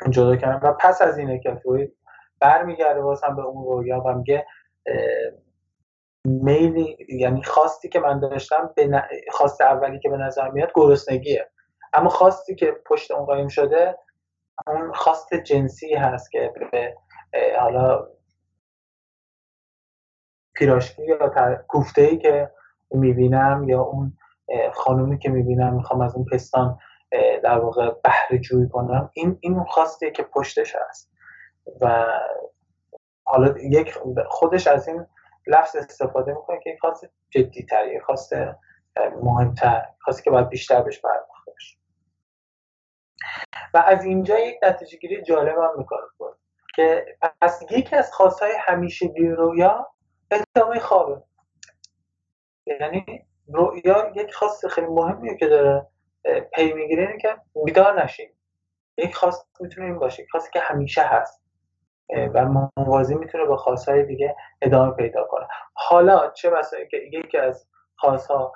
جدا 0.09 0.35
کردم. 0.35 0.69
و 0.69 0.73
پس 0.73 1.01
از 1.01 1.17
اینه 1.17 1.39
که 1.39 1.55
فروید 1.63 1.97
برمیگرده 2.39 3.01
باز 3.01 3.23
هم 3.23 3.35
به 3.35 3.41
اون 3.41 3.65
رویا 3.65 3.99
و 3.99 4.13
میگه 4.13 4.45
میلی 6.25 6.97
یعنی 7.09 7.43
خواستی 7.43 7.89
که 7.89 7.99
من 7.99 8.19
داشتم 8.19 8.73
به 8.75 9.03
خواست 9.31 9.61
اولی 9.61 9.99
که 9.99 10.09
به 10.09 10.17
نظر 10.17 10.49
میاد 10.49 10.71
گرسنگیه. 10.75 11.49
اما 11.93 12.09
خواستی 12.09 12.55
که 12.55 12.71
پشت 12.85 13.11
اون 13.11 13.25
قایم 13.25 13.47
شده 13.47 13.97
اون 14.67 14.93
خواست 14.93 15.33
جنسی 15.33 15.93
هست 15.93 16.31
که 16.31 16.53
به 16.71 16.95
حالا 17.59 18.07
پیراشکی 20.53 21.05
یا 21.05 21.17
کوفته 21.67 22.01
ای 22.01 22.17
که 22.17 22.51
می‌بینم 22.91 23.69
یا 23.69 23.81
اون 23.81 24.17
خانومی 24.73 25.19
که 25.19 25.29
می‌بینم 25.29 25.73
می‌خوام 25.73 26.01
از 26.01 26.15
اون 26.15 26.25
پستان 26.25 26.77
در 27.43 27.59
واقع 27.59 27.91
بهره 28.03 28.39
جویی 28.39 28.69
کنم 28.69 29.09
این 29.13 29.37
این 29.41 29.63
خواسته 29.63 30.11
که 30.11 30.23
پشتش 30.23 30.75
هست. 30.75 31.11
و 31.81 32.05
حالا 33.23 33.55
یک 33.57 33.93
خودش 34.27 34.67
از 34.67 34.87
این 34.87 35.05
لفظ 35.47 35.75
استفاده 35.75 36.33
می‌کنه 36.33 36.59
که 36.63 36.77
خواست 36.81 37.05
جدی 37.29 37.63
تر 37.63 37.87
یک 37.87 38.01
خواست 38.01 38.33
مهمتر 39.21 39.85
خواسته 40.01 40.23
که 40.23 40.29
باید 40.31 40.49
بیشتر 40.49 40.81
بهش 40.81 41.01
پرداخته 41.01 41.51
بشه. 41.55 41.77
و 43.73 43.77
از 43.77 44.05
اینجا 44.05 44.39
یک 44.39 44.59
نتیجه 44.63 44.97
گیری 44.97 45.23
جالب 45.23 45.57
هم 45.57 45.73
می‌کنه 45.77 46.01
که 46.75 47.17
پس 47.41 47.61
یکی 47.71 47.95
از 47.95 48.13
خواستهای 48.13 48.53
همیشه 48.59 49.13
رویا 49.37 49.93
ادامه 50.31 50.79
خوابه. 50.79 51.23
یعنی 52.65 53.27
رویا 53.47 54.11
یک 54.15 54.33
خواست 54.33 54.67
خیلی 54.67 54.87
مهمیه 54.87 55.37
که 55.37 55.47
داره 55.47 55.87
پی 56.53 56.73
می‌گیره 56.73 57.17
که 57.21 57.37
بیدار 57.65 58.03
نشیم. 58.03 58.37
یک 58.97 59.15
خواست 59.15 59.47
می‌تونه 59.59 59.87
این 59.87 59.99
باشه 59.99 60.25
خواست 60.31 60.51
که 60.51 60.59
همیشه 60.59 61.03
هست. 61.03 61.44
و 62.09 62.45
موازی 62.77 63.15
می‌تونه 63.15 63.45
با 63.45 63.57
خواستهای 63.57 64.05
دیگه 64.05 64.35
ادامه 64.61 64.91
پیدا 64.91 65.23
کنه. 65.23 65.47
حالا 65.73 66.31
چه 66.31 66.49
بسایی 66.49 66.87
که 66.87 66.97
یکی 66.97 67.37
از 67.37 67.67
خواستها 67.95 68.53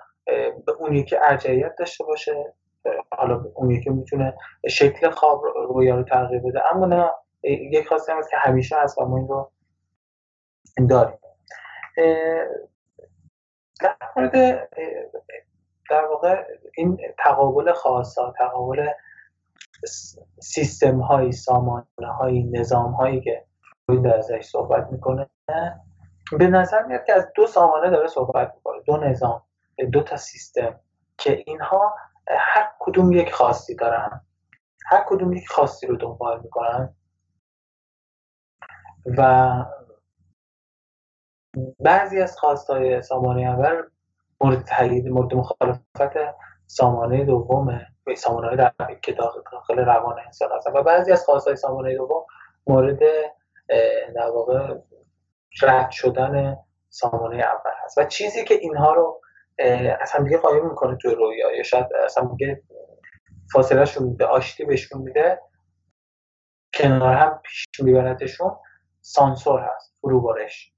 به 0.65 0.71
اون 0.79 0.95
یکی 0.95 1.15
ارجعیت 1.15 1.75
داشته 1.75 2.03
باشه 2.03 2.53
حالا 3.17 3.45
اون 3.53 3.71
یکی 3.71 3.89
می‌تونه 3.89 4.37
شکل 4.67 5.09
خواب 5.09 5.43
رویا 5.45 5.95
رو 5.95 6.03
تغییر 6.03 6.41
بده 6.41 6.75
اما 6.75 6.85
نه 6.85 7.11
یک 7.43 7.87
خواست 7.87 8.09
هست 8.09 8.29
که 8.29 8.37
همیشه 8.37 8.75
هست 8.75 8.97
و 8.97 9.05
ما 9.05 9.17
این 9.17 9.27
رو 9.27 9.51
داریم. 10.89 11.19
در 15.89 16.05
واقع 16.05 16.45
این 16.77 16.97
تقابل 17.17 17.73
خاصا 17.73 18.33
تقابل 18.37 18.87
سیستم 20.39 20.99
هایی 21.01 21.31
سامانه 21.31 22.13
هایی 22.19 22.43
نظام 22.43 22.91
هایی 22.91 23.21
که 23.21 23.45
فروید 23.85 24.07
ازش 24.07 24.41
صحبت 24.41 24.91
می‌کنه 24.91 25.29
به 26.39 26.47
نظر 26.47 26.83
میاد 26.83 27.05
که 27.05 27.13
از 27.13 27.27
دو 27.35 27.47
سامانه 27.47 27.89
داره 27.89 28.07
صحبت 28.07 28.53
می‌کنه 28.55 28.81
دو 28.85 28.97
نظام 28.97 29.41
دو 29.93 30.03
تا 30.03 30.17
سیستم 30.17 30.79
که 31.17 31.43
اینها 31.47 31.95
هر 32.29 32.71
کدوم 32.79 33.11
یک 33.11 33.33
خاصی 33.33 33.75
دارن 33.75 34.21
هر 34.85 35.05
کدوم 35.07 35.33
یک 35.33 35.49
خاصی 35.49 35.87
رو 35.87 35.95
دنبال 35.95 36.41
می‌کنن 36.43 36.95
و 39.17 39.51
بعضی 41.79 42.21
از 42.21 42.37
خواستهای 42.37 43.01
سامانه 43.01 43.41
اول 43.41 43.83
مورد 44.41 44.63
تایید 44.65 45.07
مورد 45.07 45.33
مخالفت 45.33 46.17
سامانه 46.67 47.25
دوم 47.25 47.81
سامانه 48.15 48.55
در 48.55 48.73
که 49.01 49.11
داخل 49.11 49.79
روان 49.79 50.19
انسان 50.25 50.49
هستن. 50.55 50.71
و 50.71 50.83
بعضی 50.83 51.11
از 51.11 51.25
خواستهای 51.25 51.55
سامانه 51.55 51.95
دوم 51.95 52.25
مورد 52.67 52.99
در 54.15 54.29
واقع 54.33 54.75
رد 55.61 55.91
شدن 55.91 56.57
سامانه 56.89 57.43
اول 57.43 57.71
هست. 57.83 57.97
و 57.97 58.05
چیزی 58.05 58.43
که 58.43 58.53
اینها 58.53 58.93
رو 58.93 59.21
از 60.01 60.11
هم 60.11 60.23
دیگه 60.23 60.37
قایم 60.37 60.69
می‌کنه 60.69 60.97
توی 61.01 61.15
رویا 61.15 61.55
یا 61.55 61.63
شاید 61.63 61.85
اصلا 62.05 62.29
دیگه 62.37 62.63
فاصله 63.53 63.85
شون 63.85 64.17
به 64.17 64.25
آشتی 64.25 64.65
بهشون 64.65 65.01
میده 65.01 65.41
کنار 66.73 67.13
هم 67.13 67.41
پیش 67.43 67.65
میبردشون 67.79 68.57
سانسور 69.01 69.59
هست 69.59 69.95
فروبارش. 70.01 70.73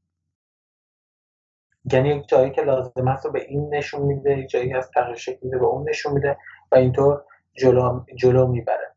یعنی 1.93 2.09
یک 2.09 2.27
جایی 2.27 2.51
که 2.51 2.61
لازم 2.61 3.09
رو 3.23 3.31
به 3.31 3.41
این 3.41 3.75
نشون 3.75 4.01
میده 4.01 4.37
یک 4.37 4.49
جایی 4.49 4.73
از 4.73 4.91
تغییر 4.91 5.15
شکل 5.15 5.39
میده 5.41 5.57
به 5.57 5.65
اون 5.65 5.89
نشون 5.89 6.13
میده. 6.13 6.37
و 6.71 6.75
اینطور 6.75 7.23
جلو, 7.53 8.05
جلو 8.15 8.47
می‌بره. 8.47 8.95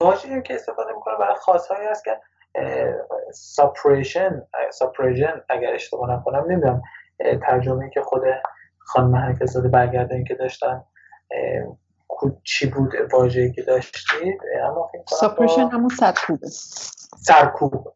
واژه‌ای 0.00 0.42
که 0.42 0.54
استفاده 0.54 0.92
می‌کنه. 0.92 1.16
برای 1.16 1.34
خاصهایی 1.34 1.88
هست 1.88 2.04
که 2.04 2.20
ساپریشن 3.32 4.46
ساپریشن 4.70 5.42
اگر 5.48 5.74
اشتباه 5.74 6.10
نکنم 6.10 6.44
نمی‌دونم 6.50 6.82
ترجمه 7.42 7.90
که 7.90 8.02
خود 8.02 8.22
خانم 8.78 9.16
حرکت 9.16 9.46
زاده 9.46 9.68
برگردن 9.68 10.24
که 10.24 10.34
داشتن 10.34 10.84
چی 12.44 12.66
بود 12.70 12.94
واژه‌ای 13.12 13.52
که 13.52 13.62
داشتید؟ 13.62 14.40
اما 14.62 14.90
ساپریشن 15.08 15.68
همون 15.68 15.88
سرکوبه 15.88 16.48
سرکوب. 17.20 17.94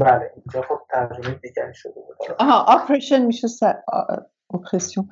بله 0.00 0.32
اینجا 0.36 0.62
خب 0.62 0.80
ترجمه 0.90 1.34
دیگری 1.34 1.74
شده 1.74 2.00
بود. 2.00 2.16
آها 2.38 2.64
آپریشن 2.68 3.26
میشه 3.26 3.48
سر 3.48 3.82
اپرسیون 4.54 5.08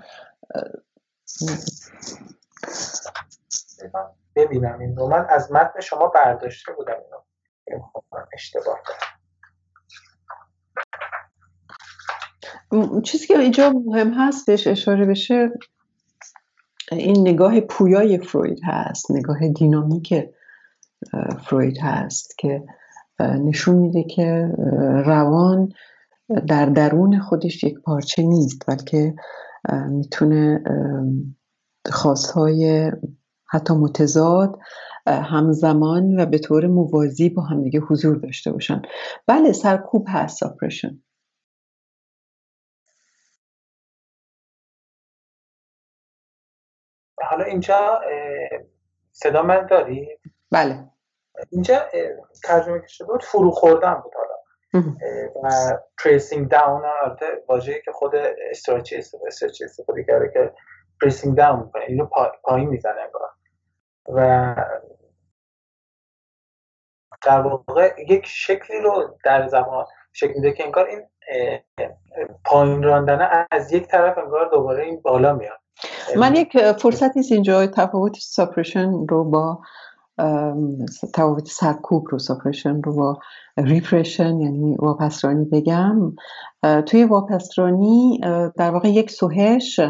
ببینم 4.37 4.79
این 4.79 4.97
رو. 4.97 5.09
من 5.09 5.27
از 5.29 5.53
متن 5.53 5.81
شما 5.81 6.09
برداشته 6.09 6.73
بودم 6.73 6.93
اینو. 6.93 7.83
اشتباه 8.33 8.79
چیزی 13.03 13.27
که 13.27 13.39
اینجا 13.39 13.71
مهم 13.71 14.13
هستش 14.13 14.67
اشاره 14.67 15.07
بشه 15.07 15.51
این 16.93 17.29
نگاه 17.29 17.61
پویای 17.61 18.19
فروید 18.19 18.61
هست 18.65 19.11
نگاه 19.11 19.49
دینامیک 19.49 20.31
فروید 21.45 21.79
هست 21.83 22.39
که 22.39 22.65
نشون 23.21 23.77
میده 23.77 24.03
که 24.03 24.55
روان 25.07 25.73
در 26.49 26.67
درون 26.67 27.21
خودش 27.21 27.65
یک 27.65 27.81
پارچه 27.81 28.23
نیست 28.23 28.63
بلکه 28.69 29.15
می‌تونه 29.89 30.65
خواستهای 31.93 32.93
حتی 33.51 33.75
متضاد 33.75 34.59
همزمان 35.07 36.21
و 36.21 36.27
به 36.27 36.39
طور 36.39 36.67
موازی 36.67 37.29
با 37.29 37.43
همدیگه 37.43 37.81
حضور 37.81 38.17
داشته 38.17 38.53
باشن. 38.53 38.83
بله 39.27 39.53
سرکوب 39.53 40.07
هست 40.09 40.39
ساپرشن 40.39 41.03
حالا 47.31 47.45
اینجا 47.45 48.01
صدا 49.13 49.43
من 49.43 49.67
داری؟ 49.67 50.09
بله. 50.51 50.91
اینجا 51.51 51.81
ترجمه 52.45 52.81
که 52.81 52.87
شده 52.89 53.07
بود 53.07 53.23
فرو 53.23 53.51
خوردن 53.51 53.95
بود 53.95 54.13
حالا. 54.17 54.32
و 55.43 55.51
pressing 56.05 56.49
down 56.49 56.83
البته 57.03 57.27
واژه‌ای 57.49 57.83
که 57.85 57.93
خود 57.93 58.13
استریچی 58.51 58.97
استریچی 59.27 59.65
استفاده 59.65 60.05
کرده 60.05 60.31
که 60.33 60.53
pressing 61.03 61.37
down 61.37 61.71
اینو 61.89 62.09
پایین 62.43 62.69
می‌زنه 62.69 63.11
و 64.09 64.55
در 67.25 67.41
واقع 67.41 67.95
یک 68.09 68.27
شکلی 68.27 68.81
رو 68.81 69.19
در 69.25 69.49
زمان 69.49 69.85
شکل 70.13 70.33
میده 70.35 70.53
که 70.53 70.65
انگار 70.65 70.87
این 70.87 71.03
پایین 72.45 72.83
راندن 72.83 73.47
از 73.51 73.73
یک 73.73 73.87
طرف 73.87 74.19
انگار 74.19 74.51
دوباره 74.51 74.85
این 74.85 75.01
بالا 75.01 75.33
میاد. 75.33 75.59
من 76.17 76.37
یک 76.37 76.73
فرصتی 76.73 77.21
اینجا 77.31 77.67
تفاوت 77.67 78.17
suppression 78.21 79.07
رو 79.09 79.25
با 79.25 79.61
تفاوت 81.15 81.49
سرکوب 81.49 82.07
رو 82.11 82.19
suppression 82.19 82.83
رو 82.83 82.97
با 82.97 83.19
repression 83.57 84.41
یعنی 84.41 84.77
واپسرانی 84.79 85.45
بگم. 85.45 86.13
توی 86.87 87.05
واپسرانی 87.05 88.21
در 88.57 88.71
واقع 88.71 88.89
یک 88.89 89.11
سوهش 89.11 89.81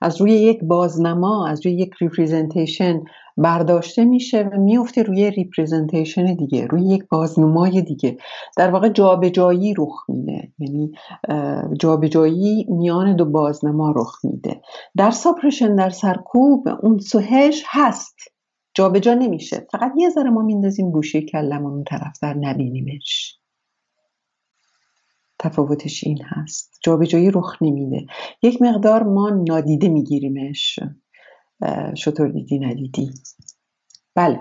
از 0.00 0.20
روی 0.20 0.32
یک 0.32 0.64
بازنما 0.64 1.46
از 1.46 1.66
روی 1.66 1.74
یک 1.74 1.94
representation 2.00 3.02
برداشته 3.36 4.04
میشه 4.04 4.42
و 4.42 4.56
میفته 4.56 5.02
روی 5.02 5.30
representation 5.30 6.34
دیگه 6.34 6.66
روی 6.66 6.82
یک 6.82 7.08
بازنمای 7.08 7.82
دیگه. 7.82 8.16
در 8.56 8.70
واقع 8.70 8.88
جابجایی 8.88 9.74
رخ 9.78 10.04
میده 10.08 10.48
یعنی 10.58 10.92
جابجایی 11.78 12.66
میان 12.68 13.16
دو 13.16 13.24
بازنما 13.24 13.92
رخ 13.96 14.24
میده. 14.24 14.60
در 14.96 15.10
suppression 15.10 15.76
در 15.76 15.90
سرکوب 15.90 16.68
اون 16.82 16.98
سوهش 16.98 17.64
هست. 17.66 18.31
جابجا 18.74 19.14
نمیشه. 19.14 19.66
فقط 19.72 19.92
یه 19.96 20.10
ذره 20.10 20.30
ما 20.30 20.42
میندازیم 20.42 20.90
گوشه 20.90 21.22
کلمون 21.22 21.72
اون 21.72 21.84
طرف 21.84 22.18
در 22.22 22.34
نبینیمش. 22.34 23.38
تفاوتش 25.38 26.04
این 26.04 26.22
هست. 26.22 26.78
جابجایی 26.82 27.30
رخ 27.30 27.62
نمیده. 27.62 28.06
یک 28.42 28.62
مقدار 28.62 29.02
ما 29.02 29.30
نادیده 29.30 29.88
میگیریمش. 29.88 30.78
شطور 31.96 32.28
دیدی 32.28 32.58
ندیدی. 32.58 33.10
بله. 34.14 34.40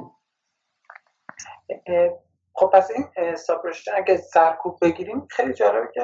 خب 2.54 2.70
پس 2.74 2.90
این 2.92 3.36
ساپرشن 3.36 3.92
اگه 3.96 4.18
سرکوب 4.18 4.78
بگیریم 4.82 5.28
خیلی 5.30 5.54
جالبه 5.54 5.88
که 5.94 6.02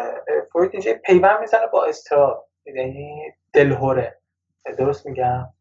فروید 0.53 0.69
اینجا 0.73 0.93
پیوند 1.05 1.39
می‌زنه 1.41 1.67
با 1.73 1.85
استراب. 1.85 2.49
یعنی 2.65 3.21
دلهوره. 3.53 4.21
درست 4.77 5.05
میگم؟ 5.05 5.53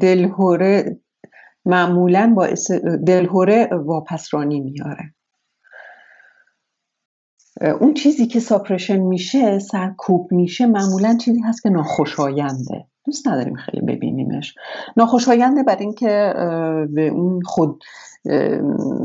دلهوره 0.00 1.00
معمولا 1.64 2.32
باعث 2.36 2.70
دلهوره 3.06 3.68
واپسرانی 3.72 4.60
میاره. 4.60 5.14
اون 7.80 7.94
چیزی 7.94 8.26
که 8.26 8.40
ساپرشن 8.40 8.96
میشه 8.96 9.58
سرکوب 9.58 10.32
میشه 10.32 10.66
معمولا 10.66 11.16
چیزی 11.16 11.40
هست 11.40 11.62
که 11.62 11.70
ناخوشاینده. 11.70 12.86
دوست 13.06 13.28
نداریم 13.28 13.54
خیلی 13.54 13.86
ببینیمش. 13.86 14.54
ناخوشاینده 14.96 15.62
برای 15.62 15.84
اینکه 15.84 16.34
به 16.94 17.08
اون 17.08 17.42
خود 17.42 17.84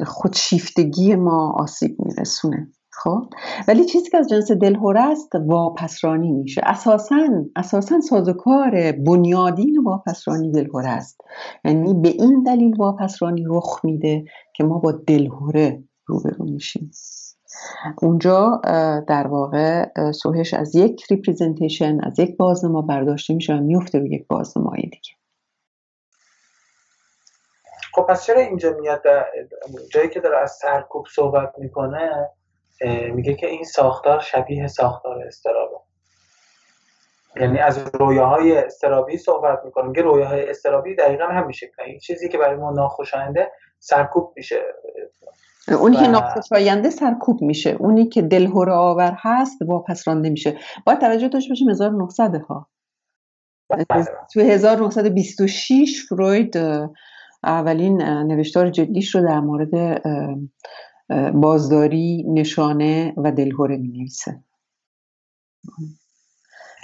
خودشیفتگی 0.06 1.16
ما 1.16 1.56
آسیب 1.60 1.96
میرسونه. 2.00 2.68
خب؟ 3.04 3.30
ولی 3.68 3.86
چیزی 3.86 4.10
که 4.10 4.18
از 4.18 4.30
جنس 4.30 4.52
دلهوره 4.52 5.02
است 5.02 5.36
واپسرانی 5.36 6.32
میشه. 6.32 6.62
اساسا 6.66 7.28
اساسا 7.56 8.02
سازوکار 8.02 8.92
بنیادین 8.92 9.84
واپسرانی 9.84 10.52
دلهوره 10.52 10.90
است. 10.90 11.22
یعنی 11.66 11.94
به 11.94 12.10
این 12.10 12.44
دلیل 12.44 12.76
واپسرانی 12.78 13.44
رخ 13.48 13.80
میده 13.84 14.26
که 14.54 14.64
ما 14.64 14.80
با 14.80 14.92
دلهوره 14.92 15.84
روبرو 16.06 16.46
میشیم. 16.46 16.92
اونجا 18.02 18.62
در 19.08 19.28
واقع 19.28 19.92
سوهش 20.12 20.54
از 20.54 20.76
یک 20.76 21.04
representation 21.12 22.00
از 22.04 22.20
یک 22.20 22.38
بازنما 22.38 22.82
برداشته 22.82 23.34
میشه 23.34 23.54
و 23.54 23.62
میفته 23.62 24.00
رو 24.00 24.08
یک 24.08 24.28
بازنمای 24.28 24.82
دیگه. 24.82 25.14
خب 27.94 28.02
پس 28.02 28.26
چرا 28.26 28.42
اینجا 28.42 28.72
میاد؟ 28.80 29.02
جایی 29.92 30.10
که 30.10 30.20
داره 30.20 30.38
از 30.38 30.52
سرکوب 30.52 31.06
صحبت 31.16 31.54
می‌کنه 31.58 32.30
میگه 33.14 33.34
که 33.34 33.48
این 33.48 33.64
ساختار 33.64 34.20
شبیه 34.20 34.68
ساختار 34.68 35.24
استرابه 35.28 35.76
یعنی 37.42 37.60
از 37.60 37.90
رویاهای 37.94 38.58
استرابی 38.58 39.18
صحبت 39.18 39.60
می‌کنه. 39.66 39.88
میگه 39.88 40.02
رویاهای 40.02 40.50
استرابی 40.50 40.96
دقیقا 40.96 41.26
هم 41.26 41.48
میشه 41.48 41.72
این 41.86 42.00
چیزی 42.00 42.30
که 42.30 42.38
برای 42.38 42.56
ما 42.56 42.72
ناخوشاینده 42.72 43.52
سرکوب 43.80 44.34
میشه. 44.36 44.62
اونی 45.80 45.98
که 45.98 46.08
ناخوشاینده 46.08 46.90
سرکوب 46.90 47.42
میشه. 47.42 47.70
اونی 47.70 48.08
که 48.08 48.22
دلهوره 48.22 48.72
آور 48.72 49.18
هست 49.20 49.62
واپس 49.62 50.08
رانده 50.08 50.30
میشه. 50.30 50.58
باید 50.86 51.00
توجه 51.00 51.28
داشته 51.28 51.50
باشیم 51.50 51.70
1900 51.70 52.36
ها. 52.36 52.68
بله، 53.70 53.86
بله. 53.90 54.06
تو 54.34 54.40
1926 54.40 56.06
فروید 56.10 56.58
اولین 57.44 58.02
نوشتار 58.02 58.70
جدیش 58.70 59.16
رو 59.16 59.22
در 59.22 59.40
مورد 59.40 60.02
بازداری 61.34 62.26
نشانه 62.28 63.14
و 63.18 63.32
دلهوره 63.32 63.78
می 63.78 63.88
نویسه 63.88 64.44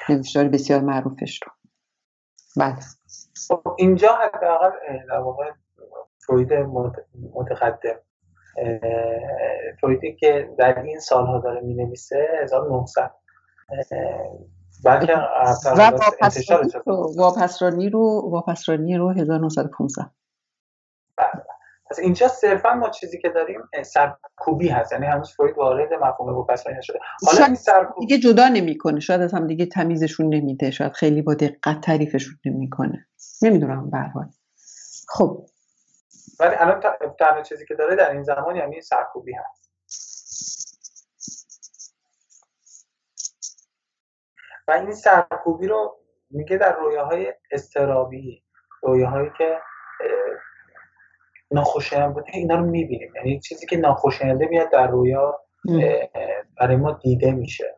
نوشتار 0.09 0.47
بسیار 0.47 0.81
معروفش 0.81 1.39
رو. 1.43 1.51
بله. 2.57 2.79
خب، 3.47 3.75
اینجا 3.77 4.13
حداقل 4.13 4.71
در 5.09 5.17
واقع 5.17 5.51
فروید 6.19 6.53
متقدم 7.33 7.99
فرویدی 9.81 10.15
که 10.15 10.49
در 10.57 10.79
این 10.79 10.99
سالها 10.99 11.39
داره 11.39 11.61
می 11.61 11.73
نویسه 11.73 12.27
1900 12.43 13.11
بلکه 14.85 15.13
و 15.77 15.91
واپسرانی 17.17 17.89
رو 17.89 18.29
واپسرانی 18.31 18.97
رو 18.97 19.09
1915 19.09 20.05
پس 21.91 21.99
اینجا 21.99 22.27
صرفا 22.27 22.73
ما 22.73 22.89
چیزی 22.89 23.19
که 23.19 23.29
داریم 23.29 23.61
سرکوبی 23.85 24.67
هست. 24.67 24.91
یعنی 24.91 25.05
هنوز 25.05 25.31
فروید 25.31 25.57
وارد 25.57 25.93
مفهوم 25.93 26.33
واپسرانی 26.33 26.77
نشده 26.77 26.99
حالا 27.25 27.45
این 27.45 27.55
سرکوب 27.55 27.99
دیگه 27.99 28.17
جدا 28.17 28.47
نمی‌کنه. 28.47 28.99
شاید 28.99 29.21
از 29.21 29.33
هم 29.33 29.47
دیگه 29.47 29.65
تمیزشون 29.65 30.33
نمیده. 30.33 30.71
شاید 30.71 30.91
خیلی 30.91 31.21
با 31.21 31.33
دقت 31.33 31.81
تعریفشون 31.81 32.33
نمی‌کنه. 32.45 33.07
نمی‌دونم 33.41 33.89
به 33.89 33.97
حال. 33.97 34.29
خب. 35.07 35.45
ولی 36.39 36.55
الان 36.55 36.81
تنها 37.19 37.41
چیزی 37.41 37.65
که 37.65 37.75
داره 37.75 37.95
در 37.95 38.11
این 38.11 38.23
زمان 38.23 38.55
یعنی 38.55 38.81
سرکوبی 38.81 39.33
هست. 39.33 39.61
و 44.67 44.71
این 44.71 44.93
سرکوبی 44.93 45.67
رو 45.67 45.97
میگه 46.29 46.57
در 46.57 46.75
رویاهای 46.75 47.33
استرابی 47.51 48.43
رویاهایی 48.81 49.29
که 49.37 49.57
ناخوشایند 51.51 52.13
بوده 52.13 52.27
اینا 52.33 52.55
رو 52.55 52.65
می‌بینیم. 52.65 53.09
یعنی 53.15 53.39
چیزی 53.39 53.65
که 53.65 53.77
ناخوشاینده 53.77 54.47
میاد 54.49 54.71
در 54.71 54.87
رویا 54.87 55.39
برای 56.59 56.75
ما 56.75 56.91
دیده 56.91 57.31
میشه. 57.31 57.75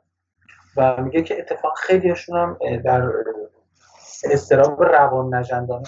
و 0.78 1.04
میگه 1.04 1.22
که 1.22 1.40
اتفاق 1.40 1.74
خیلیشون 1.78 2.38
هم 2.38 2.58
در 2.86 3.10
استراب 4.32 4.84
روان 4.84 5.36
نجندانه 5.36 5.84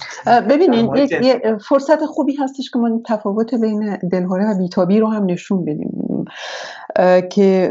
ببینین 0.50 0.96
یه 0.96 1.58
فرصت 1.70 2.06
خوبی 2.06 2.36
هستش 2.36 2.72
که 2.72 2.80
ما 2.80 3.02
تفاوت 3.08 3.56
بین 3.56 3.98
دلهوره 4.12 4.52
و 4.52 4.58
بیتابی 4.58 5.00
رو 5.00 5.08
هم 5.08 5.26
نشون 5.26 5.66
بدیم. 5.66 6.26
که 7.30 7.70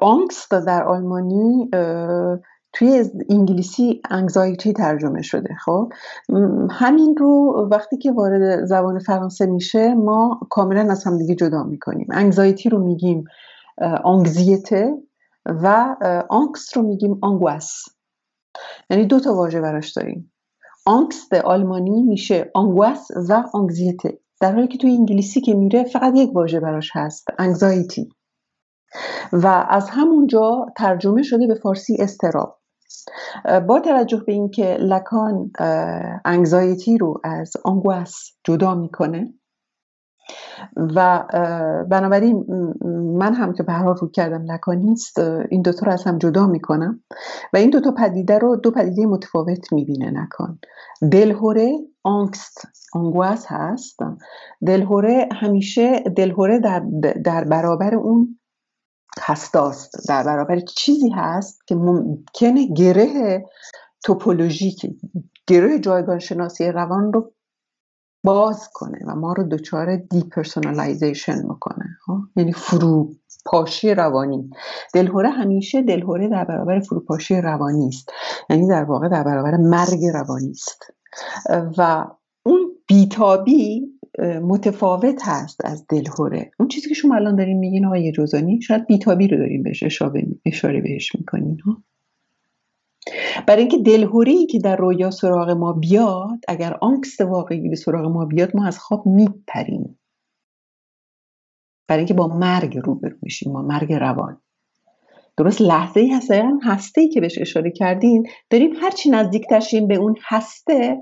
Angst 0.00 0.50
در 0.66 0.84
آلمانی 0.84 1.70
توی 2.72 3.04
انگلیسی 3.28 4.02
anxiety 4.10 4.72
ترجمه 4.72 5.22
شده 5.22 5.54
خب؟ 5.64 5.92
همین 6.70 7.16
رو 7.16 7.68
وقتی 7.70 7.98
که 7.98 8.12
وارد 8.12 8.64
زبان 8.64 8.98
فرانسه 8.98 9.46
میشه 9.46 9.94
ما 9.94 10.40
کاملا 10.50 10.90
از 10.90 11.04
هم 11.04 11.18
دیگه 11.18 11.34
جدا 11.34 11.62
می‌کنیم. 11.62 12.06
anxiety 12.10 12.68
رو 12.68 12.84
میگیم 12.84 13.24
anxiété 14.04 14.94
و 15.46 15.96
Angst 16.30 16.76
رو 16.76 16.82
میگیم 16.82 17.18
angoisse 17.22 17.84
یعنی 18.90 19.06
دو 19.06 19.20
تا 19.20 19.34
واژه 19.34 19.60
براش 19.60 19.92
داریم. 19.92 20.32
Angst 20.86 21.34
آلمانی 21.34 22.02
میشه 22.02 22.50
angoisse 22.54 23.08
و 23.28 23.44
anxiété 23.54 24.18
در 24.40 24.52
حالی 24.52 24.68
که 24.68 24.78
توی 24.78 24.90
انگلیسی 24.90 25.40
که 25.40 25.54
میره 25.54 25.84
فقط 25.84 26.12
یک 26.16 26.30
واژه 26.34 26.60
براش 26.60 26.90
هست 26.94 27.26
anxiety 27.38 28.08
و 29.32 29.66
از 29.70 29.90
همونجا 29.90 30.66
ترجمه 30.76 31.22
شده 31.22 31.46
به 31.46 31.54
فارسی 31.54 31.96
استراب. 31.98 32.59
با 33.68 33.80
توجه 33.80 34.22
به 34.26 34.32
اینکه 34.32 34.76
لکان 34.80 35.50
انگزایتی 36.24 36.98
رو 36.98 37.20
از 37.24 37.52
آنگواس 37.64 38.14
جدا 38.44 38.74
می‌کنه 38.74 39.34
و 40.76 41.24
بنابراین 41.90 42.46
من 43.18 43.34
هم 43.34 43.52
که 43.52 43.62
به 43.62 43.72
رو 43.72 44.08
کردم 44.08 44.44
لکانیست 44.44 45.18
این 45.18 45.62
دوتا 45.62 45.86
رو 45.86 45.92
از 45.92 46.04
هم 46.04 46.18
جدا 46.18 46.46
می‌کنم 46.46 47.02
و 47.52 47.56
این 47.56 47.70
دوتا 47.70 47.90
پدیده 47.90 48.38
رو 48.38 48.56
دو 48.56 48.70
پدیده 48.70 49.06
متفاوت 49.06 49.72
می‌بینه 49.72 50.10
لکان. 50.10 50.58
دلهوره 51.12 51.78
آنگست 52.02 52.68
آنگواس 52.92 53.46
هست. 53.48 53.98
دلهوره 54.66 55.28
همیشه 55.32 56.00
دلهوره 56.00 56.58
در, 56.58 56.82
در 57.24 57.44
برابر 57.44 57.94
اون 57.94 58.39
هستاست 59.20 60.08
در 60.08 60.22
برابر 60.22 60.60
چیزی 60.60 61.10
هست 61.10 61.66
که 61.66 61.74
ممکنه 61.74 62.66
گره 62.66 63.44
توپولوژیک 64.04 64.86
گره 65.46 65.78
جایگان 65.78 66.18
شناسی 66.18 66.68
روان 66.68 67.12
رو 67.12 67.32
باز 68.24 68.68
کنه 68.72 68.98
و 69.06 69.14
ما 69.14 69.32
رو 69.32 69.44
دچار 69.44 69.96
depersonalization 69.96 71.46
می‌کنه 71.46 71.84
یعنی 72.36 72.52
فروپاشی 72.52 73.94
روانی. 73.94 74.50
دلهوره 74.94 75.30
همیشه 75.30 75.82
دلهوره 75.82 76.28
در 76.28 76.44
برابر 76.44 76.80
فروپاشی 76.80 77.40
روانی 77.40 77.88
است. 77.88 78.08
یعنی 78.50 78.68
در 78.68 78.84
واقع 78.84 79.08
در 79.08 79.22
برابر 79.22 79.56
مرگ 79.56 80.04
روانی 80.14 80.50
است. 80.50 80.92
و 81.78 82.06
اون 82.42 82.72
بیتابی 82.86 83.99
متفاوت 84.18 85.28
هست 85.28 85.64
از 85.64 85.86
دلهوره 85.88 86.50
اون 86.58 86.68
چیزی 86.68 86.88
که 86.88 86.94
شما 86.94 87.14
الان 87.14 87.36
دارین 87.36 87.58
میگین 87.58 87.86
آقای 87.86 88.12
جزانی 88.12 88.62
شاید 88.62 88.86
بیتابی 88.86 89.28
رو 89.28 89.38
داریم 89.38 89.62
بهش 89.62 89.82
اشاره 90.46 90.80
بهش 90.80 91.14
می‌کنین 91.14 91.60
ها؟ 91.60 91.82
برای 93.46 93.60
اینکه 93.60 93.78
دلهوری 93.78 94.46
که 94.46 94.58
در 94.58 94.76
رویا 94.76 95.10
سراغ 95.10 95.50
ما 95.50 95.72
بیاد 95.72 96.38
اگر 96.48 96.78
آنکست 96.80 97.20
واقعی 97.20 97.68
به 97.68 97.76
سراغ 97.76 98.10
ما 98.10 98.24
بیاد 98.24 98.56
ما 98.56 98.66
از 98.66 98.78
خواب 98.78 99.06
میپریم. 99.06 99.98
برای 101.88 102.00
اینکه 102.00 102.14
با 102.14 102.26
مرگ 102.28 102.78
روبرو 102.78 103.16
میشیم 103.22 103.52
ما 103.52 103.62
مرگ 103.62 103.92
روان. 103.92 104.40
درست 105.36 105.60
لحظه 105.60 106.00
ای 106.00 106.08
هست 106.08 106.30
هسته 106.62 107.00
ای 107.00 107.08
که 107.08 107.20
بهش 107.20 107.38
اشاره 107.38 107.70
کردین. 107.70 108.26
داریم 108.50 108.70
هرچی 108.82 109.10
نزدیک 109.10 109.46
تشیم 109.50 109.88
به 109.88 109.94
اون 109.94 110.16
هسته 110.22 110.98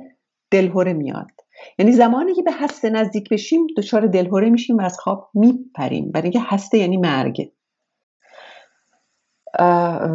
دلهوره 0.51 0.93
میاد. 0.93 1.38
یعنی 1.79 1.93
زمانی 1.93 2.35
که 2.35 2.43
به 2.43 2.53
هسته 2.53 2.91
نزدیک 2.91 3.29
بشیم 3.29 3.67
دچار 3.77 4.07
دلهوره 4.07 4.51
میشیم 4.51 4.77
و 4.77 4.83
از 4.83 4.99
خواب 4.99 5.31
میپریم. 5.35 6.11
برای 6.11 6.25
اینکه 6.25 6.41
هسته 6.43 6.79
یعنی 6.79 6.97
مرگ. 6.97 7.53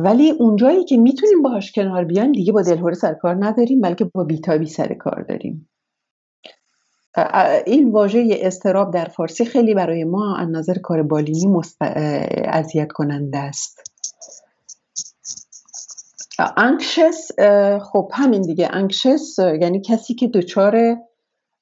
ولی 0.04 0.32
اونجایی 0.32 0.84
که 0.84 0.98
می‌تونیم 0.98 1.42
باهاش 1.42 1.72
کنار 1.72 2.04
بیایم 2.04 2.32
دیگه 2.32 2.52
با 2.52 2.62
دلهوره 2.62 2.96
سر 2.96 3.14
کار 3.14 3.46
نداریم 3.46 3.82
بلکه 3.82 4.06
با 4.06 4.24
بیتابی 4.24 4.68
سر 4.68 4.94
کار 4.94 5.22
داریم. 5.30 5.70
این 7.66 7.92
واژه 7.92 8.40
استراب 8.42 8.94
در 8.94 9.06
فارسی 9.06 9.46
خیلی 9.46 9.74
برای 9.74 10.04
ما 10.04 10.38
از 10.38 10.50
نظر 10.50 10.78
کار 10.78 11.04
بالینی 11.04 11.62
اذیت 12.46 12.92
کننده 12.92 13.38
است. 13.38 13.92
انکشس 16.58 17.32
خب 17.82 18.12
همین 18.14 18.42
دیگه. 18.42 18.70
انکشس 18.72 19.40
یعنی 19.40 19.82
کسی 19.82 20.14
که 20.14 20.28
دچار 20.28 20.98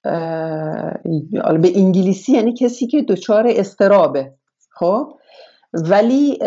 به 0.04 1.72
انگلیسی 1.76 2.32
یعنی 2.32 2.54
کسی 2.54 2.88
که 2.88 3.02
دچار 3.02 3.46
استرابه 3.48 4.34
خب؟ 4.70 5.18
ولی 5.74 6.38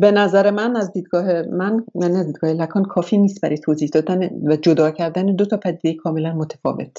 به 0.00 0.10
نظر 0.10 0.50
من 0.50 0.76
از 0.76 0.92
دیدگاه 0.92 1.42
من 1.42 1.84
من 1.94 2.16
از 2.16 2.26
دیدگاه 2.26 2.50
لکان 2.50 2.84
کافی 2.84 3.18
نیست 3.18 3.40
برای 3.40 3.58
توضیح 3.58 3.88
دادن 3.92 4.30
و 4.44 4.56
جدا 4.56 4.90
کردن 4.90 5.26
دو 5.36 5.44
تا 5.44 5.56
پدیده 5.56 5.94
کاملا 5.94 6.34
متفاوت. 6.34 6.98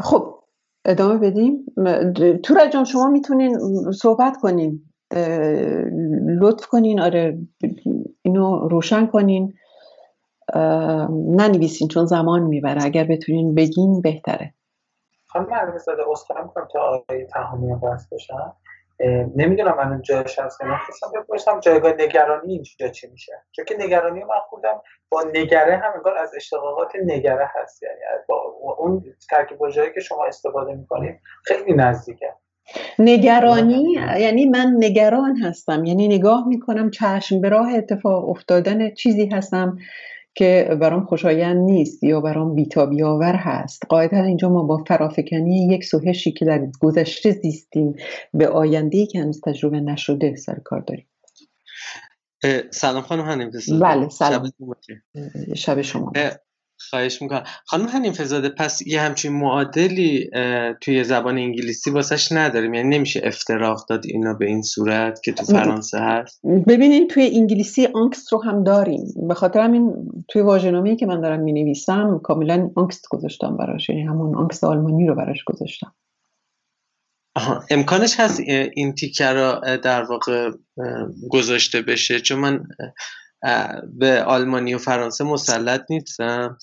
خب 0.00 0.38
ادامه 0.84 1.18
بدیم. 1.18 1.66
تو 2.42 2.54
جان 2.72 2.84
شما 2.84 3.08
می‌تونین 3.08 3.58
صحبت 3.92 4.36
کنین. 4.36 4.82
لطف 6.40 6.66
کنین. 6.66 7.00
آره 7.00 7.38
اینو 8.22 8.68
روشن 8.68 9.06
کنین. 9.06 9.54
ننویسین 11.10 11.88
چون 11.88 12.06
زمان 12.06 12.42
می‌بره. 12.42 12.84
اگر 12.84 13.04
بتونین 13.04 13.54
بگین 13.54 14.02
بهتره. 14.02 14.54
خانم 15.26 15.46
معلومه 15.50 15.78
زاده 15.78 16.02
اصخایی 16.10 16.42
می‌کنم 16.42 16.68
تا 16.72 16.80
آقای 16.80 17.26
تهامی 17.26 17.74
باز 17.74 18.08
باشم 18.10 18.56
نمی‌دونم 19.36 19.76
من 19.76 20.02
جایش 20.02 20.38
هست 20.38 20.62
من 20.62 20.76
خواستم 20.76 21.20
بپرسم 21.20 21.60
جایگاه 21.60 21.92
نگرانی 21.92 22.52
اینجا 22.52 22.88
چی 22.88 23.10
میشه؟ 23.10 23.32
چون 23.52 23.64
که 23.64 23.76
نگرانی 23.80 24.20
من 24.20 24.40
خودم 24.48 24.80
با 25.10 25.22
نگره 25.34 25.76
هم 25.76 25.92
انگار 25.96 26.18
از 26.18 26.30
اشتقاقات 26.36 26.92
نگره 27.04 27.48
هست. 27.54 27.82
یعنی 27.82 27.94
با 28.28 28.76
اون 28.78 29.04
ترکیب 29.30 29.58
که 29.94 30.00
شما 30.00 30.24
استفاده 30.24 30.74
می‌کنید 30.74 31.20
خیلی 31.44 31.74
نزدیکه. 31.74 32.34
نگرانی؟ 32.98 33.96
یعنی 34.18 34.48
من 34.48 34.74
نگران 34.78 35.36
هستم. 35.36 35.84
یعنی 35.84 36.08
نگاه 36.08 36.48
می‌کنم 36.48 36.90
چشم 36.90 37.40
به 37.40 37.48
راه 37.48 37.74
اتفاق 37.74 38.28
افتادن 38.28 38.94
چیزی 38.94 39.26
هستم. 39.26 39.76
که 40.34 40.76
برام 40.80 41.04
خوشایند 41.04 41.70
نیست 41.70 42.04
یا 42.04 42.20
برام 42.20 42.54
بیتابی 42.54 43.02
آور 43.02 43.34
هست. 43.34 43.82
قاعدتا 43.88 44.22
اینجا 44.22 44.48
ما 44.48 44.62
با 44.62 44.84
فرافکنی 44.88 45.66
یک 45.66 45.84
سوهشی 45.84 46.32
که 46.32 46.44
در 46.44 46.66
گذشته 46.80 47.30
زیستیم 47.30 47.94
به 48.34 48.48
آینده 48.48 49.06
که 49.06 49.20
هنوز 49.20 49.40
تجربه 49.40 49.80
نشده 49.80 50.36
سر 50.36 50.58
کار 50.64 50.80
داریم. 50.80 51.06
سلام 52.70 53.02
خانم 53.02 53.24
هنیم 53.24 53.50
بله 53.80 54.08
سلام. 54.08 54.52
شب 55.56 55.82
شما. 55.82 56.12
خواهش 56.90 57.22
می‌کنم. 57.22 57.44
خانم 57.66 57.86
حنیف‌زاده 57.86 58.48
پس 58.48 58.86
یه 58.86 59.00
همچین 59.00 59.32
معادلی 59.32 60.30
توی 60.80 61.04
زبان 61.04 61.38
انگلیسی 61.38 61.90
واسش 61.90 62.32
نداریم؟ 62.32 62.74
یعنی 62.74 62.96
نمیشه 62.96 63.20
افتراق 63.24 63.88
داد 63.88 64.06
اینا 64.06 64.34
به 64.34 64.46
این 64.46 64.62
صورت 64.62 65.22
که 65.22 65.32
تو 65.32 65.44
فرانسه 65.44 65.98
هست؟ 65.98 66.40
ببینین 66.68 67.08
توی 67.08 67.30
انگلیسی 67.34 67.88
Angst 67.94 68.32
رو 68.32 68.42
هم 68.42 68.64
داریم. 68.64 69.04
به 69.28 69.34
خاطر 69.34 69.60
همین 69.60 69.94
توی 70.28 70.42
واژه‌نامه‌ای 70.42 70.96
که 70.96 71.06
من 71.06 71.20
دارم 71.20 71.40
می‌نویسم 71.40 72.20
کاملا 72.24 72.70
Angst 72.76 73.08
گذاشتم 73.10 73.56
براش. 73.56 73.88
یعنی 73.88 74.02
همون 74.02 74.36
Angst 74.36 74.64
آلمانی 74.64 75.06
رو 75.06 75.14
براش 75.14 75.44
گذاشتم. 75.46 75.94
آها. 77.36 77.64
امکانش 77.70 78.20
هست 78.20 78.40
این 78.74 78.94
تیکه 78.94 79.26
رو 79.26 79.60
در 79.76 80.02
واقع 80.02 80.50
گذاشته 81.30 81.82
بشه؟ 81.82 82.20
چون 82.20 82.38
من 82.38 82.64
به 83.98 84.22
آلمانی 84.22 84.74
و 84.74 84.78
فرانسه 84.78 85.24
مسلط 85.24 85.90
نیستم 85.90 86.58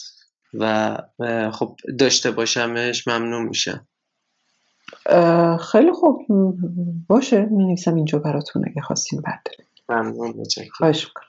و 0.53 0.97
خب 1.51 1.75
داشته 1.99 2.31
باشمش 2.31 3.07
ممنون 3.07 3.45
میشم. 3.45 3.87
خیلی 5.71 5.91
خوب. 5.91 6.25
باشه 7.07 7.45
می 7.45 7.75
اینجا 7.87 8.19
براتون 8.19 8.65
اگه 8.67 8.81
خواستین 8.81 9.21
برداریم 9.21 9.65
ممنون 9.89 10.43
خواهش 10.77 11.05
می‌کنم. 11.07 11.25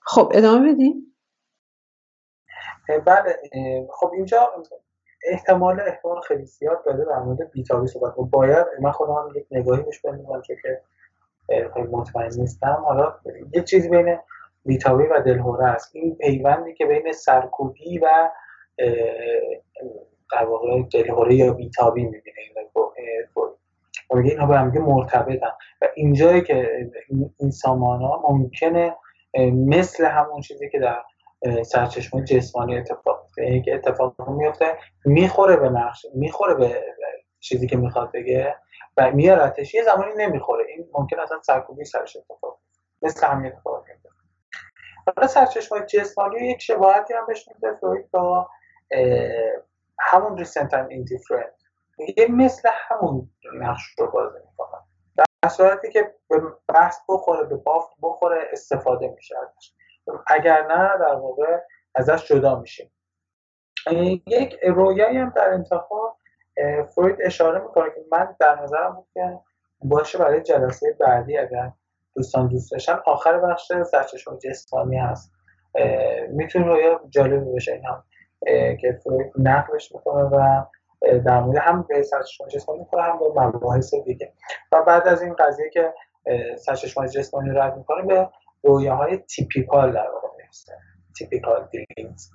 خب 0.00 0.32
ادامه 0.34 0.72
بدیم 0.72 1.14
بله 3.06 3.36
خب 3.92 4.10
اینجا 4.14 4.52
احتمال 5.26 5.80
احتمال 5.80 6.20
خیلی 6.20 6.46
زیاد 6.46 6.84
داره 6.86 7.04
در 7.04 7.18
مورد 7.18 7.50
بیتابی 7.50 7.86
صحبت 7.86 8.18
و 8.18 8.24
باید 8.24 8.66
من 8.80 8.92
خودم 8.92 9.32
یک 9.36 9.46
نگاهی 9.50 9.82
بهش 9.82 10.00
بندازم 10.00 10.42
که 10.46 10.56
خیلی 11.74 11.86
مطمئن 11.86 12.30
نیستم. 12.38 12.82
حالا 12.84 13.14
یه 13.52 13.62
چیزی 13.62 13.88
بین 13.88 14.18
بیتابی 14.68 15.04
و 15.04 15.20
دلهوره 15.20 15.66
است. 15.66 15.96
این 15.96 16.16
پیوندی 16.16 16.74
که 16.74 16.86
بین 16.86 17.12
سرکوبی 17.12 17.98
و 17.98 18.30
در 20.32 20.44
واقع 20.44 20.82
دلهوره 20.92 21.34
یا 21.34 21.52
بیتابی 21.52 22.04
می‌بینه 22.04 22.36
این 22.38 24.18
میگه 24.18 24.30
اینها 24.30 24.46
به 24.46 24.58
هم 24.58 24.72
مرتبطن. 24.78 25.50
و 25.82 25.88
اینجایی 25.94 26.42
که 26.42 26.88
این 27.38 27.50
سامان 27.50 28.02
ها 28.02 28.22
ممکنه 28.28 28.96
مثل 29.52 30.04
همون 30.04 30.40
چیزی 30.40 30.70
که 30.70 30.78
در 30.78 31.02
سرچشمه 31.62 32.24
جسمانی 32.24 32.78
اتفاق 32.78 33.22
میفته 33.24 33.60
که 33.60 33.74
اتفاق 33.74 34.28
میفته 34.28 34.78
می‌خوره 35.04 35.56
به 35.56 35.68
نقش 35.68 36.06
می‌خوره 36.14 36.54
به 36.54 36.82
چیزی 37.40 37.66
که 37.66 37.76
می‌خواد 37.76 38.12
بگه 38.12 38.54
و 38.96 39.10
میارتش 39.10 39.74
یه 39.74 39.82
زمانی 39.82 40.12
نمی‌خوره. 40.16 40.64
این 40.68 40.88
ممکن 40.92 41.20
اصلا 41.20 41.38
سرکوبی 41.42 41.84
سرش 41.84 42.16
اتفاق 42.16 42.58
مثل 43.02 43.26
همین 43.26 43.52
اتفاق 43.52 43.84
میفته 43.88 44.07
حالا 45.16 45.28
سرچشمه 45.28 45.86
جسمانی 45.86 46.48
یک 46.48 46.62
شباهتی 46.62 47.14
هم 47.14 47.26
بهش 47.26 47.48
میده 47.48 47.74
فروید 47.74 48.10
با 48.10 48.48
همون 50.00 50.38
ریسنت 50.38 50.74
اند 50.74 50.90
ایندیفرنت. 50.90 51.54
یه 52.16 52.26
مثل 52.30 52.68
همون 52.72 53.30
نقش 53.54 53.82
رو 53.98 54.10
بازی 54.10 54.38
می‌کنه. 54.50 54.80
در 55.16 55.48
صورتی 55.48 55.90
که 55.90 56.14
به 56.28 56.42
بحث 56.68 56.98
بخوره 57.08 57.44
به 57.44 57.56
بافت 57.56 57.96
بخوره 58.02 58.48
استفاده 58.52 59.08
میشه 59.16 59.34
اگر 60.26 60.66
نه 60.66 60.98
در 60.98 61.14
واقع 61.14 61.58
ازش 61.94 62.28
جدا 62.28 62.60
میشیم 62.60 62.92
یک 64.26 64.58
رویایی 64.62 65.18
هم 65.18 65.32
در 65.36 65.48
انتخاب 65.50 66.16
فروید 66.94 67.16
اشاره 67.22 67.60
می‌کنه 67.60 67.90
که 67.90 68.00
من 68.12 68.36
در 68.40 68.62
نظرم 68.62 68.94
بود 68.94 69.06
که 69.14 69.40
باشه 69.80 70.18
برای 70.18 70.42
جلسه 70.42 70.96
بعدی 71.00 71.38
اگر 71.38 71.72
دوستان 72.18 72.48
دوست 72.48 72.72
داشتن. 72.72 72.98
آخر 73.06 73.38
بخش 73.38 73.72
سرچشمه 73.90 74.38
جسمانی 74.38 74.96
هست. 74.96 75.32
می‌تونه 76.30 76.66
رویا 76.66 77.00
جالب 77.08 77.54
بشه 77.54 77.72
این 77.72 77.84
هم 77.84 78.04
که 78.76 78.98
فروید 79.04 79.32
نقلش 79.36 79.92
می‌کنه 79.92 80.22
و 80.22 80.64
در 81.26 81.40
مورد 81.40 81.58
هم 81.58 81.86
به 81.88 82.02
سرچشمه 82.02 82.48
جسمانی 82.48 82.80
می‌کنه 82.80 83.02
هم 83.02 83.18
به 83.18 83.40
مباحث 83.40 83.94
دیگه. 83.94 84.32
و 84.72 84.82
بعد 84.82 85.08
از 85.08 85.22
این 85.22 85.34
قضیه 85.38 85.70
که 85.70 85.94
سرچشمه 86.56 87.08
جسمانی 87.08 87.50
رد 87.50 87.76
می‌کنه 87.76 88.02
به 88.06 88.28
رویاهای 88.62 89.16
تیپیکال 89.16 89.92
در 89.92 90.10
واقع 90.10 90.28
می‌رسه. 90.36 90.72
تیپیکال 91.18 91.68
دریمز 91.72 92.30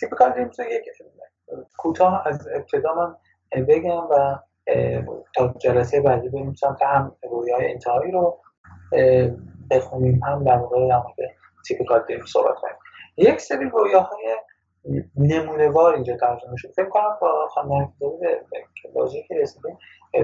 تیپیکال 0.00 0.30
دریمز 0.30 0.58
یک 0.58 0.84
کوتاه 1.78 2.22
از 2.26 2.48
ابتدا 2.54 2.94
من 2.94 3.16
بگم 3.64 4.08
و 4.10 4.38
تا 5.34 5.54
جلسه 5.58 6.00
بعدی 6.00 6.28
بریم 6.28 6.54
سمت 6.54 6.82
هم 6.82 7.16
رویای 7.30 7.70
انتهایی 7.72 8.12
رو 8.12 8.40
بخونیم 9.70 10.20
هم 10.24 10.44
در 10.44 10.56
واقع 10.56 10.88
در 10.88 10.96
مورد 10.96 11.16
تیپیکال 11.68 12.04
دریم 12.08 12.24
صحبت 12.26 12.54
کنیم. 12.54 12.74
یک 13.16 13.40
سری 13.40 13.70
رویاهای 13.70 14.36
نمونهوار 15.16 15.94
اینجا 15.94 16.16
ترجمه 16.16 16.56
شد. 16.56 16.72
فکر 16.76 16.88
کنم 16.88 17.18
با 17.20 17.48
خانم 17.50 17.92
به 18.00 18.40
واژه‌ای 18.94 19.24
که 19.28 19.34
رسیدیم 19.34 19.78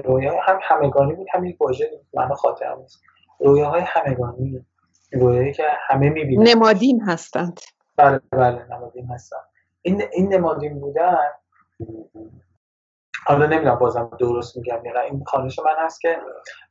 رویای 0.05 0.37
هم 0.41 0.59
همگانی 0.61 1.13
بود 1.13 1.27
هم 1.33 1.45
یک 1.45 1.61
واژه 1.61 1.89
من 2.13 2.33
خاطرم 2.33 2.79
نیست. 2.79 3.01
رویاهای 3.39 3.81
همگانی 3.85 4.65
رویایی 5.13 5.53
که 5.53 5.63
همه 5.87 6.09
می‌بینن. 6.09 6.47
نمادین 6.47 7.01
هستند. 7.01 7.59
بله 7.97 8.19
بله 8.31 8.65
نمادین 8.75 9.07
هستن. 9.07 9.37
این 9.81 10.03
این 10.11 10.33
نمادین 10.33 10.79
بودن 10.79 11.17
حالا 13.25 13.45
نمی‌دونم 13.45 13.75
بازم 13.75 14.09
درست 14.19 14.57
میگم 14.57 14.85
یا 14.85 15.01
این 15.01 15.23
خانش 15.27 15.59
من 15.59 15.85
هست 15.85 16.01
که 16.01 16.17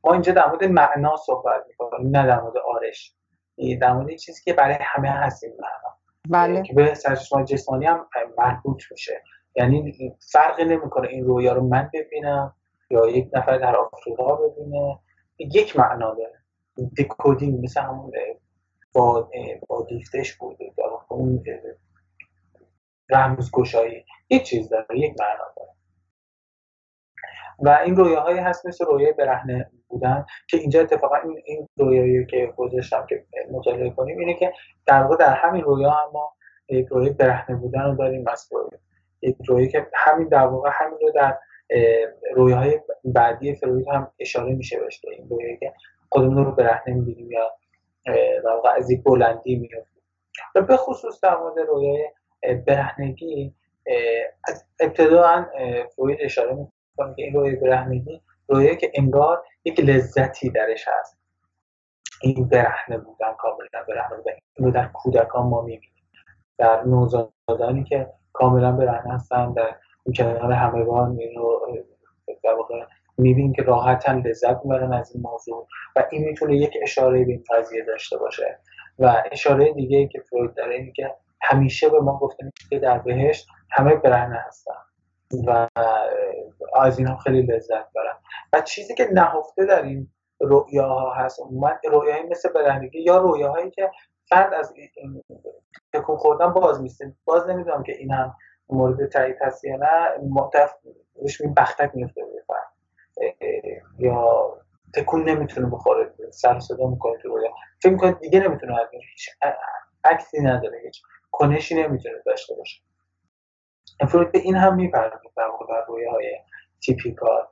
ما 0.04 0.12
اینجا 0.12 0.32
در 0.32 0.48
مورد 0.48 0.64
معنا 0.64 1.16
صحبت 1.16 1.64
می‌کنیم 1.68 2.16
نه 2.16 2.26
در 2.26 2.40
مورد 2.40 2.56
آرش. 2.56 3.14
در 3.80 3.92
مورد 3.92 4.16
چیزی 4.16 4.42
که 4.44 4.52
برای 4.52 4.76
همه 4.80 5.10
هست 5.10 5.44
این 5.44 5.52
معنا. 5.52 5.96
بله. 6.30 6.62
که 6.62 6.74
به 6.74 6.94
سرچشمه 6.94 7.44
جسمانی 7.44 7.86
هم 7.86 8.06
مربوط 8.38 8.82
میشه. 8.90 9.22
یعنی 9.56 9.94
فرقی 10.32 10.64
نمی‌کنه 10.64 11.08
این 11.08 11.24
رویا 11.24 11.52
رو 11.52 11.68
من 11.68 11.90
ببینم 11.94 12.54
یا 12.90 13.08
یک 13.08 13.30
نفر 13.32 13.58
در 13.58 13.76
آفریقا 13.76 14.36
ببینه. 14.36 14.98
یک 15.38 15.78
معنا 15.78 16.14
داره. 16.14 16.42
دکودینگ 16.98 17.64
مثل 17.64 17.80
همون 17.80 18.12
با 18.92 19.30
با 19.68 19.86
دیفتش 19.88 20.36
بوده 20.36 20.72
اون 21.08 21.44
رمزگشایی. 23.10 24.04
یک 24.30 24.42
چیز 24.42 24.68
داره 24.68 24.98
یک 24.98 25.14
معنا. 25.20 25.51
و 27.62 27.80
این 27.84 27.96
رویاهایی 27.96 28.38
هست 28.38 28.66
مثل 28.66 28.84
رویای 28.84 29.12
برهنه 29.12 29.70
بودن 29.88 30.26
که 30.48 30.56
اینجا 30.56 30.80
اتفاقا 30.80 31.16
این 31.16 31.42
این 31.44 31.68
رویایی 31.76 32.26
که 32.26 32.52
گذاشتم 32.56 33.06
که 33.08 33.24
مطالعه 33.50 33.90
کنیم 33.90 34.18
اینه 34.18 34.34
که 34.34 34.52
در 34.86 35.02
واقع 35.02 35.16
در 35.16 35.34
همین 35.34 35.62
رویا 35.62 35.90
هم 35.90 36.10
ما 36.12 36.32
یک 36.68 36.86
رویای 36.86 37.12
برهنه 37.12 37.56
بودن 37.56 37.82
رو 37.82 37.94
داریم 37.94 38.24
از 38.28 38.48
یک 39.22 39.36
رویایی 39.46 39.68
که 39.68 39.86
همین 39.94 40.28
در 40.28 40.46
واقع 40.46 40.70
همین 40.72 40.98
رو 41.00 41.10
در 41.14 41.38
رویاهای 42.34 42.80
بعدی 43.04 43.54
فروید 43.54 43.88
هم 43.88 44.12
اشاره 44.18 44.54
میشه 44.54 44.80
بهش 44.80 45.00
این 45.04 45.28
رویایی 45.28 45.56
که 45.56 45.72
خودمون 46.10 46.44
رو 46.44 46.52
برهنه 46.52 46.94
می‌بینیم 46.94 47.30
یا 47.30 47.50
در 48.44 48.50
واقع 48.50 48.68
از 48.76 48.90
یک 48.90 49.02
بلندی 49.04 49.56
میفتیم 49.56 50.02
و 50.54 50.60
به 50.60 50.76
خصوص 50.76 51.20
در 51.22 51.36
مورد 51.36 51.58
رویای 51.58 52.08
برهنگی 52.66 53.54
ابتدا 54.80 55.46
فروید 55.96 56.18
اشاره 56.20 56.68
می‌کنه 56.92 57.14
که 57.14 57.22
این 57.22 57.34
رویای 57.34 57.56
برهنگی 57.56 58.22
رویایی 58.48 58.76
که 58.76 58.92
انگار 58.94 59.44
یک 59.64 59.80
لذتی 59.80 60.50
درش 60.50 60.84
هست. 60.88 61.18
این 62.22 62.48
برهنه 62.48 62.98
بودن 62.98 63.32
کاملا 63.38 63.84
برهنه 63.88 64.16
بودن 64.16 64.32
این 64.32 64.66
رو 64.66 64.70
در 64.70 64.86
کودکان 64.86 65.46
ما 65.46 65.62
می‌بینیم. 65.62 66.04
در 66.58 66.82
نوزادانی 66.84 67.84
که 67.84 68.10
کاملا 68.32 68.72
برهنه 68.72 69.14
هستن 69.14 69.52
در 69.52 69.76
کنار 70.16 70.52
همگان 70.52 71.18
این 71.20 71.38
رو 71.38 71.76
در 72.44 72.54
واقع 72.54 72.84
می‌بینیم 73.18 73.52
که 73.52 73.62
راحتا 73.62 74.12
لذت 74.12 74.64
می‌برن 74.64 74.92
از 74.92 75.14
این 75.14 75.22
موضوع 75.22 75.66
و 75.96 76.04
این 76.10 76.24
می‌تونه 76.24 76.56
یک 76.56 76.78
اشاره 76.82 77.24
به 77.24 77.32
این 77.32 77.44
قضیه 77.50 77.84
داشته 77.84 78.18
باشه. 78.18 78.58
و 78.98 79.22
اشاره 79.32 79.72
دیگه 79.72 80.06
که 80.06 80.20
فروید 80.20 80.54
داره 80.54 80.74
اینه 80.74 80.92
که 80.92 81.14
همیشه 81.42 81.88
به 81.88 82.00
ما 82.00 82.18
گفته 82.18 82.52
که 82.70 82.78
در 82.78 82.98
بهشت 82.98 83.46
همه 83.70 83.96
برهنه 83.96 84.44
هستن. 84.46 84.74
و 85.46 85.68
از 86.76 86.98
اینا 86.98 87.16
خیلی 87.16 87.42
لذت 87.42 87.92
برن 87.94 88.14
و 88.52 88.60
چیزی 88.60 88.94
که 88.94 89.08
نهفته 89.12 89.64
در 89.66 89.82
این 89.82 90.08
رویاها 90.40 91.14
هست 91.14 91.40
من 91.52 91.78
رویاهایی 91.90 92.24
مثل 92.30 92.52
برهنگی 92.52 93.00
یا 93.00 93.18
رویاهایی 93.18 93.70
که 93.70 93.90
فرد 94.28 94.54
از 94.54 94.74
تکون 95.92 96.16
خوردن 96.16 96.52
باز 96.52 96.82
میسته 96.82 97.12
باز 97.24 97.46
نمی‌دونم 97.48 97.82
که 97.82 97.92
این 97.92 98.12
هم 98.12 98.34
مورد 98.68 99.08
تایید 99.08 99.36
هست 99.40 99.64
یا 99.64 99.76
نه. 99.76 100.08
روش 101.14 101.40
این 101.40 101.54
بختک 101.54 101.90
میفته 101.94 102.20
یا 103.98 104.52
تکون 104.94 105.28
نمی‌تونه 105.28 105.66
بخوره 105.66 106.12
سر 106.30 106.60
صدا 106.60 106.86
می‌کنه 106.86 107.18
تو 107.18 107.28
رویا 107.28 107.50
فکر 107.82 107.92
می‌کنه 107.92 108.12
دیگه 108.12 108.40
نمی‌تونه 108.40 108.76
هیچ 108.92 109.30
عکسی 110.04 110.40
نداره 110.40 110.78
هیچ. 110.84 111.02
کنشی 111.30 111.74
نمی‌تونه 111.74 112.14
داشته 112.26 112.54
باشه. 112.54 112.82
فروید 114.08 114.32
به 114.32 114.38
این 114.38 114.56
هم 114.56 114.74
میپرده 114.74 115.16
در 115.36 115.46
واقع 115.46 115.66
در 115.66 115.84
رویه 115.88 116.10
های 116.10 116.38
تیپیکال 116.82 117.46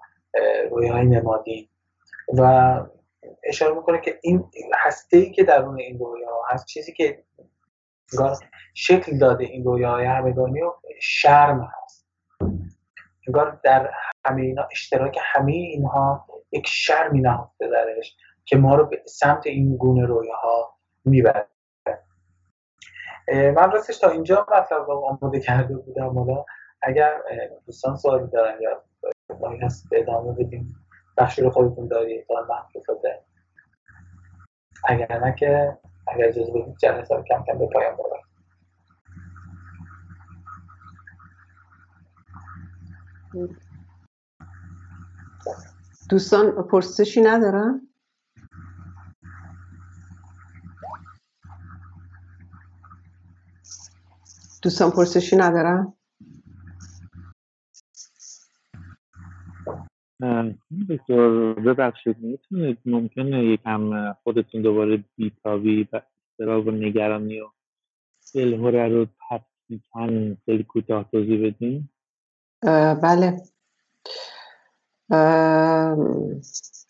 رویه 0.71 0.93
های 0.93 1.07
نمادین 1.07 1.69
و 2.39 2.75
اشاره 3.45 3.75
می‌کنه 3.75 4.01
که 4.01 4.19
این 4.23 4.51
هسته 4.85 5.17
ای 5.17 5.33
که 5.33 5.45
درون 5.45 5.81
این 5.81 5.99
رویه 5.99 6.27
ها 6.27 6.43
هست 6.51 6.67
چیزی 6.67 6.93
که 6.93 7.25
شکل 8.75 9.19
داده 9.19 9.45
این 9.45 9.65
رویه 9.65 9.89
های 9.89 10.05
همگانی 10.05 10.63
و 10.63 10.73
شرم 11.01 11.71
هست. 11.85 12.07
انگار 13.27 13.61
در 13.65 13.91
همه 14.27 14.43
اینا 14.43 14.69
اشتراک 14.71 15.19
همه 15.23 15.53
اینها 15.53 16.27
یک 16.53 16.67
شرمی 16.67 17.21
نهفته 17.21 17.69
درش 17.69 18.17
که 18.45 18.57
ما 18.57 18.75
رو 18.75 18.87
به 18.87 19.03
سمت 19.07 19.47
این 19.47 19.77
گونه 19.77 20.07
رویاها 20.07 20.79
می‌بره. 21.05 21.47
من 23.31 23.71
راستش 23.71 23.99
تا 23.99 24.11
اینجا 24.11 24.47
مطلب 24.59 24.91
آماده 24.91 25.41
کرده 25.41 25.77
بودم. 25.77 26.19
حالا 26.19 26.45
اگر 26.83 27.23
دوستان 27.67 27.97
سوالی 27.97 28.27
دارن 28.27 28.61
یا 28.61 28.83
هست 29.63 29.87
ادامه 29.93 30.33
بدیم 30.33 30.77
بخشی 31.17 31.43
رو 31.43 31.51
خودتون 31.51 31.89
داری 31.89 32.25
تا 32.29 32.35
من 32.35 32.83
شده 32.87 33.23
اگر 34.85 35.19
نه 35.19 35.35
که 35.35 35.79
اگر 36.07 36.29
اجازه 36.29 36.53
بدید 36.53 36.77
جلسه 36.77 37.17
رو 37.17 37.23
کم 37.23 37.45
کم 37.47 37.59
به 37.59 37.67
پایان 37.67 37.95
ببرم. 37.95 38.21
دوستان 46.11 46.63
پرسشی 46.63 47.21
ندارن؟ 47.21 47.90
دوستان 54.63 54.91
پرسشی 54.91 55.37
ندارن؟ 55.37 55.93
دکتر 60.89 61.53
ببخشید 61.53 62.19
می‌تونید 62.19 62.79
ممکنه 62.85 63.45
یکم 63.45 64.13
خودتون 64.13 64.63
دوباره 64.63 65.05
بیتابی 65.17 65.89
و 65.93 66.01
استراب 66.31 66.67
و 66.67 66.71
نگرانی 66.71 67.41
و 67.41 67.49
دلهوره 68.35 68.89
رو 68.89 69.07
تفصیلا 69.31 70.37
خیلی 70.45 70.65
کوتاه 70.65 71.11
توضیح 71.11 71.47
بدین؟ 71.47 71.89
بله. 73.03 73.43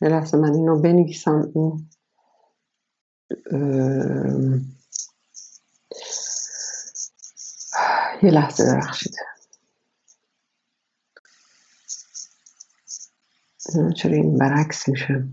یه 0.02 0.08
لحظه 0.08 0.38
من 0.38 0.54
اینو 0.54 0.80
بنویسم. 0.80 1.52
این 1.54 1.88
یه 8.22 8.30
لحظه 8.30 8.74
ببخشید. 8.74 9.14
چرا 13.96 14.12
این 14.12 14.38
برعکس 14.38 14.88
میشه؟ 14.88 15.24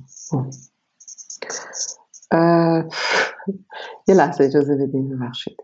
یه 4.08 4.16
لحظه 4.16 4.44
اجازه 4.44 4.76
بدین 4.76 5.10
ببخشید. 5.10 5.58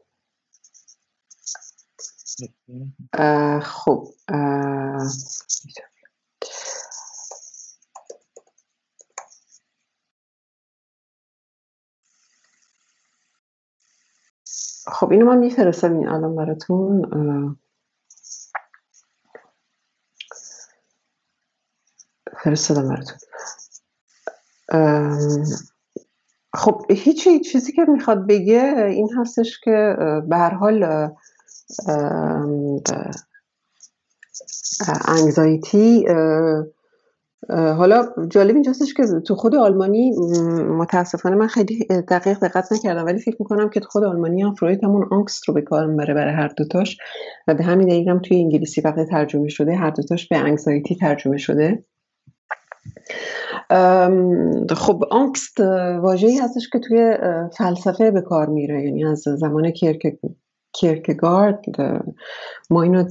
خب 3.61 4.07
خب 14.87 15.11
اینو 15.11 15.25
من 15.25 15.37
میفرستم 15.37 15.93
این 15.93 16.07
الان 16.07 16.35
براتون 16.35 17.01
فرستادم 22.43 22.89
براتون. 22.89 23.17
خب 26.53 26.85
هیچی 26.89 27.39
چیزی 27.39 27.71
که 27.71 27.85
می‌خواد 27.87 28.27
بگه 28.27 28.85
این 28.89 29.09
هستش 29.17 29.59
که 29.59 29.95
به 30.29 30.37
هر 30.37 30.53
حال 30.53 31.09
انگزایتی 35.07 36.05
حالا 37.49 38.07
جالب 38.29 38.53
اینجاستش 38.53 38.93
که 38.93 39.03
تو 39.27 39.35
خود 39.35 39.55
آلمانی 39.55 40.11
متاسفانه 40.69 41.35
من 41.35 41.47
خیلی 41.47 41.85
دقیق 42.09 42.39
دقت 42.39 42.71
نکردم 42.71 43.05
ولی 43.05 43.19
فکر 43.19 43.35
می‌کنم 43.39 43.69
که 43.69 43.79
تو 43.79 43.89
خود 43.89 44.03
آلمانی 44.03 44.41
هم 44.41 44.53
فروید 44.53 44.83
همون 44.83 45.07
آنکست 45.11 45.47
رو 45.47 45.53
به 45.53 45.61
کار 45.61 45.85
می‌بره 45.87 46.13
برای 46.13 46.33
هر 46.33 46.47
دوتاش 46.47 46.97
و 47.47 47.53
به 47.53 47.63
همین 47.63 47.87
دلیل 47.87 48.09
هم 48.09 48.19
توی 48.19 48.37
انگلیسی 48.37 48.81
وقتی 48.81 49.05
ترجمه 49.05 49.47
شده 49.47 49.75
هر 49.75 49.89
دوتاش 49.89 50.27
به 50.27 50.37
انگزایتی 50.37 50.95
ترجمه 50.95 51.37
شده. 51.37 51.83
خب 54.69 55.03
آنکست 55.11 55.59
واژه‌ای 56.01 56.37
هستش 56.37 56.69
که 56.69 56.79
توی 56.79 57.17
فلسفه 57.57 58.11
به 58.11 58.21
کار 58.21 58.49
میره 58.49 58.83
یعنی 58.83 59.05
از 59.05 59.19
زمان 59.19 59.71
کیرک 59.71 60.17
کیرکگارد 60.73 61.65
ما 62.69 62.83
اینو 62.83 63.03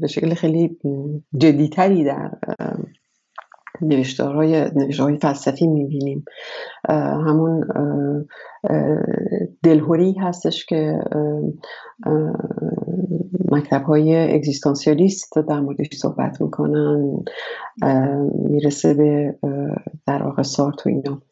به 0.00 0.06
شکل 0.08 0.34
خیلی 0.34 0.78
جدیتری 1.36 2.04
در 2.04 2.30
نوشتارهای 3.82 4.70
های 4.98 5.18
فلسفی 5.18 5.66
می‌بینیم. 5.66 6.24
همون 7.26 7.64
دلهوری 9.62 10.12
هستش 10.12 10.66
که 10.66 10.98
مکتب 13.50 13.82
های 13.82 14.34
اگزیستانسیالیست 14.34 15.32
در 15.48 15.60
موردش 15.60 15.88
صحبت 15.94 16.40
می‌کنن 16.40 17.24
می‌رسه 18.34 18.94
به 18.94 19.38
در 20.06 20.22
واقع 20.22 20.42
سارت 20.42 20.86
و 20.86 20.88
اینا. 20.88 21.22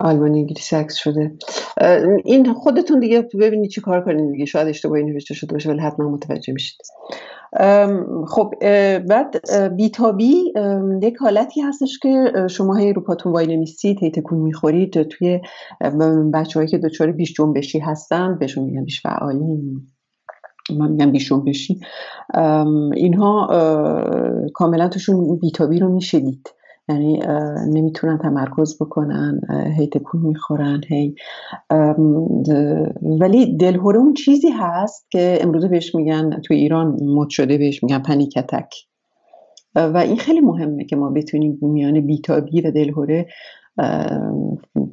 آلمانی 0.00 0.40
انگلیسی 0.40 0.76
عکس 0.76 0.94
شده. 0.94 1.32
این 2.24 2.52
خودتون 2.52 3.00
دیگه 3.00 3.28
ببینید 3.40 3.70
چی 3.70 3.80
کار 3.80 4.04
کنید 4.04 4.32
دیگه. 4.32 4.44
شاید 4.44 4.68
اشتباهی 4.68 5.04
نوشته 5.04 5.34
شده 5.34 5.52
باشه 5.52 5.70
ولی 5.70 5.80
حتما 5.80 6.08
متوجه 6.08 6.52
میشید. 6.52 6.78
خب 8.28 8.54
بعد 9.08 9.50
بیتابی 9.76 10.52
یک 11.02 11.16
حالتی 11.20 11.60
هستش 11.60 11.98
که 11.98 12.32
شما 12.50 12.76
هی 12.76 12.92
رو 12.92 13.02
پاتون 13.02 13.32
وای 13.32 13.46
نمیستید 13.46 13.98
هی 14.02 14.10
تکون 14.10 14.38
می‌خورید 14.38 15.02
توی 15.02 15.40
بچه 16.34 16.60
هایی 16.60 16.68
که 16.68 16.78
دچار 16.78 17.12
بیش 17.12 17.34
جنبشی 17.34 17.78
هستن 17.78 18.38
بهشون 18.38 18.64
میگن 18.64 18.84
بیش 18.84 19.02
فعالی 19.02 19.44
من 20.78 20.90
میگم 20.90 21.12
بیش 21.12 21.28
جنبشی 21.28 21.80
اینها 22.94 23.48
کاملا 24.54 24.88
توشون 24.88 25.38
بیتابی 25.38 25.78
رو 25.78 25.94
می‌شدید 25.94 26.48
یعنی 26.88 27.20
نمی‌تونن 27.66 28.18
تمرکز 28.18 28.76
بکنن 28.82 29.40
هی 29.78 29.86
تکون 29.86 30.20
می‌خورن 30.20 30.80
هی 30.88 31.14
ولی 33.02 33.56
دلهوره 33.56 33.98
اون 33.98 34.14
چیزی 34.14 34.48
هست 34.48 35.10
که 35.10 35.38
امروز 35.40 35.64
بهش 35.64 35.94
میگن 35.94 36.40
تو 36.40 36.54
ایران 36.54 36.98
مد 37.02 37.28
شده 37.28 37.58
بهش 37.58 37.82
میگن 37.82 37.98
پنیکتک 37.98 38.74
و 39.74 39.96
این 39.96 40.16
خیلی 40.16 40.40
مهمه 40.40 40.84
که 40.84 40.96
ما 40.96 41.10
بتونیم 41.10 41.58
میان 41.62 42.00
بیتابی 42.00 42.60
و 42.60 42.70
دلهوره 42.70 43.26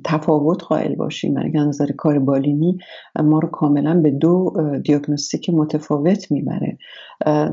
تفاوت 0.03 0.63
قائل 0.63 0.95
باشیم. 0.95 1.33
من 1.33 1.51
نظر 1.53 1.91
کار 1.91 2.19
بالینی 2.19 2.77
ما 3.23 3.39
رو 3.39 3.47
کاملا 3.49 4.01
به 4.01 4.11
دو 4.11 4.53
دیاگنوستیک 4.83 5.49
متفاوت 5.49 6.31
می‌بره. 6.31 6.77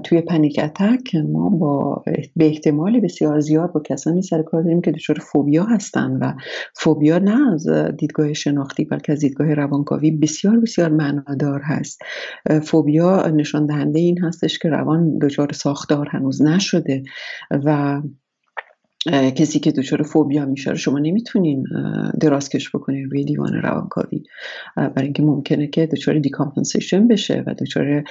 توی 0.04 0.20
panic 0.20 0.60
attack 0.62 1.14
ما 1.14 1.48
با 1.48 2.02
به 2.36 2.46
احتمال 2.46 3.00
بسیار 3.00 3.40
زیاد 3.40 3.72
با 3.72 3.80
کسانی 3.80 4.22
سر 4.22 4.42
کار 4.42 4.62
داریم 4.62 4.80
که 4.80 4.90
دچار 4.90 5.16
فوبیا 5.16 5.64
هستن 5.64 6.10
و 6.20 6.32
فوبیا 6.74 7.18
نه 7.18 7.52
از 7.52 7.68
دیدگاه 7.98 8.32
شناختی 8.32 8.84
بلکه 8.84 9.12
از 9.12 9.18
دیدگاه 9.20 9.54
روانکاوی 9.54 10.10
بسیار 10.10 10.60
بسیار 10.60 10.88
معنادار 10.88 11.60
هست. 11.64 12.02
فوبیا 12.62 13.28
نشان 13.28 13.66
دهنده 13.66 13.98
این 13.98 14.18
هستش 14.18 14.58
که 14.58 14.68
روان 14.68 15.18
دچار 15.18 15.52
ساختار 15.52 16.08
هنوز 16.08 16.42
نشده 16.42 17.02
و 17.50 18.02
کسی 19.08 19.58
که 19.58 19.72
دچار 19.72 20.02
فوبیا 20.02 20.46
میشه 20.46 20.74
شما 20.74 20.98
نمی‌تونین 20.98 21.64
درازکش 22.20 22.70
بکنین 22.70 23.10
روی 23.10 23.24
دیوان 23.24 23.52
روانکاوی. 23.52 24.22
برای 24.76 25.04
اینکه 25.04 25.22
ممکنه 25.22 25.66
که 25.66 25.86
دچار 25.86 26.18
decompensation 26.18 27.08
بشه 27.08 27.44
و 27.46 27.54
دچار 27.54 28.04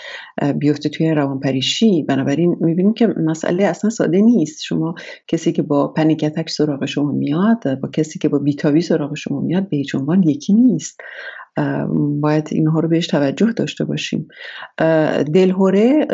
بیفته 0.56 0.90
توی 0.90 1.12
روانپریشی. 1.12 2.04
بنابراین 2.04 2.56
می‌بینیم 2.62 2.94
که 2.94 3.08
مسئله 3.08 3.64
اصلا 3.64 3.90
ساده 3.90 4.22
نیست. 4.22 4.64
شما 4.64 4.96
کسی 5.28 5.52
که 5.52 5.62
با 5.62 5.88
panic 5.88 6.16
attack 6.16 6.50
سراغ 6.50 6.86
شما 6.86 7.12
میاد 7.12 7.80
با 7.80 7.90
کسی 7.90 8.20
که 8.20 8.30
با 8.30 8.40
بی‌تابی 8.40 8.82
سراغ 8.82 9.16
شما 9.16 9.42
میاد 9.42 9.70
به 9.70 9.78
هیچ 9.78 9.96
عنوان 9.96 10.24
یکی 10.24 10.54
نیست. 10.54 11.02
باید 12.22 12.50
اینها 12.52 12.80
رو 12.80 12.90
بهش 12.90 13.08
توجه 13.08 13.52
داشته 13.52 13.86
باشیم. 13.86 14.28
دلهوره 15.34 16.08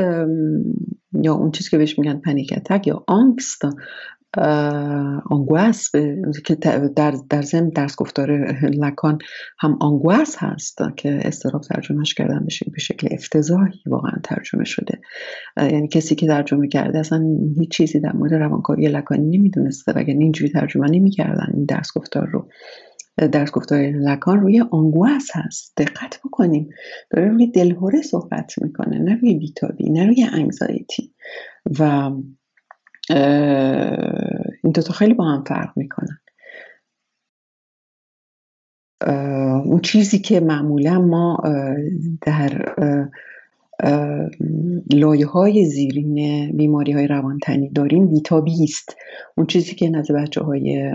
یا 1.23 1.34
اون 1.34 1.52
چیزی 1.52 1.69
که 1.69 1.77
بهش 1.77 1.99
میگن 1.99 2.22
panic 2.26 2.54
attack 2.54 2.88
یا 2.88 3.03
Angst 3.07 3.62
angoisse 5.30 5.91
که 6.45 6.56
در, 6.56 7.18
در 7.30 7.41
ضمن 7.41 7.70
درس 7.70 7.95
گفتار 7.95 8.32
لکان 8.70 9.18
هم 9.60 9.78
آنگواس 9.82 10.36
هست 10.40 10.78
که 10.98 11.20
استراب 11.28 11.62
ترجمهش 11.62 12.14
کردن 12.14 12.45
به 12.74 12.80
شکل 12.80 13.07
افتضاحی 13.12 13.80
واقعا 13.86 14.14
ترجمه 14.24 14.64
شده. 14.64 15.02
یعنی 15.57 15.88
کسی 15.88 16.16
که 16.16 16.28
ترجمه 16.28 16.68
کرده 16.68 16.99
اصلا 16.99 17.24
هیچ 17.60 17.72
چیزی 17.72 17.99
در 17.99 18.14
مورد 18.14 18.34
روانکاوی 18.34 18.88
لکانی 18.88 19.38
نمی‌دونسته 19.38 19.91
وگرنه 19.91 20.24
اینجوری 20.24 20.52
ترجمه 20.52 20.88
نمی‌کردن 20.90 21.48
این 21.53 21.66
درس 21.66 21.90
گفتار 21.95 22.28
رو 22.28 22.49
درس 23.32 23.52
گفتار 23.52 23.80
لکان 23.82 24.40
روی 24.40 24.62
آنگواس 24.72 25.28
هست. 25.34 25.74
دقت 25.78 26.20
بکنیم. 26.26 26.70
داره 27.12 27.28
روی 27.28 27.48
دلهوره 27.48 28.02
صحبت 28.02 28.53
می‌کنه 28.62 28.99
نه 28.99 29.16
روی 29.22 29.36
بیتابی 29.36 29.90
نه 29.90 30.06
روی 30.06 30.24
انگزایتی 30.34 31.14
و 31.80 32.12
این 33.10 34.72
دوتا 34.73 34.94
خیلی 34.94 35.14
با 35.14 35.26
هم 35.26 35.44
فرق 35.44 35.69
می‌کنن. 35.76 36.19
اون 39.65 39.80
چیزی 39.82 40.19
که 40.19 40.40
معمولا 40.40 40.99
ما 41.02 41.38
در 42.22 42.76
لایه 44.91 45.27
های 45.27 45.65
زیرین 45.65 46.52
بیماری 46.57 46.91
های 46.91 47.07
روانتنی 47.07 47.69
داریم. 47.69 48.07
بیتابی 48.07 48.64
است. 48.64 48.95
اون 49.38 49.47
چیزی 49.47 49.76
که 49.76 49.89
نزد 49.89 50.15
بچه 50.15 50.41
های 50.41 50.91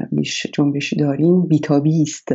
جنبشی 0.54 0.96
داریم 0.96 1.46
بیتابی 1.46 2.02
است. 2.02 2.28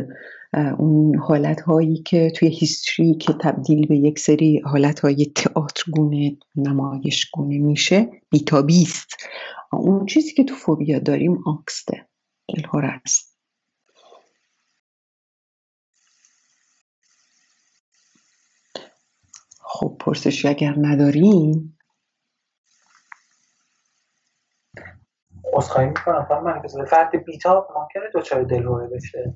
اون 0.78 1.18
حالت 1.18 1.60
هایی 1.60 2.02
که 2.02 2.30
توی 2.30 2.48
هیستری 2.48 3.14
که 3.14 3.32
تبدیل 3.40 3.86
به 3.86 3.96
یک 3.96 4.18
سری 4.18 4.62
حالت 4.64 5.00
های 5.00 5.26
تئاتر 5.34 5.90
گونه 5.92 6.36
نمایش 6.56 7.30
گونه 7.30 7.58
میشه 7.58 8.08
بیتابی 8.30 8.82
است. 8.82 9.16
اون 9.72 10.06
چیزی 10.06 10.32
که 10.32 10.44
تو 10.44 10.54
فوبیا 10.54 10.98
داریم 10.98 11.38
آنکسته 11.46 12.06
دلهوره 12.48 13.00
است. 13.04 13.35
خب 19.76 19.96
پرسشی 20.00 20.48
اگر 20.48 20.74
نداریم 20.78 21.78
اصخایی 25.56 25.88
می‌کنم 25.88 26.26
خانم 26.28 26.44
من 26.44 26.84
فرد 26.84 27.24
بیتاب 27.24 27.68
ممکنه 27.76 28.02
دچار 28.14 28.42
دلهوره 28.42 28.86
بشه؟ 28.88 29.34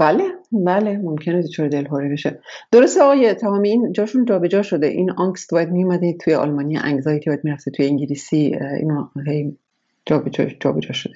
بله 0.00 0.24
بله 0.52 0.98
ممکنه 0.98 1.42
دچار 1.42 1.68
دلهوره 1.68 2.08
بشه. 2.08 2.40
درسته 2.72 3.02
آقای 3.02 3.34
تمام 3.34 3.62
این 3.62 3.92
جاشون 3.92 4.24
جابجا 4.24 4.62
شده. 4.62 4.86
این 4.86 5.10
آنکست 5.10 5.52
باید 5.52 5.68
میومده 5.68 6.16
توی 6.20 6.34
آلمانی 6.34 6.78
انگزایتی 6.78 7.30
باید 7.30 7.44
می‌رفته 7.44 7.70
توی 7.70 7.86
انگلیسی 7.86 8.56
اینا 8.78 9.12
هی 9.26 9.58
جابجا 10.06 10.44
جابجا 10.44 10.92
شده. 10.92 11.14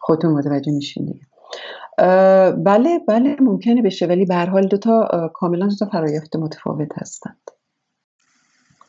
خودتون 0.00 0.32
متوجه 0.32 0.72
میشین 0.72 1.04
دیگه. 1.06 1.26
بله 2.56 2.98
بله 3.08 3.36
ممکنه 3.40 3.82
بشه. 3.82 4.06
ولی 4.06 4.24
به 4.24 4.34
هر 4.34 4.46
حال 4.46 4.66
دو 4.66 4.76
تا 4.76 5.30
کاملا 5.34 5.66
دو 5.66 5.74
تا 5.74 5.86
فرایافت 5.86 6.36
متفاوت 6.36 6.98
هستند. 6.98 7.40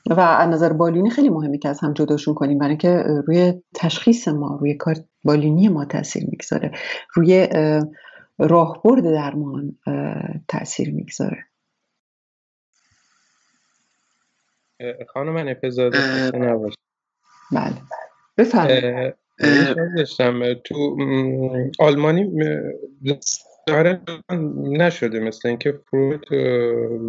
و 0.10 0.20
از 0.20 0.50
نظر 0.50 0.74
بالینی 0.74 1.10
خیلی 1.10 1.30
مهمه 1.30 1.58
که 1.58 1.70
از 1.70 1.80
هم 1.80 1.94
جداشون 1.94 2.34
کنیم 2.34 2.58
برای 2.58 2.70
اینکه 2.70 3.04
روی 3.28 3.54
تشخیص 3.76 4.28
ما 4.28 4.58
روی 4.62 4.74
کار 4.74 4.96
بالینی 5.24 5.70
ما 5.70 5.86
تاثیر 5.86 6.26
می‌گذاره. 6.30 6.72
روی 7.14 7.48
راهبرد 8.40 9.04
درمان 9.04 9.78
تاثیر 10.48 10.94
می‌گذاره. 10.94 11.46
خانم 15.08 15.34
من 15.34 15.50
اپیزود 15.50 15.94
بله 17.52 17.74
بفرمایید. 18.38 19.21
داشتم 19.98 20.54
تو 20.54 20.98
آلمانی 21.80 22.32
نشده 24.58 25.20
مثل 25.20 25.48
اینکه 25.48 25.80
فروید 25.92 26.22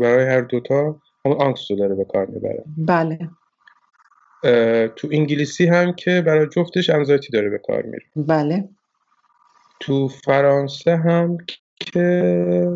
برای 0.01 0.25
هر 0.25 0.41
دوتا 0.41 1.01
اون 1.25 1.37
آنکس 1.41 1.71
رو 1.71 1.77
داره 1.77 1.95
به 1.95 2.05
کار 2.05 2.27
می‌بره. 2.27 2.65
بله. 2.77 3.19
تو 4.97 5.09
انگلیسی 5.13 5.67
هم 5.67 5.93
که 5.93 6.23
برای 6.27 6.47
جفتش 6.47 6.91
انزایتی 6.91 7.33
داره 7.33 7.51
به 7.51 7.59
کار 7.59 7.83
میره. 7.83 8.05
بله. 8.17 8.69
تو 9.81 10.09
فرانسه 10.09 10.97
هم 10.97 11.37
که 11.77 12.69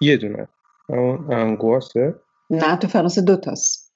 یه 0.00 0.16
دونه. 0.16 0.48
اون 0.88 1.32
انگواسه. 1.32 2.14
نه 2.50 2.76
تو 2.76 2.88
فرانسه 2.88 3.22
دوتاست 3.22 3.92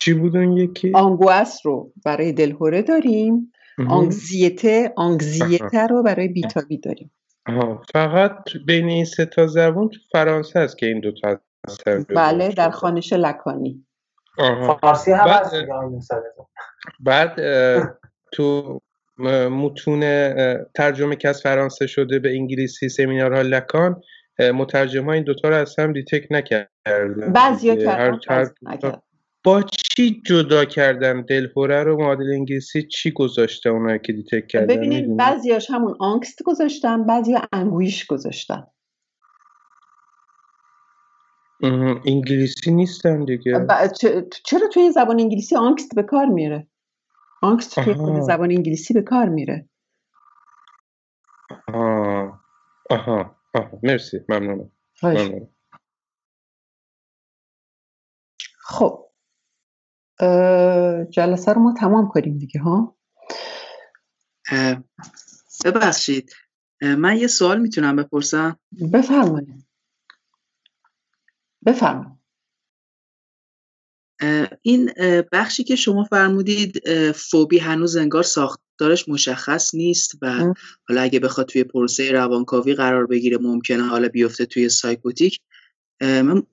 چی 0.00 0.14
بود 0.14 0.36
اون 0.36 0.56
یکی؟ 0.56 0.92
آنگواس 0.94 1.66
رو 1.66 1.92
برای 2.04 2.32
دلهوره 2.32 2.82
داریم. 2.82 3.52
آنگزیته 3.88 4.92
آنگزیته 4.96 5.86
رو 5.86 6.02
برای 6.02 6.28
بیتابی 6.28 6.78
داریم. 6.78 7.10
آها. 7.46 7.82
فقط 7.92 8.36
بین 8.66 8.88
این 8.88 9.04
سه 9.04 9.26
تا 9.26 9.46
زبون 9.46 9.88
تو 9.88 9.98
فرانسه 10.12 10.60
هست 10.60 10.78
که 10.78 10.86
این 10.86 11.00
دو 11.00 11.12
تا 11.12 11.40
بله 12.16 12.48
در 12.48 12.70
خانش 12.70 13.12
لکانی. 13.12 13.84
فارسی 14.80 15.12
هم 15.12 15.24
بعد, 15.24 15.52
بعد 17.00 17.40
تو 18.32 18.80
متون 19.50 20.00
ترجمه 20.74 21.16
که 21.16 21.28
از 21.28 21.42
فرانسه 21.42 21.86
شده 21.86 22.18
به 22.18 22.30
انگلیسی 22.30 22.88
سمینارها 22.88 23.42
لکان 23.42 24.00
مترجم 24.54 25.04
ها 25.04 25.12
این 25.12 25.24
دوتا 25.24 25.48
رو 25.48 25.54
از 25.54 25.78
هم 25.78 25.92
detect 25.92 26.26
نکردن 26.30 27.32
بعضی 27.34 27.76
کردن 27.76 28.18
با 29.44 29.64
چی 29.98 30.22
جدا 30.26 30.64
کردن 30.64 31.22
دلهوره 31.22 31.82
رو؟ 31.82 31.96
معادل 31.96 32.32
انگلیسی 32.32 32.82
چی 32.82 33.10
گذاشته 33.10 33.70
اونایی 33.70 33.98
که 33.98 34.12
detect 34.12 34.48
کردن؟ 34.48 34.76
ببینید 34.76 35.16
بعضیاش 35.16 35.70
همون 35.70 35.96
Angst 36.00 36.42
گذاشتن 36.42 37.06
بعضی 37.06 37.36
anguish 37.52 38.06
گذاشتن. 38.06 38.66
انگلیسی 42.06 42.70
نیستن 42.70 43.24
دیگه. 43.24 43.66
چرا 44.44 44.68
توی 44.72 44.90
زبان 44.92 45.20
انگلیسی 45.20 45.56
Angst 45.56 45.94
به 45.94 46.02
کار 46.02 46.26
میره؟ 46.26 46.66
آنکست 47.42 47.80
توی 47.80 48.22
زبان 48.22 48.50
انگلیسی 48.50 48.94
به 48.94 49.02
کار 49.02 49.28
میره. 49.28 49.68
آها 51.68 52.40
آها 52.90 53.36
آها 53.54 53.80
مرسی 53.82 54.20
ممنونم. 54.28 54.70
ممنونم. 55.02 55.48
خب. 58.60 59.07
جلسه 61.10 61.52
رو 61.52 61.60
ما 61.60 61.74
تمام 61.80 62.08
کنیم 62.08 62.38
دیگه 62.38 62.60
ها؟ 62.60 62.96
ببخشید. 65.64 66.32
من 66.82 67.16
یه 67.16 67.26
سوال 67.26 67.60
می‌تونم 67.60 67.96
بپرسم؟ 67.96 68.58
بفرمایید. 68.92 69.66
بفرمایید. 71.66 72.18
این 74.62 74.92
بخشی 75.32 75.64
که 75.64 75.76
شما 75.76 76.04
فرمودید 76.04 76.82
فوبی 77.12 77.58
هنوز 77.58 77.96
انگار 77.96 78.22
ساختارش 78.22 79.08
مشخص 79.08 79.74
نیست 79.74 80.18
و 80.22 80.54
حالا 80.88 81.00
اگه 81.00 81.20
بخواد 81.20 81.46
توی 81.48 81.64
پروسه 81.64 82.12
روانکاوی 82.12 82.74
قرار 82.74 83.06
بگیره 83.06 83.38
ممکنه 83.38 83.82
حالا 83.82 84.08
بیفته 84.08 84.46
توی 84.46 84.68
psychotic. 84.68 85.40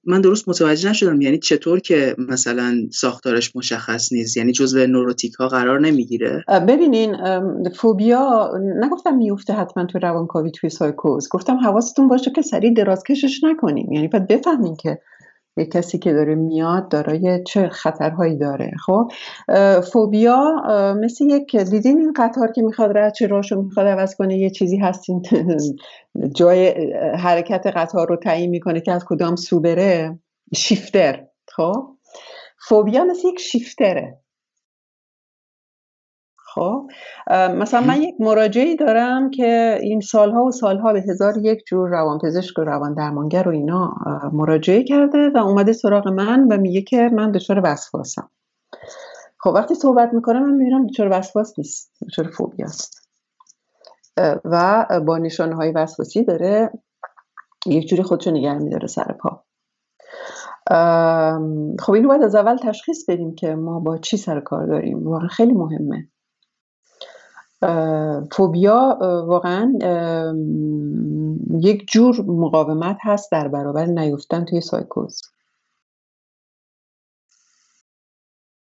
من 0.05 0.21
درست 0.21 0.49
متوجه 0.49 0.89
نشدم. 0.89 1.21
یعنی 1.21 1.39
چطور 1.39 1.79
که 1.79 2.15
مثلا 2.17 2.75
ساختارش 2.91 3.55
مشخص 3.55 4.13
نیست؟ 4.13 4.37
یعنی 4.37 4.51
جزء 4.51 4.85
neurotic 4.85 5.33
ها 5.33 5.47
قرار 5.47 5.79
نمی‌گیره؟ 5.79 6.43
ببینین 6.67 7.17
فوبیا 7.75 8.51
نگفتم 8.83 9.15
میفته 9.15 9.53
حتما 9.53 9.85
تو 9.85 9.99
روانکاوی 9.99 10.51
توی 10.51 10.69
سایکوز. 10.69 11.29
گفتم 11.31 11.57
حواستون 11.57 12.07
باشه 12.07 12.31
که 12.31 12.41
سریع 12.41 12.73
درازکشش 12.73 13.43
نکنیم. 13.43 13.91
یعنی 13.91 14.07
باید 14.07 14.27
بفهمین 14.27 14.75
که 14.75 14.99
یک 15.57 15.71
کسی 15.71 15.97
که 15.99 16.13
داره 16.13 16.35
میاد 16.35 16.89
دارای 16.89 17.43
چه 17.47 17.69
خطرهایی 17.69 18.37
داره. 18.37 18.71
خب 18.85 19.11
فوبیا 19.93 20.63
مثل 21.01 21.25
یک 21.25 21.55
دیدین 21.55 21.99
این 21.99 22.13
قطار 22.15 22.51
که 22.51 22.61
می‌خواد 22.61 22.97
رد 22.97 23.13
چه 23.13 23.27
راشو 23.27 23.61
می‌خواد 23.61 23.87
عوض 23.87 24.15
کنه؟ 24.15 24.37
یه 24.37 24.49
چیزی 24.49 24.77
هستین. 24.77 25.21
جای 26.35 26.73
حرکت 27.17 27.67
قطار 27.67 28.07
رو 28.07 28.15
تعیین 28.15 28.49
می‌کنه 28.49 28.81
که 28.81 28.91
از 28.91 29.05
کدام 29.05 29.35
سو 29.35 29.59
بره؟ 29.59 30.19
شیفتر. 30.55 31.27
خب 31.47 31.87
فوبیا 32.67 33.03
مثل 33.03 33.27
یک 33.27 33.39
شیفتره. 33.39 34.17
خب 36.55 36.87
مثلا 37.31 37.81
من 37.81 38.01
یک 38.01 38.15
مراجعی 38.19 38.75
دارم 38.75 39.31
که 39.31 39.79
این 39.81 40.01
سالها 40.01 40.43
و 40.43 40.51
سالها 40.51 40.93
به 40.93 41.01
هزار 41.01 41.37
یک 41.37 41.63
جور 41.67 41.89
روانپزشک 41.89 42.59
و 42.59 42.61
روان 42.61 42.93
درمانگر 42.93 43.47
و 43.47 43.51
اینا 43.51 43.93
مراجعه 44.33 44.83
کرده 44.83 45.29
و 45.29 45.37
اومده 45.37 45.73
سراغ 45.73 46.07
من 46.07 46.47
و 46.51 46.57
میگه 46.57 46.81
که 46.81 47.09
من 47.13 47.31
دچار 47.31 47.61
وسواسم. 47.63 48.29
خب 49.39 49.49
وقتی 49.55 49.75
صحبت 49.75 50.13
می‌کنم 50.13 50.43
من 50.43 50.53
می‌بینم 50.53 50.87
دچار 50.87 51.09
وسواس 51.11 51.53
نیست 51.57 51.91
دچار 52.07 52.27
فوبیاست 52.27 53.09
و 54.45 54.85
با 55.05 55.17
نشانه 55.17 55.55
های 55.55 55.71
وسواسی 55.71 56.23
داره 56.23 56.71
یک 57.65 57.87
جوری 57.87 58.03
خودشو 58.03 58.31
نگه 58.31 58.53
میداره 58.53 58.87
سر 58.87 59.15
پا. 59.19 59.43
خب 61.79 61.93
اینو 61.93 62.07
باید 62.07 62.23
از 62.23 62.35
اول 62.35 62.57
تشخیص 62.57 63.09
بدیم 63.09 63.35
که 63.35 63.55
ما 63.55 63.79
با 63.79 63.97
چی 63.97 64.17
سر 64.17 64.39
کار 64.39 64.65
داریم. 64.65 65.07
واقعا 65.07 65.27
خیلی 65.27 65.53
مهمه. 65.53 66.07
فوبیا 68.31 68.97
واقعا 69.27 69.73
یک 71.61 71.85
جور 71.91 72.21
مقاومت 72.21 72.97
هست 73.01 73.31
در 73.31 73.47
برابر 73.47 73.85
نیفتن 73.85 74.45
توی 74.45 74.61
سایکوز. 74.61 75.21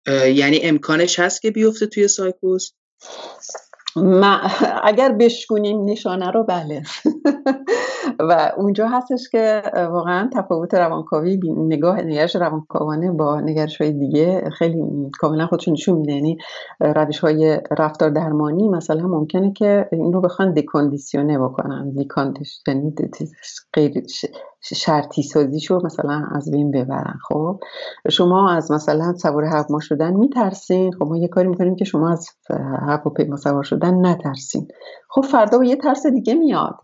یعنی 0.07 0.61
امکانش 0.63 1.19
هست 1.19 1.43
که 1.43 1.51
بیفته 1.51 1.87
توی 1.87 2.09
سایکوز؟ 2.09 2.75
اگر 4.83 5.13
بشکنیم 5.13 5.85
نشانه 5.85 6.31
رو 6.31 6.45
بله. 6.45 6.83
و 8.29 8.53
اونجا 8.57 8.89
هستش 8.89 9.29
که 9.29 9.63
واقعا 9.75 10.31
تفاوت 10.35 10.75
روانکاوی 10.75 11.41
نگاه 11.57 12.03
نگرش 12.03 12.37
روانکاوانه 12.37 13.11
با 13.11 13.41
نگرش 13.41 13.81
های 13.81 13.93
دیگه 13.93 14.51
خیلی 14.59 14.83
کاملا 15.19 15.47
خودشون 15.47 15.75
نشون 15.75 15.99
میده. 15.99 16.13
یعنی 16.13 16.39
روش 16.81 17.19
های 17.19 17.61
رفتار 17.79 18.11
درمانی 18.11 18.69
مثلا 18.69 19.07
ممکنه 19.07 19.53
که 19.53 19.89
این 19.93 20.13
رو 20.13 20.21
بخوان 20.21 20.53
دکاندیسیونه 20.53 21.39
بکنن. 21.39 21.91
دیکاندیش 21.91 22.63
یعنی 22.69 22.95
شرطی 24.73 25.23
سازیشو 25.23 25.81
مثلا 25.85 26.27
از 26.35 26.51
بین 26.51 26.71
ببرن 26.71 27.19
خب؟ 27.29 27.61
شما 28.11 28.51
از 28.51 28.71
مثلا 28.71 29.15
سوار 29.15 29.45
هواپیما 29.45 29.81
شدن 29.81 30.13
میترسین؟ 30.13 30.93
خب 30.93 31.03
ما 31.03 31.17
یه 31.17 31.29
کاری 31.29 31.49
می‌کنیم 31.49 31.77
که 31.77 31.85
شما 31.85 32.13
از 32.13 32.29
هواپیما 32.81 33.37
سوار 33.37 33.63
شدن 33.63 34.07
نترسین. 34.07 34.69
خب 35.09 35.23
فردا 35.23 35.59
با 35.59 35.65
یه 35.65 35.77
ترس 35.77 36.07
دیگه 36.07 36.35
میاد. 36.35 36.75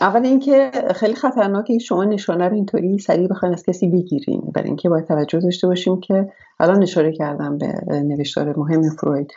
اول 0.00 0.26
اینکه 0.26 0.70
خیلی 0.94 1.14
خطرناکه 1.14 1.78
شما 1.78 2.04
نشانه 2.04 2.48
رو 2.48 2.54
اینطوری 2.54 2.98
سریع 2.98 3.28
بخواین 3.28 3.54
از 3.54 3.62
کسی 3.62 3.88
بگیرین. 3.88 4.42
برای 4.54 4.68
اینکه 4.68 4.88
باید 4.88 5.04
توجه 5.04 5.40
داشته 5.40 5.66
باشیم 5.66 6.00
که 6.00 6.32
الان 6.60 6.82
اشاره 6.82 7.12
کردم 7.12 7.58
به 7.58 7.72
نوشتار 7.88 8.58
مهم 8.58 8.90
فروید 8.90 9.32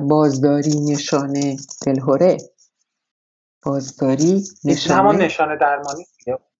بازداری 0.00 0.80
نشانه 0.90 1.56
دلهوره. 1.86 2.36
بازداری 3.62 4.42
نشانه 4.64 5.00
همون 5.00 5.16
نشانه 5.16 5.56
درمانی. 5.56 6.04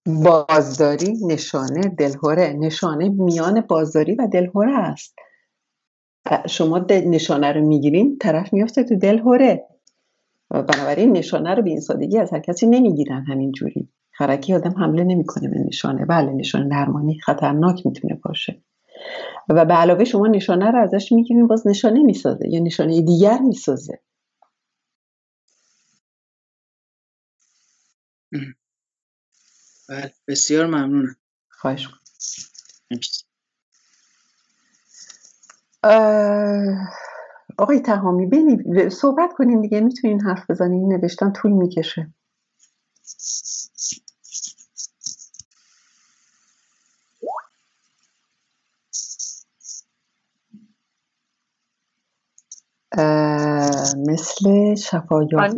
بازداری 0.06 1.18
نشانه 1.26 1.80
دلهوره. 1.80 2.52
نشانه 2.58 3.08
میان 3.08 3.60
بازداری 3.60 4.14
و 4.14 4.28
دلهوره 4.32 4.78
است. 4.78 5.14
شما 6.48 6.86
نشانه 6.90 7.52
رو 7.52 7.66
می‌گیرین 7.66 8.18
طرف 8.18 8.52
میفته 8.52 8.84
تو 8.84 8.96
دلهوره. 8.96 9.68
بنابراین 10.50 11.12
نشانه 11.12 11.54
رو 11.54 11.62
به 11.62 11.70
این 11.70 11.80
سادگی 11.80 12.18
از 12.18 12.32
هر 12.32 12.40
کسی 12.40 12.66
نمی‌گیرن 12.66 13.24
همین 13.28 13.52
جوری 13.52 13.88
خرکی 14.10 14.54
آدم 14.54 14.74
حمله 14.78 15.04
نمی‌کنه 15.04 15.48
به 15.48 15.58
نشانه. 15.58 16.04
بله 16.04 16.32
نشانه 16.32 16.68
درمانی 16.68 17.18
خطرناک 17.18 17.86
می‌تونه 17.86 18.20
باشه. 18.24 18.62
و 19.48 19.64
به 19.64 19.74
علاوه 19.74 20.04
شما 20.04 20.26
نشانه 20.26 20.70
رو 20.70 20.78
ازش 20.78 21.12
می‌گیرین 21.12 21.46
باز 21.46 21.66
نشانه 21.66 22.02
می‌سازه. 22.02 22.48
یا 22.48 22.60
نشانه 22.60 23.02
دیگر 23.02 23.38
می‌سازه. 23.38 24.00
بله 29.88 30.14
بسیار 30.28 30.66
ممنونم. 30.66 31.16
خواهش 31.50 31.88
آقای 37.58 37.80
تهامی 37.80 38.26
بینی 38.26 38.90
صحبت 38.90 39.32
کنیم 39.36 39.62
دیگه 39.62 39.80
می‌تونین 39.80 40.20
حرف 40.20 40.50
بزنین؟ 40.50 40.92
نوشتن 40.92 41.32
طول 41.32 41.52
می‌کشه. 41.52 42.14
مثل 54.08 54.74
شفایافت 54.74 55.56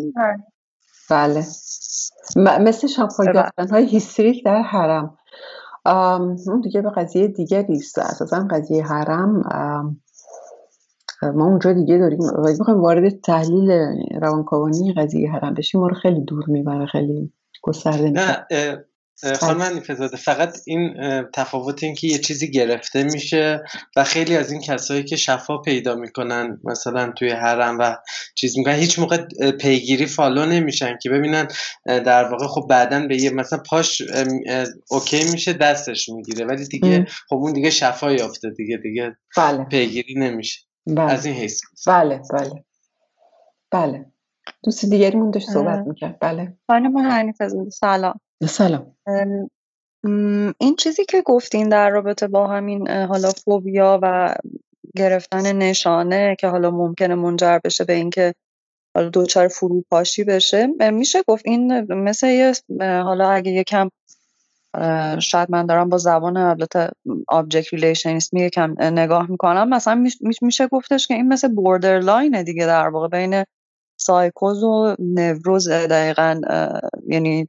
بله. 1.10 1.46
مثل 2.36 2.86
شفایافتن 2.86 3.68
های 3.70 3.86
هیستریک 3.86 4.44
در 4.44 4.62
حرم. 4.62 5.18
اون 6.46 6.60
دیگه 6.62 6.82
به 6.82 6.90
قضیه 6.90 7.28
دیگری 7.28 7.76
است 7.76 7.98
اساسا 7.98 8.46
قضیه 8.50 8.84
حرم 8.84 9.42
ما 11.22 11.46
اونجا 11.46 11.72
دیگه 11.72 11.98
داریم. 11.98 12.20
ولی 12.20 12.58
بخوایم 12.58 12.80
وارد 12.80 13.20
تحلیل 13.20 13.70
روانکاوانی 14.20 14.92
قضیه 14.92 15.32
حرم 15.32 15.54
بشیم. 15.54 15.80
ما 15.80 15.86
رو 15.86 15.94
خیلی 15.94 16.20
دور 16.20 16.44
می‌بره 16.46 16.86
خیلی 16.86 17.32
گسترده 17.62 18.10
نه 18.10 18.46
خانم 19.40 19.80
فزاده 19.80 20.16
فقط 20.16 20.56
این 20.66 20.94
تفاوت 21.34 21.82
این 21.82 21.94
که 21.94 22.06
یه 22.06 22.18
چیزی 22.18 22.50
گرفته 22.50 23.02
میشه 23.02 23.62
و 23.96 24.04
خیلی 24.04 24.36
از 24.36 24.52
این 24.52 24.60
کسایی 24.60 25.04
که 25.04 25.16
شفا 25.16 25.58
پیدا 25.58 25.94
می‌کنن 25.94 26.60
مثلا 26.64 27.12
توی 27.12 27.30
حرم 27.30 27.78
و 27.78 27.96
چیز 28.34 28.58
می‌کنن 28.58 28.74
هیچ 28.74 28.98
موقع 28.98 29.26
پیگیری 29.60 30.06
follow 30.06 30.46
نمیشن 30.46 30.98
که 31.02 31.10
ببینن 31.10 31.48
در 31.86 32.24
واقع 32.24 32.46
خب 32.46 32.66
بعدا 32.70 33.06
به 33.06 33.22
یه 33.22 33.30
مثلا 33.30 33.58
پاش 33.68 34.02
OK 34.90 35.24
میشه 35.32 35.52
دستش 35.52 36.08
می‌گیره 36.08 36.46
ولی 36.46 36.68
دیگه 36.68 37.06
خب 37.28 37.36
اون 37.36 37.52
دیگه 37.52 37.70
شفا 37.70 38.12
یافته 38.12 38.50
دیگه 38.50 38.76
دیگه 38.76 39.16
بله. 39.36 39.64
پیگیری 39.64 40.14
نمیشه. 40.14 40.60
بله. 40.86 41.12
از 41.12 41.26
این 41.26 41.34
حیث. 41.34 41.60
بله 41.86 42.20
بله. 42.32 42.64
بله. 43.70 44.06
دوست 44.64 44.84
دیگری 44.84 45.30
داشت 45.32 45.50
صحبت 45.50 45.86
می‌کرد. 45.86 46.18
بله. 46.20 46.56
خانم 46.66 46.98
حنیف 46.98 47.36
سلام. 47.72 48.20
سلام. 48.46 48.94
این 50.58 50.76
چیزی 50.78 51.04
که 51.04 51.22
گفتین 51.22 51.68
در 51.68 51.90
رابطه 51.90 52.26
با 52.26 52.46
همین 52.46 52.88
حالا 52.88 53.30
فوبیا 53.30 53.98
و 54.02 54.34
گرفتن 54.96 55.52
نشانه 55.52 56.36
که 56.38 56.48
حالا 56.48 56.70
ممکنه 56.70 57.14
منجر 57.14 57.58
بشه 57.64 57.84
به 57.84 57.92
اینکه 57.92 58.34
حالا 58.94 59.08
دچار 59.08 59.48
فروپاشی 59.48 60.24
بشه 60.24 60.66
میشه 60.90 61.22
گفت 61.28 61.46
این 61.46 61.92
مثل 61.94 62.26
یه 62.26 62.52
حالا 62.80 63.30
اگه 63.30 63.52
یکم 63.52 63.90
شاید 65.18 65.50
من 65.50 65.66
دارم 65.66 65.88
با 65.88 65.98
زبان 65.98 66.36
البته 66.36 66.90
object 67.28 67.72
relationism 67.74 68.36
یکم 68.36 68.74
نگاه 68.80 69.30
می‌کنم 69.30 69.68
مثلا 69.68 70.06
میشه 70.42 70.66
گفتش 70.66 71.06
که 71.06 71.14
این 71.14 71.28
مثل 71.28 71.48
borderline 71.48 72.34
ه 72.34 72.42
دیگه 72.42 72.66
در 72.66 72.88
واقع 72.88 73.08
بین 73.08 73.44
سایکوز 73.96 74.62
و 74.62 74.96
نوروز 74.98 75.68
دقیقا 75.68 76.40
یعنی 77.06 77.48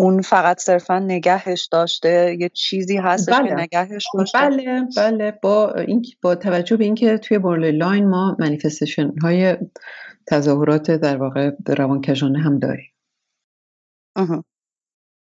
اون 0.00 0.22
فقط 0.22 0.60
صرفا 0.60 0.98
نگهش 0.98 1.68
داشته 1.72 2.36
یه 2.40 2.48
چیزی 2.48 2.96
هستش 2.96 3.34
بله. 3.34 3.48
که 3.48 3.54
نگهش 3.54 4.04
داشته. 4.14 4.38
بله 4.38 4.86
بله. 4.96 5.38
با 5.42 5.72
این 5.72 6.04
با 6.22 6.34
توجه 6.34 6.76
به 6.76 6.84
اینکه 6.84 7.18
توی 7.18 7.38
line 7.70 8.08
ما 8.08 8.36
manifestation 8.38 9.18
های 9.22 9.56
تظاهرات 10.26 10.90
در 10.90 11.16
واقع 11.16 11.50
روان‌پریشانه 11.66 12.38
هم 12.38 12.58
داریم. 12.58 12.92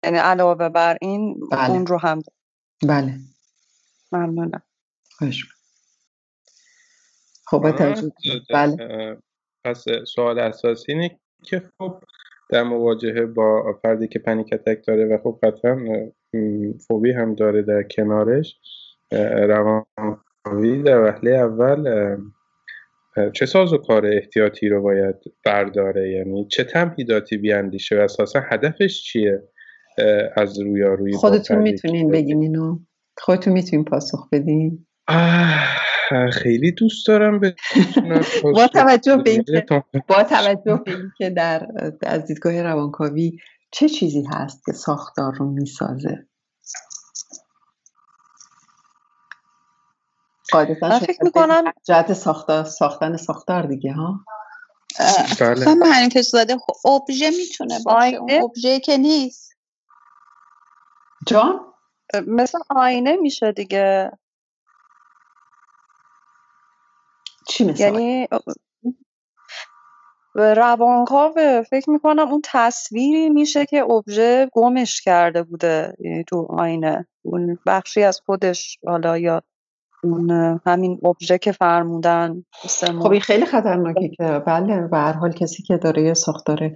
یعنی 0.03 0.18
علاوه 0.18 0.69
بر 0.69 0.98
این 1.02 1.35
بله. 1.52 1.69
اون 1.69 1.88
رو 1.88 1.98
هم 1.98 2.22
بله. 2.88 3.19
ممنونم. 4.11 4.61
خواهش 5.11 5.45
خب 7.45 7.72
بله. 8.49 9.18
پس 9.65 9.85
سوال 10.15 10.39
اساسی 10.39 10.91
اینه 10.91 11.19
که 11.43 11.69
خب 11.77 12.03
در 12.52 12.64
مواجهه 12.64 13.26
با 13.26 13.80
فردی 13.82 14.07
که 14.07 14.19
panic 14.20 14.53
attack 14.53 14.88
داره 14.88 15.06
و 15.06 15.18
خب 15.23 15.40
قطعا 15.44 15.78
فوبی 16.88 17.11
هم 17.11 17.36
داره 17.36 17.61
در 17.61 17.84
کنارش 17.84 18.60
روانکاوی 19.48 20.84
در 20.84 21.02
وهله 21.02 21.32
اول 21.32 22.18
چه 23.34 23.45
ساز 23.45 23.73
و 23.73 23.78
کار 23.78 24.06
احتیاطی 24.06 24.69
رو 24.69 24.82
باید 24.82 25.15
برداره؟ 25.45 26.11
یعنی 26.11 26.48
چه 26.48 26.64
تمهیداتی 26.64 27.38
بیاندیشه 27.38 27.98
و 27.98 28.02
اساسا 28.02 28.40
هدفش 28.40 29.03
چیه 29.03 29.44
از 30.36 30.60
رویارویی 30.60 31.14
خودتون 31.14 31.57
می‌تونین 31.57 32.11
بگین 32.11 32.41
اینو. 32.41 32.80
خودتون 33.18 33.53
می‌تونین 33.53 33.86
پاسخ 33.86 34.30
بدین. 34.32 34.88
خیلی 36.32 36.72
دوست 36.72 37.08
دارم 37.08 37.40
به 37.40 37.56
با 38.56 38.68
توجه 38.68 39.18
به 39.18 39.32
اینکه 39.32 39.66
با 40.08 40.24
توجه 40.24 40.82
به 40.86 40.96
اینکه 40.96 41.30
در 41.30 41.68
از 42.02 42.26
دیدگاه 42.26 42.62
روانکاوی 42.62 43.38
چه 43.72 43.90
چیزی 43.90 44.24
هست 44.32 44.66
که 44.66 44.72
ساختار 44.72 45.34
رو 45.34 45.52
می‌سازه؟ 45.52 46.28
من 50.82 51.00
فکر 51.00 51.24
می‌کنم 51.24 51.64
جهت 51.84 52.14
ساختن 52.64 53.18
ساختار 53.18 53.66
دیگه 53.68 53.94
ها؟ 53.94 54.20
بله. 55.40 55.74
من 55.74 56.10
که 56.10 56.22
زاده 56.22 56.58
خب 56.58 56.88
ابژه 56.90 57.30
می‌تونه 57.30 57.80
باشه. 57.86 58.16
اون 58.16 58.32
ابژه 58.32 58.80
که 58.80 58.98
نیست. 58.98 59.52
جان؟ 61.28 61.60
مثل 62.28 62.58
آینه 62.70 63.16
میشه 63.16 63.52
دیگه. 63.52 64.12
چی 67.52 67.64
مثل 67.64 67.84
یعنی 67.84 68.28
روانکاو 70.36 71.64
فکر 71.69 71.90
می‌کنم 71.90 72.28
اون 72.28 72.41
تصویری 72.44 73.30
میشه 73.30 73.65
که 73.65 73.84
ابژه 73.84 74.49
گمش 74.53 75.02
کرده 75.02 75.44
بوده 75.44 75.94
یعنی 75.99 76.23
تو 76.23 76.48
آینه. 76.49 77.07
اون 77.22 77.57
بخشی 77.65 78.03
از 78.03 78.22
خودش 78.26 78.78
حالا 78.88 79.18
یا 79.18 79.41
اون 80.03 80.60
همین 80.65 80.99
ابژه 81.03 81.38
که 81.38 81.52
فرمودن 81.52 82.44
خب 83.02 83.11
این 83.11 83.22
خیلی 83.22 83.45
خطرناکه 83.45 84.10
که 84.10 84.23
بله 84.48 84.88
به 84.88 84.98
هر 84.98 85.14
حال 85.14 85.32
کسی 85.32 85.64
که 85.64 85.78
داره 85.78 86.03
یه 86.03 86.14
ساختار 86.14 86.72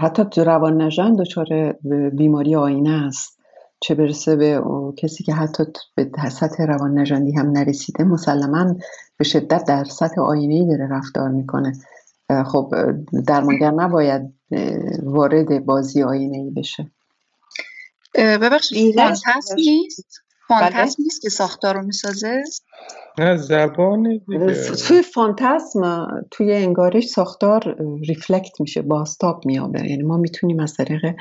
حتی 0.00 0.40
روان 0.40 0.82
نژن 0.82 1.16
دچار 1.16 1.74
بیماری 2.12 2.56
آینه 2.56 3.06
است. 3.06 3.36
چه 3.80 3.94
برسه 3.94 4.36
به 4.36 4.62
کسی 4.98 5.24
که 5.24 5.32
حتی 5.32 5.64
به 5.94 6.10
سطح 6.30 6.64
روان 6.64 6.98
نژندی 6.98 7.32
هم 7.32 7.50
نرسیده 7.50 8.04
مسلما 8.04 8.74
به 9.18 9.24
شدت 9.24 9.64
در 9.64 9.84
سطح 9.84 10.20
آینه 10.20 10.66
داره 10.66 10.88
رفتار 10.90 11.28
می‌کنه. 11.28 11.72
خب 12.46 12.74
درمانگر 13.26 13.70
نباید 13.70 14.34
وارد 15.02 15.66
بازی 15.66 16.02
آینه 16.02 16.38
ای 16.38 16.50
بشه 16.50 16.90
ببخشید 18.14 18.94
فانتزم 18.94 19.54
نیست؟ 19.56 20.20
فانتزم 20.48 20.76
بله. 20.76 20.94
نیست 20.98 21.22
که 21.22 21.28
ساختار 21.28 21.74
رو 21.74 21.82
می‌سازه؟ 21.82 22.42
نه 23.18 23.36
زبان 23.36 24.02
دیگه. 24.02 24.54
توی 24.88 25.02
فانتزم 25.02 26.06
توی 26.30 26.52
انگارش 26.52 27.06
ساختار 27.06 27.76
ریفلکت 28.08 28.60
میشه 28.60 28.82
باستاب 28.82 29.46
میابه 29.46 29.90
یعنی 29.90 30.02
ما 30.02 30.16
می‌تونیم 30.16 30.60
از 30.60 30.74
طریق 30.74 31.14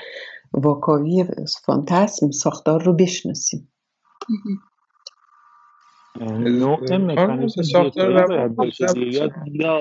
واکاوی 0.54 1.26
فانتزم 1.66 2.32
ساختار 2.32 2.84
رو 2.84 2.94
بشناسیم. 2.94 3.72
نوع 6.22 6.98
مکانیزم 6.98 7.62
ساختار 7.62 8.28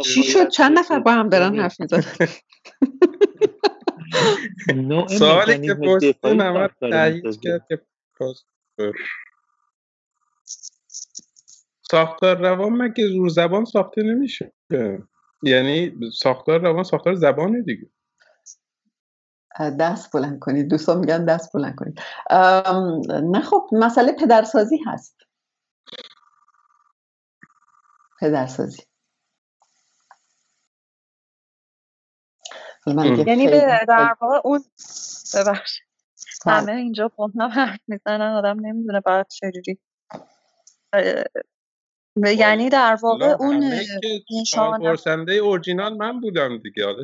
چی 0.04 0.22
شد؟ 0.22 0.48
چند 0.48 0.78
نفر 0.78 0.98
با 0.98 1.12
هم 1.12 1.28
دارن 1.28 1.60
حرف 1.60 1.80
می‌زنن 1.80 2.04
سوالی 5.18 5.66
که 5.66 5.74
پرسیدن 5.74 6.40
همه 6.40 6.68
تایید 6.80 7.40
کرد 7.42 7.66
که 7.68 7.80
ساختار 11.90 12.38
روان 12.38 12.72
مگه 12.72 13.08
زور 13.08 13.28
زبان 13.28 13.64
ساخته 13.64 14.02
نمیشه؟ 14.02 14.52
یعنی 15.42 15.92
ساختار 16.12 16.60
روان 16.60 16.84
ساختار 16.84 17.14
زبانه 17.14 17.62
دیگه. 17.62 17.90
دست 19.80 20.12
بلند 20.12 20.38
کنید. 20.38 20.70
دوستان 20.70 20.98
میگن 20.98 21.24
دست 21.24 21.52
بلند 21.52 21.74
کنید. 21.74 22.00
نه 23.32 23.40
خب 23.40 23.68
مسئله 23.72 24.12
پدرسازی 24.12 24.78
هست. 24.86 25.23
پدرسازی. 28.24 28.82
یعنی 33.26 33.46
به 33.46 33.80
در 33.88 34.16
واقع 34.20 34.40
اون 34.44 34.64
ببخش. 35.34 35.80
همه 36.46 36.72
اینجا 36.72 37.08
با 37.16 37.30
هم 37.40 37.48
حرف 37.48 37.80
می‌زنن 37.88 38.34
آدم 38.34 38.66
نمی‌دونه 38.66 39.00
باید 39.00 39.26
چجوری. 39.28 39.78
یعنی 42.36 42.68
در 42.68 42.98
واقع 43.02 43.36
اون 43.40 43.72
نشان 44.40 44.80
پرسنده 44.80 45.32
اورجینال 45.32 45.96
من 45.96 46.20
بودم 46.20 46.58
دیگه 46.58 46.84
حالا 46.84 47.02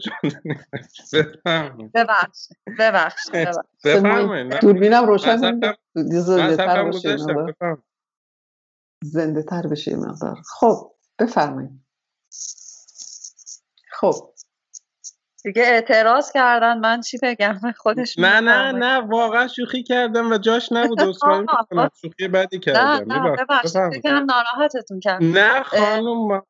ببخش 1.95 2.49
ببخش 2.79 3.31
بفرمایید. 3.85 4.59
دوربینم 4.63 5.07
روشن 5.07 5.61
زنده 9.03 9.43
تر 9.43 9.67
بشه 9.67 9.97
مقدار. 9.97 10.43
خب. 10.47 10.93
بفرمایید. 11.21 11.71
خب. 13.91 14.15
دیگه 15.45 15.63
اعتراض 15.63 16.33
کردن 16.33 16.79
من 16.79 17.01
چی 17.01 17.19
بگم؟ 17.23 17.61
خودش 17.77 18.19
نه 18.19 18.41
نه 18.41 18.73
نه 18.73 19.01
واقعا 19.01 19.49
شوخی 19.49 19.83
کردم 19.83 20.33
و 20.33 20.39
جاش 20.39 20.73
نبود 20.73 21.01
اصلا 21.09 21.47
شوخی 22.03 22.29
بدی 22.29 22.59
کردم. 22.59 23.13
نه 23.13 23.37
نه 24.05 24.21
ناراحتتون 24.21 25.01
کردم 25.01 25.33
نه 25.33 25.63
خانم 25.63 26.43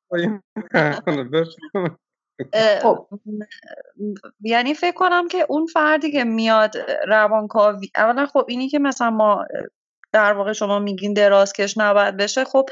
خب. 2.82 3.08
یعنی 4.40 4.74
فکر 4.74 4.94
کنم 4.94 5.28
که 5.28 5.46
اون 5.48 5.66
فردی 5.66 6.12
که 6.12 6.24
میاد 6.24 6.76
روانکاوی 7.08 7.90
اولا 7.96 8.26
خب 8.26 8.44
اینی 8.48 8.68
که 8.68 8.78
مثلا 8.78 9.10
ما 9.10 9.44
در 10.12 10.32
واقع 10.32 10.52
شما 10.52 10.78
میگین 10.78 11.12
درازکش 11.12 11.78
نباید 11.78 12.16
بشه 12.16 12.44
خب 12.44 12.68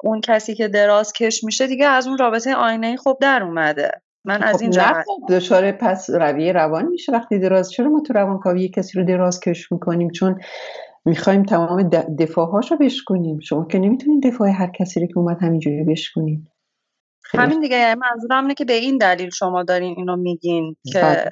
اون 0.00 0.20
کسی 0.20 0.54
که 0.54 0.68
درازکش 0.68 1.44
میشه 1.44 1.66
دیگه 1.66 1.86
از 1.86 2.06
اون 2.06 2.18
رابطه 2.18 2.54
آینه 2.54 2.96
خب 2.96 3.18
در 3.20 3.42
اومده. 3.42 3.90
من 4.24 4.42
از 4.42 4.56
خب 4.56 4.62
این 4.62 4.70
جهت 4.70 5.06
دچار 5.28 5.72
پس 5.72 6.10
رویه 6.10 6.52
روان 6.52 6.86
میشه 6.86 7.12
وقتی 7.12 7.38
دراز. 7.38 7.70
چرا 7.70 7.88
ما 7.88 8.00
تو 8.00 8.12
روانکاوی 8.12 8.68
کسی 8.68 8.98
رو 8.98 9.04
دراز 9.04 9.40
کش 9.40 9.72
می‌کنیم؟ 9.72 10.10
چون 10.10 10.40
می‌خوایم 11.04 11.42
تمام 11.42 11.90
دفاعهاش 12.18 12.70
رو 12.70 12.78
بشکنیم. 12.78 13.40
شما 13.40 13.64
که 13.64 13.78
نمی‌تونید 13.78 14.26
دفاع 14.26 14.48
هر 14.48 14.70
کسی 14.70 15.00
رو 15.00 15.06
که 15.06 15.18
اومد 15.18 15.42
همینجوری 15.42 15.84
بشکنیم 15.84 16.52
همین 17.34 17.60
دیگه 17.60 17.76
یعنی 17.76 18.00
منظورم 18.00 18.42
اینه 18.42 18.54
که 18.54 18.64
به 18.64 18.72
این 18.72 18.98
دلیل 18.98 19.30
شما 19.30 19.62
دارین 19.62 19.94
اینو 19.96 20.16
میگین 20.16 20.76
که 20.92 21.00
بله. 21.00 21.30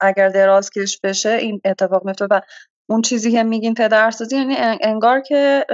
اگر 0.00 0.28
دراز 0.28 0.70
کش 0.70 1.00
بشه 1.00 1.30
این 1.30 1.60
اتفاق 1.64 2.04
میفته 2.04 2.26
و 2.30 2.40
اون 2.86 3.02
چیزی 3.02 3.32
که 3.32 3.42
میگین 3.42 3.74
پدرسازی 3.74 4.36
یعنی 4.36 4.54
انگار 4.82 5.20
که 5.20 5.66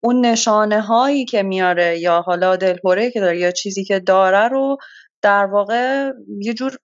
اون 0.00 0.26
نشانه 0.26 0.80
هایی 0.80 1.24
که 1.24 1.42
میاره 1.42 1.98
یا 1.98 2.20
حالا 2.20 2.56
دلهوره 2.56 3.10
که 3.10 3.20
داره 3.20 3.38
یا 3.38 3.50
چیزی 3.50 3.84
که 3.84 4.00
داره 4.00 4.48
رو 4.48 4.76
در 5.22 5.46
واقع 5.46 6.12
یه 6.38 6.54
جور 6.54 6.78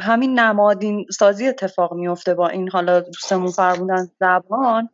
همین 0.00 0.38
نمادین 0.38 1.06
سازی 1.18 1.48
اتفاق 1.48 1.94
میفته 1.94 2.34
با 2.34 2.48
این 2.48 2.68
حالا 2.68 3.00
دوستمون 3.00 3.50
فرمودن 3.50 4.08
زبان 4.20 4.88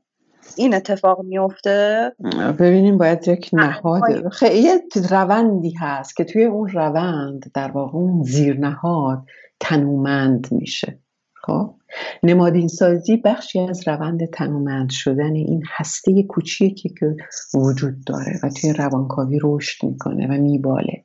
این 0.57 0.75
اتفاق 0.75 1.23
میفته 1.25 2.13
ببینیم 2.59 2.99
باید 2.99 3.29
یک 3.29 3.51
نهاد 3.53 4.29
خیلی. 4.33 4.81
روندی 5.11 5.75
هست 5.81 6.17
که 6.17 6.25
توی 6.25 6.45
اون 6.45 6.69
روند 6.69 7.51
در 7.55 7.71
واقع 7.71 7.99
اون 7.99 8.23
زیر 8.23 8.59
نهاد 8.59 9.23
تنومند 9.61 10.49
میشه. 10.51 10.99
خب 11.47 11.75
نمادین 12.23 12.69
سازی 12.69 13.17
بخشی 13.17 13.61
از 13.61 13.89
روند 13.89 14.25
تنومند 14.31 14.91
شدن 14.91 15.33
این 15.35 15.63
هسته 15.69 16.23
کوچیکی 16.23 16.89
که 16.89 17.17
وجود 17.55 18.05
داره 18.05 18.41
و 18.43 18.51
توی 18.51 18.73
روانکاوی 18.73 19.41
رشد 19.43 19.87
می‌کنه 19.87 20.27
و 20.27 20.43
میباله. 20.43 21.05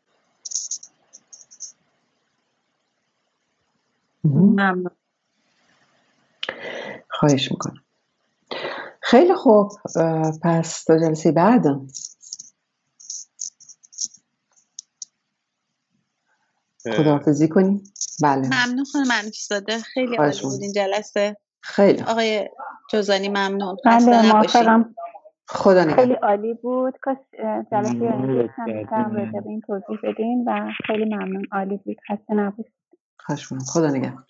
خواهش 7.10 7.52
می‌کنم. 7.52 7.84
خیلی 9.02 9.34
خوب. 9.34 9.72
پس 10.44 10.84
تا 10.84 10.98
جلسه 10.98 11.32
بعد. 11.32 11.66
خداحافظی 16.98 17.48
کنیم 17.48 17.84
بله. 18.24 18.48
ممنون 18.48 18.86
خانم 18.86 19.08
زاده 19.50 19.78
خیلی 19.78 20.16
عالی 20.16 20.42
بود 20.42 20.62
این 20.62 20.72
جلسه. 20.72 21.38
خیلی. 21.62 22.04
آقای 22.04 22.50
جوزانی 22.92 23.30
ممنون. 23.30 23.78
بله 23.86 24.32
موافقم 24.32 24.96
خدا 25.48 25.84
خیلی 25.84 25.94
نگهدار 25.94 26.30
عالی 26.30 26.54
بود. 26.54 26.94
کاش 27.02 27.18
جلسه 27.72 28.10
هم 28.92 29.16
راجع 29.16 29.40
به 29.40 29.50
این 29.50 29.62
توضیح 29.68 29.98
بدین 30.04 30.44
و 30.48 30.72
خیلی 30.88 31.06
ممنون. 31.06 31.46
عالی 31.52 31.78
بود. 31.78 31.98
خسته 32.12 32.34
نباشید 32.34 32.74
خواهش 33.20 33.52
می‌کنم. 33.52 33.68
خدا 33.68 33.90
نگهدار. 33.90 34.24